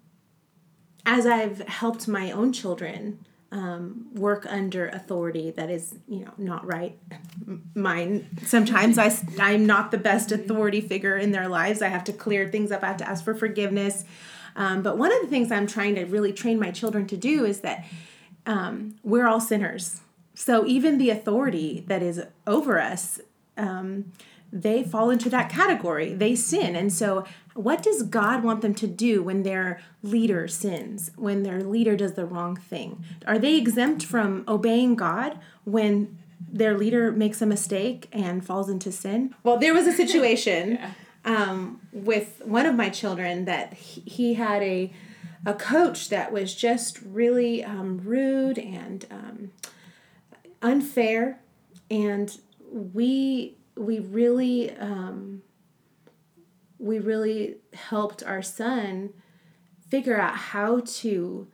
as 1.05 1.25
I've 1.25 1.59
helped 1.67 2.07
my 2.07 2.31
own 2.31 2.53
children 2.53 3.25
um, 3.53 4.07
work 4.15 4.47
under 4.49 4.87
authority 4.87 5.51
that 5.51 5.69
is 5.69 5.93
you 6.07 6.25
know 6.25 6.33
not 6.39 6.65
right 6.65 6.97
mine. 7.75 8.27
Sometimes 8.43 8.97
i 8.97 9.15
i'm 9.39 9.67
not 9.67 9.91
the 9.91 9.97
best 9.99 10.31
authority 10.31 10.81
figure 10.81 11.17
in 11.17 11.31
their 11.31 11.47
lives. 11.47 11.83
I 11.83 11.89
have 11.89 12.03
to 12.05 12.13
clear 12.13 12.49
things 12.49 12.71
up. 12.71 12.83
I 12.83 12.87
have 12.87 12.97
to 12.97 13.07
ask 13.07 13.23
for 13.23 13.35
forgiveness. 13.35 14.05
Um, 14.55 14.81
but 14.81 14.97
one 14.97 15.11
of 15.11 15.21
the 15.21 15.27
things 15.27 15.51
i'm 15.51 15.67
trying 15.67 15.93
to 15.95 16.05
really 16.05 16.33
train 16.33 16.59
my 16.59 16.71
children 16.71 17.05
to 17.07 17.17
do 17.17 17.45
is 17.45 17.59
that 17.59 17.85
um, 18.47 18.95
we're 19.03 19.27
all 19.27 19.39
sinners. 19.39 20.01
So 20.33 20.65
even 20.65 20.97
the 20.97 21.11
authority 21.11 21.83
that 21.87 22.01
is 22.01 22.23
over 22.47 22.81
us 22.81 23.21
um, 23.55 24.11
they 24.53 24.83
fall 24.83 25.09
into 25.09 25.29
that 25.31 25.49
category. 25.49 26.13
They 26.13 26.35
sin. 26.35 26.75
And 26.75 26.93
so, 26.93 27.25
what 27.55 27.81
does 27.81 28.03
God 28.03 28.43
want 28.43 28.61
them 28.61 28.75
to 28.75 28.87
do 28.87 29.23
when 29.23 29.41
their 29.41 29.81
leader 30.03 30.47
sins, 30.47 31.11
when 31.15 31.41
their 31.41 31.61
leader 31.61 31.97
does 31.97 32.13
the 32.13 32.25
wrong 32.25 32.55
thing? 32.55 33.03
Are 33.25 33.39
they 33.39 33.57
exempt 33.57 34.05
from 34.05 34.43
obeying 34.47 34.95
God 34.95 35.39
when 35.63 36.19
their 36.39 36.77
leader 36.77 37.11
makes 37.11 37.41
a 37.41 37.47
mistake 37.47 38.07
and 38.11 38.45
falls 38.45 38.69
into 38.69 38.91
sin? 38.91 39.33
Well, 39.43 39.57
there 39.57 39.73
was 39.73 39.87
a 39.87 39.91
situation 39.91 40.71
yeah. 40.79 40.91
um, 41.25 41.81
with 41.91 42.41
one 42.45 42.67
of 42.67 42.75
my 42.75 42.89
children 42.89 43.45
that 43.45 43.73
he, 43.73 44.01
he, 44.01 44.33
had 44.35 44.61
a 44.61 44.93
a 45.45 45.53
coach 45.53 46.09
that 46.09 46.31
was 46.31 46.55
just 46.55 47.01
really 47.01 47.63
um, 47.63 47.99
rude 48.03 48.57
and 48.57 49.05
um, 49.11 49.51
unfair, 50.61 51.39
and 51.91 52.37
we 52.71 53.57
we 53.75 53.99
really 53.99 54.75
um, 54.77 55.41
we 56.79 56.99
really 56.99 57.55
helped 57.73 58.23
our 58.23 58.41
son 58.41 59.13
figure 59.89 60.19
out 60.19 60.35
how 60.35 60.81
to 60.85 61.47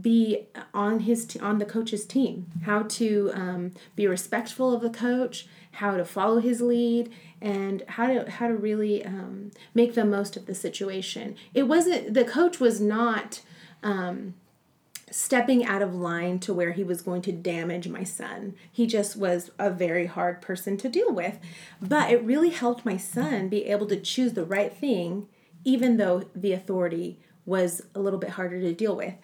be 0.00 0.46
on 0.72 1.00
his 1.00 1.26
t- 1.26 1.40
on 1.40 1.58
the 1.58 1.64
coach's 1.64 2.06
team 2.06 2.46
how 2.64 2.82
to 2.82 3.30
um, 3.34 3.72
be 3.96 4.06
respectful 4.06 4.72
of 4.72 4.80
the 4.80 4.90
coach 4.90 5.46
how 5.72 5.96
to 5.96 6.04
follow 6.04 6.38
his 6.38 6.60
lead 6.60 7.10
and 7.40 7.82
how 7.88 8.06
to 8.06 8.30
how 8.30 8.46
to 8.46 8.54
really 8.54 9.04
um, 9.04 9.50
make 9.74 9.94
the 9.94 10.04
most 10.04 10.36
of 10.36 10.46
the 10.46 10.54
situation. 10.54 11.34
It 11.54 11.64
wasn't 11.64 12.14
the 12.14 12.24
coach 12.24 12.60
was 12.60 12.80
not 12.80 13.40
um, 13.82 14.34
stepping 15.12 15.64
out 15.64 15.82
of 15.82 15.94
line 15.94 16.38
to 16.40 16.54
where 16.54 16.72
he 16.72 16.82
was 16.82 17.02
going 17.02 17.20
to 17.22 17.32
damage 17.32 17.86
my 17.86 18.02
son. 18.02 18.54
He 18.72 18.86
just 18.86 19.14
was 19.14 19.50
a 19.58 19.70
very 19.70 20.06
hard 20.06 20.40
person 20.40 20.76
to 20.78 20.88
deal 20.88 21.12
with. 21.12 21.38
But 21.80 22.10
it 22.10 22.24
really 22.24 22.50
helped 22.50 22.86
my 22.86 22.96
son 22.96 23.48
be 23.48 23.66
able 23.66 23.86
to 23.88 24.00
choose 24.00 24.32
the 24.32 24.44
right 24.44 24.74
thing, 24.74 25.28
even 25.64 25.98
though 25.98 26.24
the 26.34 26.52
authority 26.52 27.20
was 27.44 27.82
a 27.94 28.00
little 28.00 28.18
bit 28.18 28.30
harder 28.30 28.58
to 28.60 28.72
deal 28.72 28.96
with. 28.96 29.14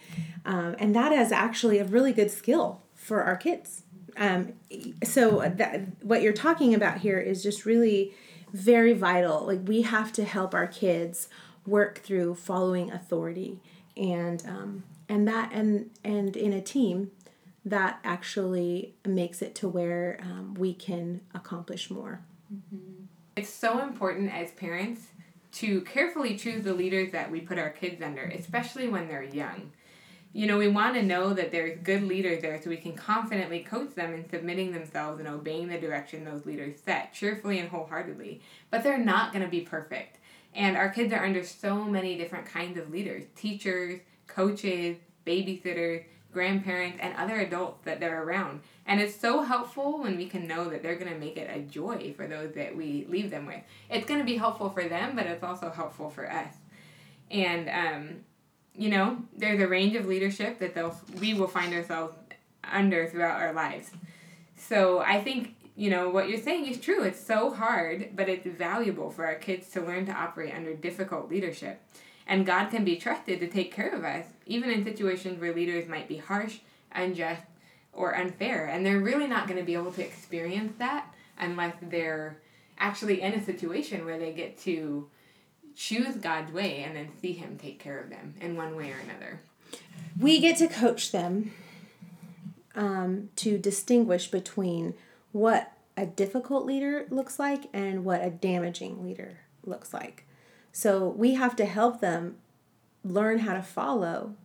Um, 0.44 0.76
and 0.78 0.94
that 0.94 1.10
is 1.12 1.32
actually 1.32 1.78
a 1.78 1.84
really 1.84 2.12
good 2.12 2.30
skill 2.30 2.82
for 2.94 3.22
our 3.22 3.36
kids. 3.36 3.84
Um, 4.16 4.54
so 5.02 5.52
that 5.56 6.02
what 6.02 6.20
you're 6.20 6.32
talking 6.32 6.74
about 6.74 6.98
here 6.98 7.18
is 7.18 7.42
just 7.42 7.64
really 7.64 8.12
very 8.52 8.92
vital. 8.92 9.46
Like 9.46 9.60
we 9.66 9.82
have 9.82 10.12
to 10.12 10.24
help 10.24 10.54
our 10.54 10.66
kids 10.66 11.28
work 11.64 12.00
through 12.00 12.34
following 12.34 12.90
authority 12.90 13.60
and 13.96 14.44
um, 14.46 14.82
and 15.08 15.26
that 15.26 15.52
and 15.52 15.90
and 16.04 16.36
in 16.36 16.52
a 16.52 16.60
team 16.60 17.10
that 17.64 18.00
actually 18.04 18.94
makes 19.06 19.42
it 19.42 19.54
to 19.56 19.68
where 19.68 20.18
um, 20.22 20.54
we 20.54 20.72
can 20.72 21.20
accomplish 21.34 21.90
more. 21.90 22.22
Mm-hmm. 22.52 23.04
it's 23.36 23.50
so 23.50 23.82
important 23.82 24.32
as 24.32 24.50
parents 24.52 25.08
to 25.52 25.82
carefully 25.82 26.34
choose 26.34 26.64
the 26.64 26.72
leaders 26.72 27.12
that 27.12 27.30
we 27.30 27.40
put 27.40 27.58
our 27.58 27.68
kids 27.68 28.00
under 28.00 28.22
especially 28.22 28.88
when 28.88 29.06
they're 29.06 29.22
young. 29.22 29.72
You 30.32 30.46
know 30.46 30.58
we 30.58 30.68
want 30.68 30.94
to 30.94 31.02
know 31.02 31.34
that 31.34 31.52
there's 31.52 31.78
good 31.82 32.04
leaders 32.04 32.42
there 32.42 32.60
so 32.62 32.70
we 32.70 32.76
can 32.76 32.94
confidently 32.94 33.60
coach 33.60 33.94
them 33.94 34.14
in 34.14 34.28
submitting 34.30 34.72
themselves 34.72 35.18
and 35.18 35.28
obeying 35.28 35.68
the 35.68 35.78
direction 35.78 36.24
those 36.24 36.46
leaders 36.46 36.76
set 36.84 37.12
cheerfully 37.12 37.58
and 37.58 37.68
wholeheartedly. 37.68 38.40
But 38.70 38.82
they're 38.82 38.98
not 38.98 39.32
going 39.32 39.44
to 39.44 39.50
be 39.50 39.62
perfect. 39.62 40.18
And 40.54 40.76
our 40.76 40.88
kids 40.88 41.12
are 41.12 41.24
under 41.24 41.44
so 41.44 41.84
many 41.84 42.16
different 42.16 42.46
kinds 42.46 42.78
of 42.78 42.90
leaders 42.90 43.24
teachers 43.36 44.00
coaches, 44.28 44.96
babysitters, 45.26 46.04
grandparents, 46.32 46.98
and 47.00 47.16
other 47.16 47.40
adults 47.40 47.84
that 47.84 47.98
they're 48.00 48.22
around. 48.22 48.60
And 48.86 49.00
it's 49.00 49.18
so 49.18 49.42
helpful 49.42 50.00
when 50.00 50.16
we 50.16 50.26
can 50.26 50.46
know 50.46 50.68
that 50.68 50.82
they're 50.82 50.96
going 50.96 51.12
to 51.12 51.18
make 51.18 51.36
it 51.36 51.50
a 51.52 51.60
joy 51.60 52.14
for 52.16 52.26
those 52.26 52.52
that 52.54 52.76
we 52.76 53.06
leave 53.08 53.30
them 53.30 53.46
with. 53.46 53.60
It's 53.90 54.06
going 54.06 54.20
to 54.20 54.26
be 54.26 54.36
helpful 54.36 54.70
for 54.70 54.84
them, 54.88 55.16
but 55.16 55.26
it's 55.26 55.42
also 55.42 55.70
helpful 55.70 56.10
for 56.10 56.30
us. 56.30 56.54
And, 57.30 57.68
um, 57.68 58.16
you 58.74 58.90
know, 58.90 59.18
there's 59.36 59.60
a 59.60 59.66
range 59.66 59.96
of 59.96 60.06
leadership 60.06 60.58
that 60.60 60.74
they'll, 60.74 60.98
we 61.18 61.34
will 61.34 61.48
find 61.48 61.74
ourselves 61.74 62.14
under 62.64 63.08
throughout 63.08 63.40
our 63.40 63.52
lives. 63.52 63.90
So 64.56 65.00
I 65.00 65.22
think, 65.22 65.54
you 65.76 65.90
know, 65.90 66.10
what 66.10 66.28
you're 66.28 66.40
saying 66.40 66.66
is 66.66 66.78
true. 66.78 67.02
It's 67.02 67.24
so 67.24 67.52
hard, 67.52 68.10
but 68.14 68.28
it's 68.28 68.46
valuable 68.46 69.10
for 69.10 69.26
our 69.26 69.34
kids 69.36 69.70
to 69.70 69.80
learn 69.80 70.06
to 70.06 70.12
operate 70.12 70.54
under 70.54 70.74
difficult 70.74 71.30
leadership. 71.30 71.80
And 72.28 72.44
God 72.44 72.68
can 72.68 72.84
be 72.84 72.96
trusted 72.96 73.40
to 73.40 73.48
take 73.48 73.72
care 73.72 73.88
of 73.88 74.04
us, 74.04 74.26
even 74.44 74.70
in 74.70 74.84
situations 74.84 75.40
where 75.40 75.54
leaders 75.54 75.88
might 75.88 76.06
be 76.06 76.18
harsh, 76.18 76.58
unjust, 76.92 77.42
or 77.92 78.14
unfair. 78.14 78.66
And 78.66 78.84
they're 78.84 79.00
really 79.00 79.26
not 79.26 79.48
going 79.48 79.58
to 79.58 79.64
be 79.64 79.74
able 79.74 79.92
to 79.92 80.04
experience 80.04 80.74
that 80.78 81.12
unless 81.38 81.74
they're 81.80 82.38
actually 82.78 83.22
in 83.22 83.32
a 83.32 83.44
situation 83.44 84.04
where 84.04 84.18
they 84.18 84.32
get 84.32 84.58
to 84.60 85.08
choose 85.74 86.16
God's 86.16 86.52
way 86.52 86.82
and 86.82 86.94
then 86.94 87.08
see 87.20 87.32
Him 87.32 87.56
take 87.56 87.78
care 87.78 87.98
of 87.98 88.10
them 88.10 88.34
in 88.40 88.56
one 88.56 88.76
way 88.76 88.92
or 88.92 88.98
another. 88.98 89.40
We 90.20 90.38
get 90.38 90.58
to 90.58 90.68
coach 90.68 91.12
them 91.12 91.52
um, 92.74 93.30
to 93.36 93.58
distinguish 93.58 94.30
between 94.30 94.94
what 95.32 95.72
a 95.96 96.06
difficult 96.06 96.66
leader 96.66 97.06
looks 97.10 97.38
like 97.38 97.68
and 97.72 98.04
what 98.04 98.22
a 98.22 98.30
damaging 98.30 99.02
leader 99.02 99.38
looks 99.64 99.92
like. 99.94 100.27
So 100.78 101.08
we 101.08 101.34
have 101.34 101.56
to 101.56 101.64
help 101.64 102.00
them 102.00 102.36
learn 103.02 103.40
how 103.40 103.54
to 103.54 103.62
follow. 103.62 104.36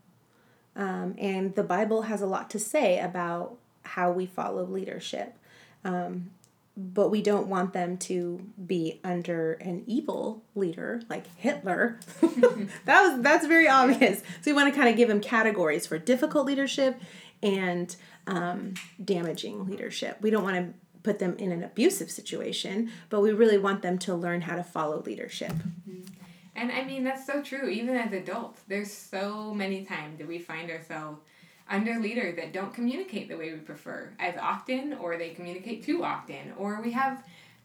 Um, 0.76 1.14
and 1.20 1.54
the 1.54 1.62
Bible 1.62 2.04
has 2.04 2.24
a 2.24 2.26
lot 2.26 2.50
to 2.50 2.60
say 2.60 3.00
about 3.00 3.56
how 3.84 4.12
we 4.12 4.26
follow 4.26 4.64
leadership. 4.64 5.38
Um, 5.86 6.32
but 6.76 7.10
we 7.10 7.22
don't 7.22 7.46
want 7.46 7.74
them 7.74 7.98
to 7.98 8.48
be 8.66 9.00
under 9.04 9.54
an 9.62 9.84
evil 9.86 10.42
leader 10.56 11.04
like 11.08 11.28
Hitler. 11.38 12.00
that 12.22 13.04
was 13.04 13.22
that's 13.22 13.46
very 13.46 13.68
obvious. 13.68 14.22
So 14.42 14.50
we 14.50 14.54
want 14.54 14.74
to 14.74 14.76
kind 14.76 14.90
of 14.90 14.98
give 14.98 15.10
them 15.10 15.22
categories 15.22 15.86
for 15.86 16.00
difficult 16.00 16.48
leadership 16.48 17.00
and 17.44 17.96
um, 18.26 18.74
damaging 19.06 19.68
leadership. 19.68 20.18
We 20.20 20.32
don't 20.32 20.44
want 20.44 20.56
to 20.56 20.74
put 21.04 21.20
them 21.20 21.36
in 21.38 21.52
an 21.52 21.64
abusive 21.64 22.10
situation, 22.10 22.90
but 23.12 23.22
we 23.22 23.32
really 23.32 23.60
want 23.60 23.84
them 23.84 24.00
to 24.00 24.16
learn 24.16 24.42
how 24.42 24.56
to 24.56 24.64
follow 24.64 25.04
leadership. 25.04 25.52
Mm-hmm. 25.52 26.23
And 26.56 26.72
I 26.72 26.84
mean, 26.84 27.04
that's 27.04 27.26
so 27.26 27.42
true. 27.42 27.68
Even 27.68 27.96
as 27.96 28.14
adults, 28.14 28.62
there's 28.68 28.92
so 28.92 29.54
many 29.54 29.86
times 29.86 30.20
that 30.20 30.28
we 30.28 30.40
find 30.40 30.70
ourselves 30.70 31.20
under 31.70 32.00
leaders 32.00 32.36
that 32.36 32.54
don't 32.54 32.74
communicate 32.74 33.30
the 33.30 33.38
way 33.38 33.54
we 33.54 33.60
prefer 33.60 34.12
as 34.20 34.36
often, 34.38 34.94
or 34.94 35.18
they 35.18 35.30
communicate 35.30 35.84
too 35.84 36.04
often, 36.04 36.54
or 36.58 36.82
we 36.82 36.92
have 36.92 37.24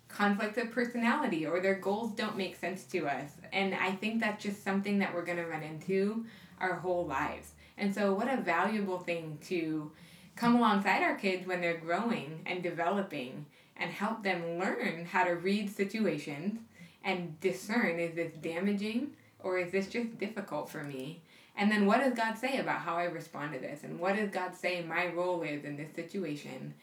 conflict 0.08 0.56
of 0.56 0.70
personality, 0.70 1.46
or 1.46 1.60
their 1.60 1.74
goals 1.74 2.12
don't 2.12 2.36
make 2.36 2.56
sense 2.56 2.84
to 2.84 3.06
us. 3.06 3.32
And 3.52 3.74
I 3.74 3.92
think 3.92 4.20
that's 4.20 4.42
just 4.42 4.64
something 4.64 4.98
that 5.00 5.12
we're 5.12 5.24
going 5.24 5.38
to 5.38 5.46
run 5.46 5.62
into 5.62 6.24
our 6.60 6.74
whole 6.74 7.06
lives. 7.06 7.52
And 7.76 7.94
so, 7.94 8.14
what 8.14 8.32
a 8.32 8.40
valuable 8.40 8.98
thing 8.98 9.38
to 9.46 9.90
come 10.34 10.56
alongside 10.56 11.02
our 11.02 11.16
kids 11.16 11.46
when 11.46 11.60
they're 11.60 11.78
growing 11.78 12.40
and 12.46 12.62
developing 12.62 13.44
and 13.76 13.90
help 13.90 14.22
them 14.22 14.58
learn 14.58 15.04
how 15.04 15.24
to 15.24 15.34
read 15.34 15.68
situations 15.68 16.60
and 17.08 17.40
discern 17.40 17.98
is 17.98 18.14
this 18.14 18.32
damaging 18.42 19.12
or 19.40 19.58
is 19.58 19.72
this 19.72 19.88
just 19.88 20.18
difficult 20.18 20.68
for 20.68 20.84
me? 20.84 21.22
And 21.56 21.72
then 21.72 21.86
what 21.86 22.00
does 22.00 22.12
God 22.12 22.36
say 22.36 22.58
about 22.58 22.80
how 22.80 22.96
I 22.96 23.04
respond 23.04 23.54
to 23.54 23.58
this? 23.58 23.82
And 23.82 23.98
what 23.98 24.16
does 24.16 24.30
God 24.30 24.54
say 24.54 24.84
my 24.86 25.06
role 25.06 25.42
is 25.42 25.64
in 25.64 25.76
this 25.76 25.92
situation? 25.94 26.74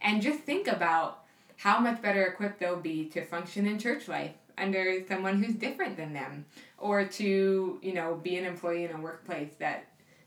And 0.00 0.22
just 0.22 0.40
think 0.40 0.68
about 0.68 1.24
how 1.58 1.78
much 1.78 2.00
better 2.00 2.24
equipped 2.24 2.58
they'll 2.58 2.80
be 2.80 3.04
to 3.10 3.24
function 3.24 3.66
in 3.66 3.78
church 3.78 4.08
life 4.08 4.32
under 4.56 5.04
someone 5.06 5.42
who's 5.42 5.54
different 5.54 5.98
than 5.98 6.14
them 6.14 6.46
or 6.78 7.04
to, 7.04 7.78
you 7.82 7.92
know, 7.92 8.18
be 8.22 8.36
an 8.36 8.46
employee 8.46 8.84
in 8.84 8.90
a 8.90 9.00
workplace 9.00 9.52
that, 9.58 9.84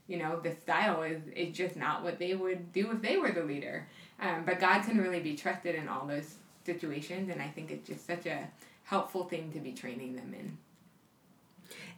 you 0.08 0.18
know, 0.18 0.40
the 0.40 0.56
style 0.56 1.02
is, 1.02 1.22
is 1.36 1.58
just 1.58 1.76
not 1.76 2.04
what 2.04 2.20
they 2.20 2.36
would 2.36 2.72
do 2.74 2.92
if 2.92 3.02
they 3.02 3.18
were 3.18 3.32
the 3.32 3.44
leader. 3.44 3.88
Um, 4.22 4.44
but 4.46 4.60
God 4.60 4.84
can 4.84 5.00
really 5.00 5.20
be 5.20 5.36
trusted 5.36 5.76
in 5.76 5.88
all 5.88 6.06
those 6.06 6.36
situations, 6.64 7.30
and 7.30 7.42
I 7.42 7.48
think 7.48 7.72
it's 7.72 7.88
just 7.88 8.06
such 8.06 8.26
a 8.26 8.48
helpful 8.88 9.26
thing 9.26 9.52
to 9.52 9.60
be 9.60 9.72
training 9.72 10.16
them 10.16 10.34
in. 10.34 10.58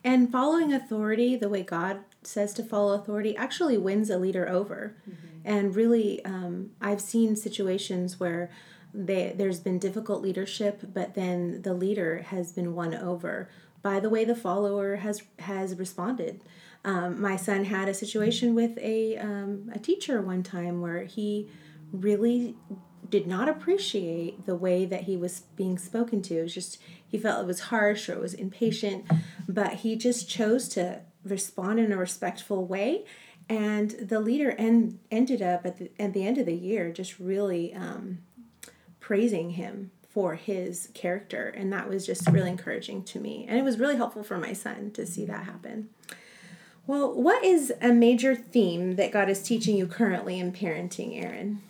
And 0.03 0.31
following 0.31 0.73
authority 0.73 1.35
the 1.35 1.49
way 1.49 1.61
God 1.61 1.99
says 2.23 2.53
to 2.55 2.63
follow 2.63 2.93
authority 2.93 3.35
actually 3.35 3.77
wins 3.77 4.09
a 4.09 4.17
leader 4.17 4.47
over. 4.47 4.95
Mm-hmm. 5.09 5.27
And 5.45 5.75
really, 5.75 6.23
um, 6.25 6.71
I've 6.81 7.01
seen 7.01 7.35
situations 7.35 8.19
where 8.19 8.49
they, 8.93 9.33
there's 9.35 9.59
been 9.59 9.77
difficult 9.77 10.21
leadership, 10.21 10.81
but 10.93 11.13
then 11.13 11.61
the 11.61 11.73
leader 11.73 12.23
has 12.29 12.51
been 12.51 12.73
won 12.75 12.95
over 12.95 13.49
by 13.81 13.99
the 13.99 14.09
way 14.09 14.25
the 14.25 14.35
follower 14.35 14.97
has 14.97 15.23
has 15.39 15.75
responded. 15.75 16.41
Um, 16.83 17.21
my 17.21 17.35
son 17.35 17.65
had 17.65 17.87
a 17.87 17.93
situation 17.93 18.55
with 18.55 18.77
a 18.77 19.17
um, 19.17 19.69
a 19.73 19.79
teacher 19.79 20.21
one 20.21 20.43
time 20.43 20.81
where 20.81 21.03
he 21.03 21.49
really 21.91 22.55
did 23.07 23.27
not 23.27 23.49
appreciate 23.49 24.45
the 24.45 24.55
way 24.55 24.85
that 24.85 25.03
he 25.03 25.15
was 25.17 25.41
being 25.55 25.77
spoken 25.77 26.21
to. 26.23 26.39
It 26.39 26.43
was 26.43 26.53
just 26.53 26.79
he 27.07 27.17
felt 27.17 27.43
it 27.43 27.47
was 27.47 27.59
harsh 27.61 28.09
or 28.09 28.13
it 28.13 28.21
was 28.21 28.33
impatient, 28.33 29.05
but 29.47 29.73
he 29.73 29.95
just 29.95 30.29
chose 30.29 30.67
to 30.69 31.01
respond 31.23 31.79
in 31.79 31.91
a 31.91 31.97
respectful 31.97 32.65
way. 32.65 33.05
And 33.47 33.91
the 33.91 34.19
leader 34.19 34.51
en- 34.51 34.99
ended 35.09 35.41
up 35.41 35.65
at 35.65 35.77
the, 35.77 35.91
at 35.99 36.13
the 36.13 36.25
end 36.25 36.37
of 36.37 36.45
the 36.45 36.53
year 36.53 36.91
just 36.91 37.19
really 37.19 37.73
um, 37.73 38.19
praising 38.99 39.51
him 39.51 39.91
for 40.07 40.35
his 40.35 40.89
character. 40.93 41.47
And 41.47 41.71
that 41.73 41.89
was 41.89 42.05
just 42.05 42.27
really 42.29 42.49
encouraging 42.49 43.03
to 43.05 43.19
me. 43.19 43.45
And 43.47 43.57
it 43.57 43.63
was 43.63 43.79
really 43.79 43.95
helpful 43.95 44.23
for 44.23 44.37
my 44.37 44.53
son 44.53 44.91
to 44.91 45.05
see 45.05 45.25
that 45.25 45.45
happen. 45.45 45.89
Well, 46.85 47.13
what 47.13 47.43
is 47.43 47.71
a 47.81 47.93
major 47.93 48.35
theme 48.35 48.95
that 48.95 49.11
God 49.11 49.29
is 49.29 49.43
teaching 49.43 49.77
you 49.77 49.85
currently 49.85 50.39
in 50.39 50.51
parenting, 50.51 51.21
Erin? 51.23 51.61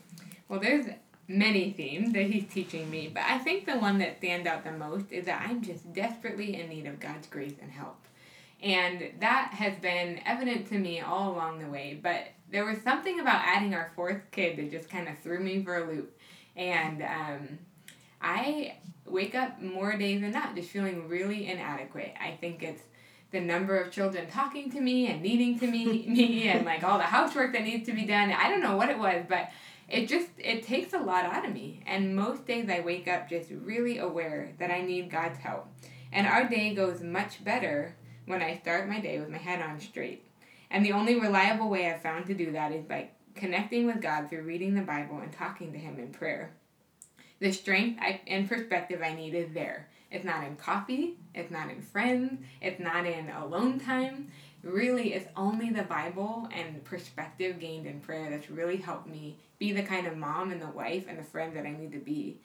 Well, 0.48 0.60
there's 0.60 0.88
many 1.30 1.72
themes 1.72 2.12
that 2.14 2.24
he's 2.24 2.52
teaching 2.52 2.90
me, 2.90 3.10
but 3.14 3.24
I 3.24 3.38
think 3.38 3.66
the 3.66 3.78
one 3.78 4.00
that 4.00 4.18
stands 4.18 4.48
out 4.48 4.64
the 4.64 4.72
most 4.72 5.06
is 5.12 5.26
that 5.26 5.46
I'm 5.48 5.62
just 5.62 5.94
desperately 5.94 6.60
in 6.60 6.68
need 6.70 6.88
of 6.88 7.00
God's 7.00 7.28
grace 7.28 7.54
and 7.62 7.72
help. 7.72 7.98
And 8.62 9.12
that 9.20 9.52
has 9.54 9.76
been 9.76 10.20
evident 10.26 10.68
to 10.70 10.78
me 10.78 11.00
all 11.00 11.32
along 11.32 11.60
the 11.60 11.70
way, 11.70 11.98
but 12.02 12.28
there 12.52 12.66
was 12.66 12.82
something 12.82 13.20
about 13.20 13.46
adding 13.46 13.76
our 13.76 13.92
fourth 13.96 14.22
kid 14.32 14.58
that 14.58 14.72
just 14.72 14.90
kind 14.90 15.08
of 15.08 15.20
threw 15.20 15.40
me 15.40 15.64
for 15.64 15.78
a 15.78 15.88
loop. 15.88 16.18
And 16.56 17.04
um, 17.04 17.60
I 18.22 18.78
wake 19.06 19.36
up 19.36 19.62
more 19.62 19.96
days 19.96 20.22
than 20.22 20.32
not 20.32 20.56
just 20.56 20.70
feeling 20.70 21.08
really 21.08 21.48
inadequate. 21.48 22.14
I 22.20 22.32
think 22.32 22.64
it's 22.64 22.82
the 23.32 23.40
number 23.40 23.80
of 23.80 23.92
children 23.92 24.28
talking 24.30 24.72
to 24.72 24.82
me 24.82 25.08
and 25.08 25.22
needing 25.22 25.60
to 25.60 25.68
me, 25.68 25.86
me 26.08 26.48
and 26.50 26.66
like 26.66 26.84
all 26.84 26.98
the 26.98 27.04
housework 27.04 27.54
that 27.54 27.64
needs 27.64 27.86
to 27.88 27.94
be 27.94 28.06
done. 28.06 28.32
I 28.32 28.50
don't 28.50 28.62
know 28.62 28.76
what 28.76 28.90
it 28.90 28.98
was, 28.98 29.26
but 29.30 29.52
it 29.90 30.08
just 30.08 30.30
it 30.38 30.64
takes 30.64 30.94
a 30.94 31.00
lot 31.00 31.26
out 31.26 31.46
of 31.46 31.54
me. 31.54 31.82
And 31.86 32.16
most 32.16 32.46
days 32.46 32.70
i 32.70 32.80
wake 32.80 33.08
up 33.08 33.30
just 33.30 33.52
really 33.52 33.98
aware 33.98 34.54
that 34.60 34.72
i 34.72 34.82
need 34.82 35.12
god's 35.12 35.40
help. 35.40 35.68
And 36.12 36.28
our 36.28 36.48
day 36.48 36.74
goes 36.74 37.02
much 37.02 37.44
better 37.44 37.96
when 38.26 38.42
i 38.42 38.58
start 38.58 38.90
my 38.90 39.00
day 39.00 39.20
with 39.20 39.30
my 39.30 39.38
head 39.38 39.62
on 39.62 39.80
straight. 39.80 40.26
And 40.72 40.86
the 40.86 40.94
only 40.94 41.20
reliable 41.20 41.70
way 41.70 41.92
i've 41.92 42.02
found 42.02 42.28
to 42.28 42.34
do 42.34 42.52
that 42.52 42.72
is 42.72 42.86
by 42.86 43.10
connecting 43.36 43.86
with 43.86 44.02
god 44.02 44.30
through 44.30 44.44
reading 44.44 44.76
the 44.76 44.82
bible 44.82 45.18
and 45.20 45.32
talking 45.32 45.72
to 45.74 45.80
him 45.80 46.00
in 46.00 46.12
prayer. 46.12 46.52
The 47.40 47.52
strength 47.52 48.00
I, 48.02 48.22
and 48.28 48.48
perspective 48.48 49.02
i 49.04 49.14
need 49.14 49.34
is 49.34 49.54
there. 49.54 49.90
It's 50.12 50.26
not 50.26 50.44
in 50.44 50.56
coffee 50.56 51.18
it's 51.34 51.52
not 51.52 51.70
in 51.70 51.82
friends 51.82 52.40
it's 52.62 52.80
not 52.80 53.06
in 53.06 53.30
alone 53.30 53.80
time. 53.80 54.32
Really 54.62 55.14
it's 55.14 55.30
only 55.38 55.70
the 55.70 55.84
Bible 55.84 56.50
and 56.52 56.84
perspective 56.84 57.60
gained 57.60 57.88
in 57.88 58.02
prayer 58.02 58.30
that's 58.30 58.50
really 58.52 58.76
helped 58.76 59.08
me 59.08 59.38
be 59.60 59.74
the 59.74 59.84
kind 59.84 60.08
of 60.08 60.18
mom 60.18 60.52
and 60.52 60.62
the 60.62 60.68
wife 60.68 61.06
and 61.08 61.20
the 61.20 61.24
friend 61.24 61.56
that 61.56 61.66
I 61.66 61.72
need 61.72 61.92
to 61.92 62.00
be. 62.00 62.40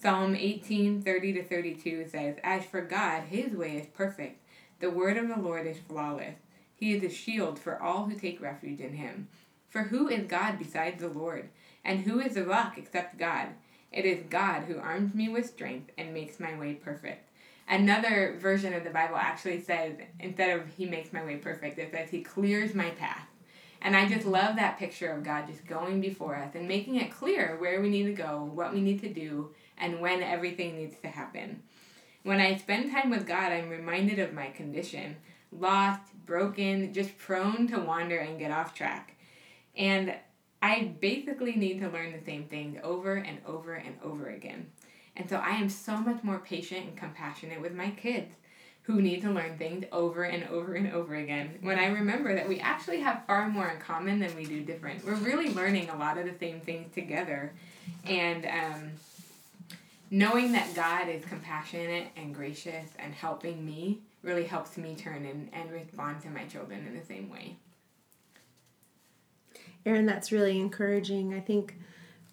Psalm 0.00 0.34
18, 0.34 1.02
30 1.02 1.32
to 1.34 1.44
32 1.44 2.08
says, 2.08 2.36
As 2.42 2.64
for 2.64 2.80
God, 2.80 3.24
his 3.24 3.52
way 3.52 3.76
is 3.76 3.86
perfect. 3.86 4.40
The 4.80 4.90
word 4.90 5.16
of 5.16 5.28
the 5.28 5.38
Lord 5.38 5.66
is 5.66 5.78
flawless. 5.78 6.36
He 6.74 6.92
is 6.92 7.02
a 7.04 7.08
shield 7.08 7.58
for 7.58 7.80
all 7.80 8.06
who 8.06 8.18
take 8.18 8.40
refuge 8.40 8.80
in 8.80 8.94
him. 8.94 9.28
For 9.68 9.84
who 9.84 10.08
is 10.08 10.26
God 10.26 10.58
besides 10.58 11.00
the 11.00 11.08
Lord? 11.08 11.48
And 11.84 12.00
who 12.00 12.18
is 12.20 12.34
the 12.34 12.44
rock 12.44 12.76
except 12.76 13.18
God? 13.18 13.48
It 13.92 14.04
is 14.04 14.24
God 14.28 14.64
who 14.64 14.78
arms 14.78 15.14
me 15.14 15.28
with 15.28 15.46
strength 15.46 15.90
and 15.96 16.12
makes 16.12 16.40
my 16.40 16.58
way 16.58 16.74
perfect. 16.74 17.30
Another 17.68 18.36
version 18.40 18.74
of 18.74 18.84
the 18.84 18.90
Bible 18.90 19.16
actually 19.16 19.60
says, 19.62 19.96
instead 20.18 20.58
of 20.58 20.68
He 20.76 20.86
makes 20.86 21.12
my 21.12 21.24
way 21.24 21.36
perfect, 21.36 21.78
it 21.78 21.92
says 21.92 22.10
He 22.10 22.22
clears 22.22 22.74
my 22.74 22.90
path. 22.90 23.26
And 23.84 23.94
I 23.94 24.08
just 24.08 24.26
love 24.26 24.56
that 24.56 24.78
picture 24.78 25.12
of 25.12 25.22
God 25.22 25.46
just 25.46 25.66
going 25.66 26.00
before 26.00 26.34
us 26.34 26.54
and 26.54 26.66
making 26.66 26.96
it 26.96 27.12
clear 27.12 27.56
where 27.60 27.82
we 27.82 27.90
need 27.90 28.04
to 28.04 28.14
go, 28.14 28.50
what 28.54 28.72
we 28.72 28.80
need 28.80 29.02
to 29.02 29.12
do, 29.12 29.54
and 29.76 30.00
when 30.00 30.22
everything 30.22 30.76
needs 30.76 30.96
to 31.02 31.08
happen. 31.08 31.62
When 32.22 32.40
I 32.40 32.56
spend 32.56 32.90
time 32.90 33.10
with 33.10 33.26
God, 33.26 33.52
I'm 33.52 33.68
reminded 33.68 34.18
of 34.18 34.32
my 34.32 34.48
condition 34.48 35.16
lost, 35.52 36.00
broken, 36.26 36.92
just 36.92 37.16
prone 37.18 37.68
to 37.68 37.78
wander 37.78 38.18
and 38.18 38.38
get 38.38 38.50
off 38.50 38.74
track. 38.74 39.14
And 39.76 40.14
I 40.62 40.94
basically 40.98 41.54
need 41.54 41.80
to 41.80 41.90
learn 41.90 42.12
the 42.12 42.24
same 42.24 42.44
things 42.44 42.80
over 42.82 43.16
and 43.16 43.38
over 43.46 43.74
and 43.74 43.96
over 44.02 44.30
again. 44.30 44.70
And 45.14 45.28
so 45.28 45.36
I 45.36 45.50
am 45.50 45.68
so 45.68 45.98
much 45.98 46.24
more 46.24 46.38
patient 46.38 46.88
and 46.88 46.96
compassionate 46.96 47.60
with 47.60 47.74
my 47.74 47.90
kids 47.90 48.34
who 48.84 49.00
need 49.00 49.22
to 49.22 49.30
learn 49.30 49.56
things 49.56 49.84
over 49.92 50.24
and 50.24 50.44
over 50.48 50.74
and 50.74 50.92
over 50.92 51.14
again 51.14 51.58
when 51.62 51.78
I 51.78 51.86
remember 51.86 52.34
that 52.34 52.46
we 52.48 52.60
actually 52.60 53.00
have 53.00 53.22
far 53.26 53.48
more 53.48 53.68
in 53.68 53.78
common 53.80 54.18
than 54.18 54.36
we 54.36 54.44
do 54.44 54.62
different. 54.62 55.04
We're 55.04 55.14
really 55.14 55.52
learning 55.54 55.88
a 55.88 55.96
lot 55.96 56.18
of 56.18 56.26
the 56.26 56.38
same 56.38 56.60
things 56.60 56.92
together. 56.94 57.52
And 58.04 58.44
um, 58.44 58.90
knowing 60.10 60.52
that 60.52 60.74
God 60.74 61.08
is 61.08 61.24
compassionate 61.24 62.08
and 62.14 62.34
gracious 62.34 62.90
and 62.98 63.14
helping 63.14 63.64
me 63.64 64.00
really 64.22 64.44
helps 64.44 64.76
me 64.76 64.94
turn 64.94 65.24
and, 65.24 65.48
and 65.54 65.72
respond 65.72 66.20
to 66.22 66.28
my 66.28 66.44
children 66.44 66.86
in 66.86 66.98
the 66.98 67.04
same 67.06 67.30
way. 67.30 67.56
Erin, 69.86 70.04
that's 70.06 70.30
really 70.30 70.60
encouraging. 70.60 71.32
I 71.34 71.40
think 71.40 71.76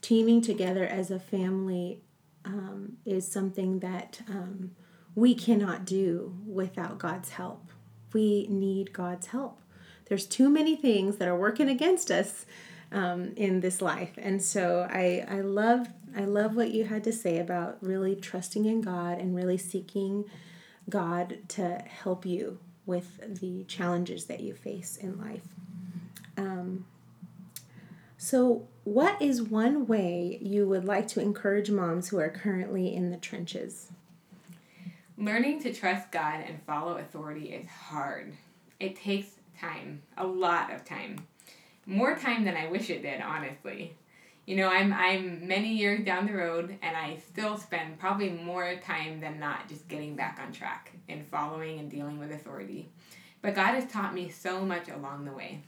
teaming 0.01 0.41
together 0.41 0.85
as 0.85 1.11
a 1.11 1.19
family 1.19 2.01
um, 2.43 2.97
is 3.05 3.29
something 3.29 3.79
that 3.79 4.21
um, 4.29 4.71
we 5.15 5.35
cannot 5.35 5.85
do 5.85 6.35
without 6.45 6.97
God's 6.99 7.29
help. 7.29 7.67
We 8.13 8.47
need 8.49 8.93
God's 8.93 9.27
help. 9.27 9.59
There's 10.05 10.25
too 10.25 10.49
many 10.49 10.75
things 10.75 11.17
that 11.17 11.27
are 11.27 11.37
working 11.37 11.69
against 11.69 12.11
us 12.11 12.45
um, 12.91 13.31
in 13.37 13.61
this 13.61 13.81
life, 13.81 14.11
and 14.17 14.41
so 14.41 14.85
I 14.89 15.25
I 15.29 15.39
love 15.39 15.87
I 16.15 16.25
love 16.25 16.57
what 16.57 16.71
you 16.71 16.83
had 16.83 17.05
to 17.05 17.13
say 17.13 17.39
about 17.39 17.77
really 17.81 18.15
trusting 18.15 18.65
in 18.65 18.81
God 18.81 19.19
and 19.19 19.33
really 19.33 19.57
seeking 19.57 20.25
God 20.89 21.37
to 21.49 21.79
help 21.87 22.25
you 22.25 22.59
with 22.85 23.39
the 23.39 23.63
challenges 23.63 24.25
that 24.25 24.41
you 24.41 24.53
face 24.53 24.97
in 24.97 25.17
life. 25.17 25.47
Um, 26.37 26.85
so, 28.17 28.67
what 28.83 29.21
is 29.21 29.41
one 29.41 29.87
way 29.87 30.37
you 30.41 30.67
would 30.67 30.85
like 30.85 31.07
to 31.09 31.21
encourage 31.21 31.71
moms 31.71 32.09
who 32.09 32.19
are 32.19 32.29
currently 32.29 32.93
in 32.93 33.09
the 33.09 33.17
trenches? 33.17 33.91
Learning 35.21 35.61
to 35.61 35.71
trust 35.71 36.09
God 36.09 36.43
and 36.47 36.59
follow 36.63 36.97
authority 36.97 37.49
is 37.49 37.67
hard. 37.67 38.33
It 38.79 38.95
takes 38.95 39.27
time, 39.59 40.01
a 40.17 40.25
lot 40.25 40.73
of 40.73 40.83
time. 40.83 41.27
More 41.85 42.17
time 42.17 42.43
than 42.43 42.57
I 42.57 42.71
wish 42.71 42.89
it 42.89 43.03
did, 43.03 43.21
honestly. 43.21 43.93
You 44.47 44.55
know, 44.55 44.67
I'm 44.67 44.91
I'm 44.91 45.47
many 45.47 45.75
years 45.75 46.03
down 46.03 46.25
the 46.25 46.33
road 46.33 46.75
and 46.81 46.97
I 46.97 47.17
still 47.17 47.55
spend 47.55 47.99
probably 47.99 48.31
more 48.31 48.77
time 48.77 49.19
than 49.21 49.39
not 49.39 49.69
just 49.69 49.87
getting 49.87 50.15
back 50.15 50.39
on 50.43 50.51
track 50.51 50.91
and 51.07 51.23
following 51.27 51.77
and 51.77 51.91
dealing 51.91 52.17
with 52.17 52.31
authority. 52.31 52.89
But 53.43 53.53
God 53.53 53.75
has 53.75 53.91
taught 53.91 54.15
me 54.15 54.27
so 54.27 54.65
much 54.65 54.89
along 54.89 55.25
the 55.25 55.33
way. 55.33 55.61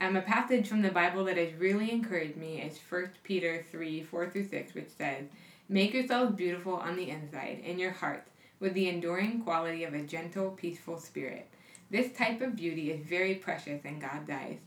Um, 0.00 0.16
a 0.16 0.22
passage 0.22 0.68
from 0.68 0.80
the 0.80 0.90
Bible 0.90 1.26
that 1.26 1.36
has 1.36 1.52
really 1.58 1.90
encouraged 1.90 2.38
me 2.38 2.62
is 2.62 2.78
1 2.88 3.10
Peter 3.24 3.62
3 3.70 4.04
4 4.04 4.30
through 4.30 4.48
6, 4.48 4.74
which 4.74 4.88
says, 4.96 5.26
Make 5.68 5.92
yourselves 5.92 6.34
beautiful 6.34 6.76
on 6.76 6.96
the 6.96 7.10
inside, 7.10 7.60
in 7.62 7.78
your 7.78 7.90
hearts, 7.90 8.30
with 8.60 8.74
the 8.74 8.88
enduring 8.88 9.42
quality 9.42 9.84
of 9.84 9.94
a 9.94 10.02
gentle, 10.02 10.50
peaceful 10.50 10.98
spirit. 10.98 11.48
This 11.90 12.16
type 12.16 12.40
of 12.40 12.56
beauty 12.56 12.90
is 12.90 13.06
very 13.06 13.34
precious 13.34 13.84
in 13.84 13.98
God's 13.98 14.30
eyes. 14.30 14.58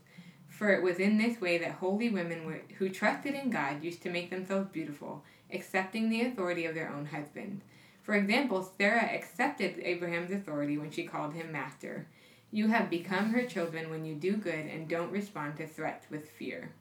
For 0.48 0.72
it 0.72 0.82
was 0.82 0.98
in 0.98 1.18
this 1.18 1.40
way 1.40 1.58
that 1.58 1.72
holy 1.72 2.10
women 2.10 2.44
were, 2.44 2.62
who 2.78 2.88
trusted 2.88 3.34
in 3.34 3.50
God 3.50 3.82
used 3.82 4.02
to 4.02 4.10
make 4.10 4.30
themselves 4.30 4.68
beautiful, 4.70 5.22
accepting 5.52 6.10
the 6.10 6.22
authority 6.22 6.66
of 6.66 6.74
their 6.74 6.92
own 6.92 7.06
husbands. 7.06 7.62
For 8.02 8.14
example, 8.14 8.70
Sarah 8.76 9.04
accepted 9.04 9.78
Abraham's 9.78 10.32
authority 10.32 10.76
when 10.76 10.90
she 10.90 11.04
called 11.04 11.34
him 11.34 11.52
master. 11.52 12.06
You 12.50 12.68
have 12.68 12.90
become 12.90 13.30
her 13.32 13.44
children 13.44 13.90
when 13.90 14.04
you 14.04 14.14
do 14.14 14.36
good 14.36 14.66
and 14.66 14.88
don't 14.88 15.12
respond 15.12 15.56
to 15.56 15.66
threats 15.66 16.10
with 16.10 16.28
fear. 16.30 16.72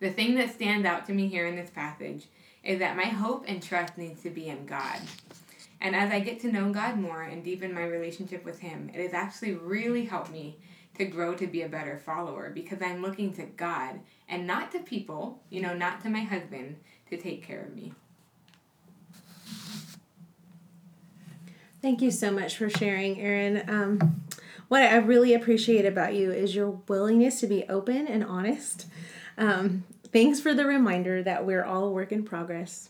The 0.00 0.10
thing 0.10 0.34
that 0.34 0.52
stands 0.52 0.86
out 0.86 1.06
to 1.06 1.12
me 1.12 1.28
here 1.28 1.46
in 1.46 1.56
this 1.56 1.70
passage 1.70 2.26
is 2.62 2.80
that 2.80 2.96
my 2.96 3.04
hope 3.04 3.44
and 3.46 3.62
trust 3.62 3.96
needs 3.96 4.22
to 4.22 4.30
be 4.30 4.48
in 4.48 4.66
God. 4.66 5.00
And 5.80 5.94
as 5.94 6.10
I 6.10 6.20
get 6.20 6.40
to 6.40 6.52
know 6.52 6.72
God 6.72 6.98
more 6.98 7.22
and 7.22 7.44
deepen 7.44 7.74
my 7.74 7.84
relationship 7.84 8.44
with 8.44 8.60
Him, 8.60 8.90
it 8.94 9.00
has 9.00 9.12
actually 9.12 9.54
really 9.54 10.04
helped 10.04 10.30
me 10.30 10.56
to 10.96 11.04
grow 11.04 11.34
to 11.34 11.46
be 11.46 11.62
a 11.62 11.68
better 11.68 11.98
follower 11.98 12.50
because 12.50 12.80
I'm 12.80 13.02
looking 13.02 13.32
to 13.34 13.44
God 13.44 14.00
and 14.28 14.46
not 14.46 14.72
to 14.72 14.78
people, 14.80 15.42
you 15.50 15.60
know, 15.60 15.74
not 15.74 16.00
to 16.02 16.10
my 16.10 16.20
husband, 16.20 16.76
to 17.10 17.16
take 17.16 17.46
care 17.46 17.60
of 17.60 17.74
me. 17.74 17.92
Thank 21.82 22.00
you 22.00 22.10
so 22.10 22.32
much 22.32 22.56
for 22.56 22.70
sharing, 22.70 23.20
Erin. 23.20 23.68
Um, 23.68 24.22
what 24.68 24.82
I 24.82 24.96
really 24.96 25.34
appreciate 25.34 25.84
about 25.84 26.14
you 26.14 26.32
is 26.32 26.54
your 26.54 26.80
willingness 26.88 27.40
to 27.40 27.46
be 27.46 27.64
open 27.68 28.08
and 28.08 28.24
honest. 28.24 28.86
Um, 29.38 29.84
thanks 30.12 30.40
for 30.40 30.54
the 30.54 30.64
reminder 30.64 31.22
that 31.22 31.46
we're 31.46 31.62
all 31.62 31.84
a 31.84 31.90
work 31.90 32.10
in 32.10 32.24
progress, 32.24 32.88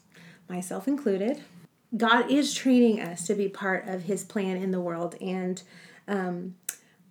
myself 0.49 0.89
included. 0.89 1.43
God 1.95 2.30
is 2.30 2.55
training 2.55 3.01
us 3.01 3.26
to 3.26 3.34
be 3.34 3.49
part 3.49 3.87
of 3.87 4.03
His 4.03 4.24
plan 4.24 4.57
in 4.57 4.70
the 4.70 4.80
world, 4.80 5.14
and 5.20 5.62
um, 6.09 6.57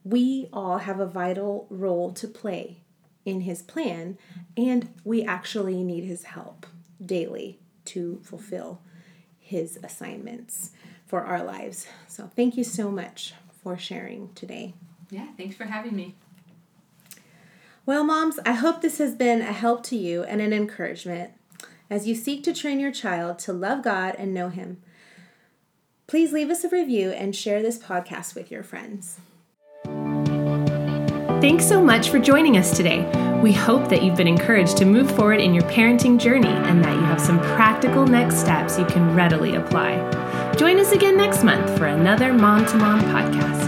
we 0.03 0.49
all 0.51 0.79
have 0.79 0.99
a 0.99 1.05
vital 1.05 1.67
role 1.69 2.11
to 2.13 2.27
play 2.27 2.77
in 3.23 3.41
His 3.41 3.61
plan, 3.61 4.17
and 4.57 4.89
we 5.03 5.23
actually 5.23 5.83
need 5.83 6.03
His 6.03 6.23
help 6.23 6.65
daily 7.03 7.59
to 7.85 8.19
fulfill 8.23 8.81
His 9.39 9.79
assignments 9.83 10.71
for 11.05 11.23
our 11.23 11.43
lives. 11.43 11.87
So, 12.07 12.29
thank 12.35 12.57
you 12.57 12.63
so 12.63 12.91
much 12.91 13.33
for 13.63 13.77
sharing 13.77 14.33
today. 14.33 14.73
Yeah, 15.09 15.27
thanks 15.37 15.55
for 15.55 15.65
having 15.65 15.95
me. 15.95 16.15
Well, 17.85 18.03
moms, 18.03 18.39
I 18.45 18.53
hope 18.53 18.81
this 18.81 18.97
has 18.97 19.13
been 19.13 19.41
a 19.41 19.53
help 19.53 19.83
to 19.85 19.95
you 19.95 20.23
and 20.23 20.41
an 20.41 20.51
encouragement 20.51 21.31
as 21.89 22.07
you 22.07 22.15
seek 22.15 22.43
to 22.43 22.53
train 22.53 22.79
your 22.79 22.91
child 22.91 23.39
to 23.39 23.53
love 23.53 23.83
God 23.83 24.15
and 24.17 24.33
know 24.33 24.49
Him. 24.49 24.81
Please 26.07 26.31
leave 26.31 26.49
us 26.49 26.63
a 26.63 26.69
review 26.69 27.11
and 27.11 27.35
share 27.35 27.61
this 27.61 27.79
podcast 27.79 28.35
with 28.35 28.51
your 28.51 28.63
friends. 28.63 29.19
Thanks 31.41 31.67
so 31.67 31.83
much 31.83 32.09
for 32.09 32.17
joining 32.17 32.57
us 32.57 32.75
today. 32.75 33.03
We 33.41 33.51
hope 33.51 33.89
that 33.89 34.01
you've 34.01 34.15
been 34.15 34.27
encouraged 34.27 34.77
to 34.77 34.85
move 34.85 35.11
forward 35.11 35.39
in 35.39 35.53
your 35.53 35.63
parenting 35.63 36.17
journey 36.17 36.47
and 36.47 36.83
that 36.83 36.95
you 36.95 37.03
have 37.03 37.21
some 37.21 37.39
practical 37.39 38.07
next 38.07 38.37
steps 38.37 38.79
you 38.79 38.85
can 38.85 39.15
readily 39.15 39.55
apply. 39.55 40.53
Join 40.57 40.79
us 40.79 40.91
again 40.91 41.17
next 41.17 41.43
month 41.43 41.77
for 41.77 41.85
another 41.85 42.33
Mom 42.33 42.65
to 42.65 42.77
Mom 42.77 43.01
podcast. 43.01 43.64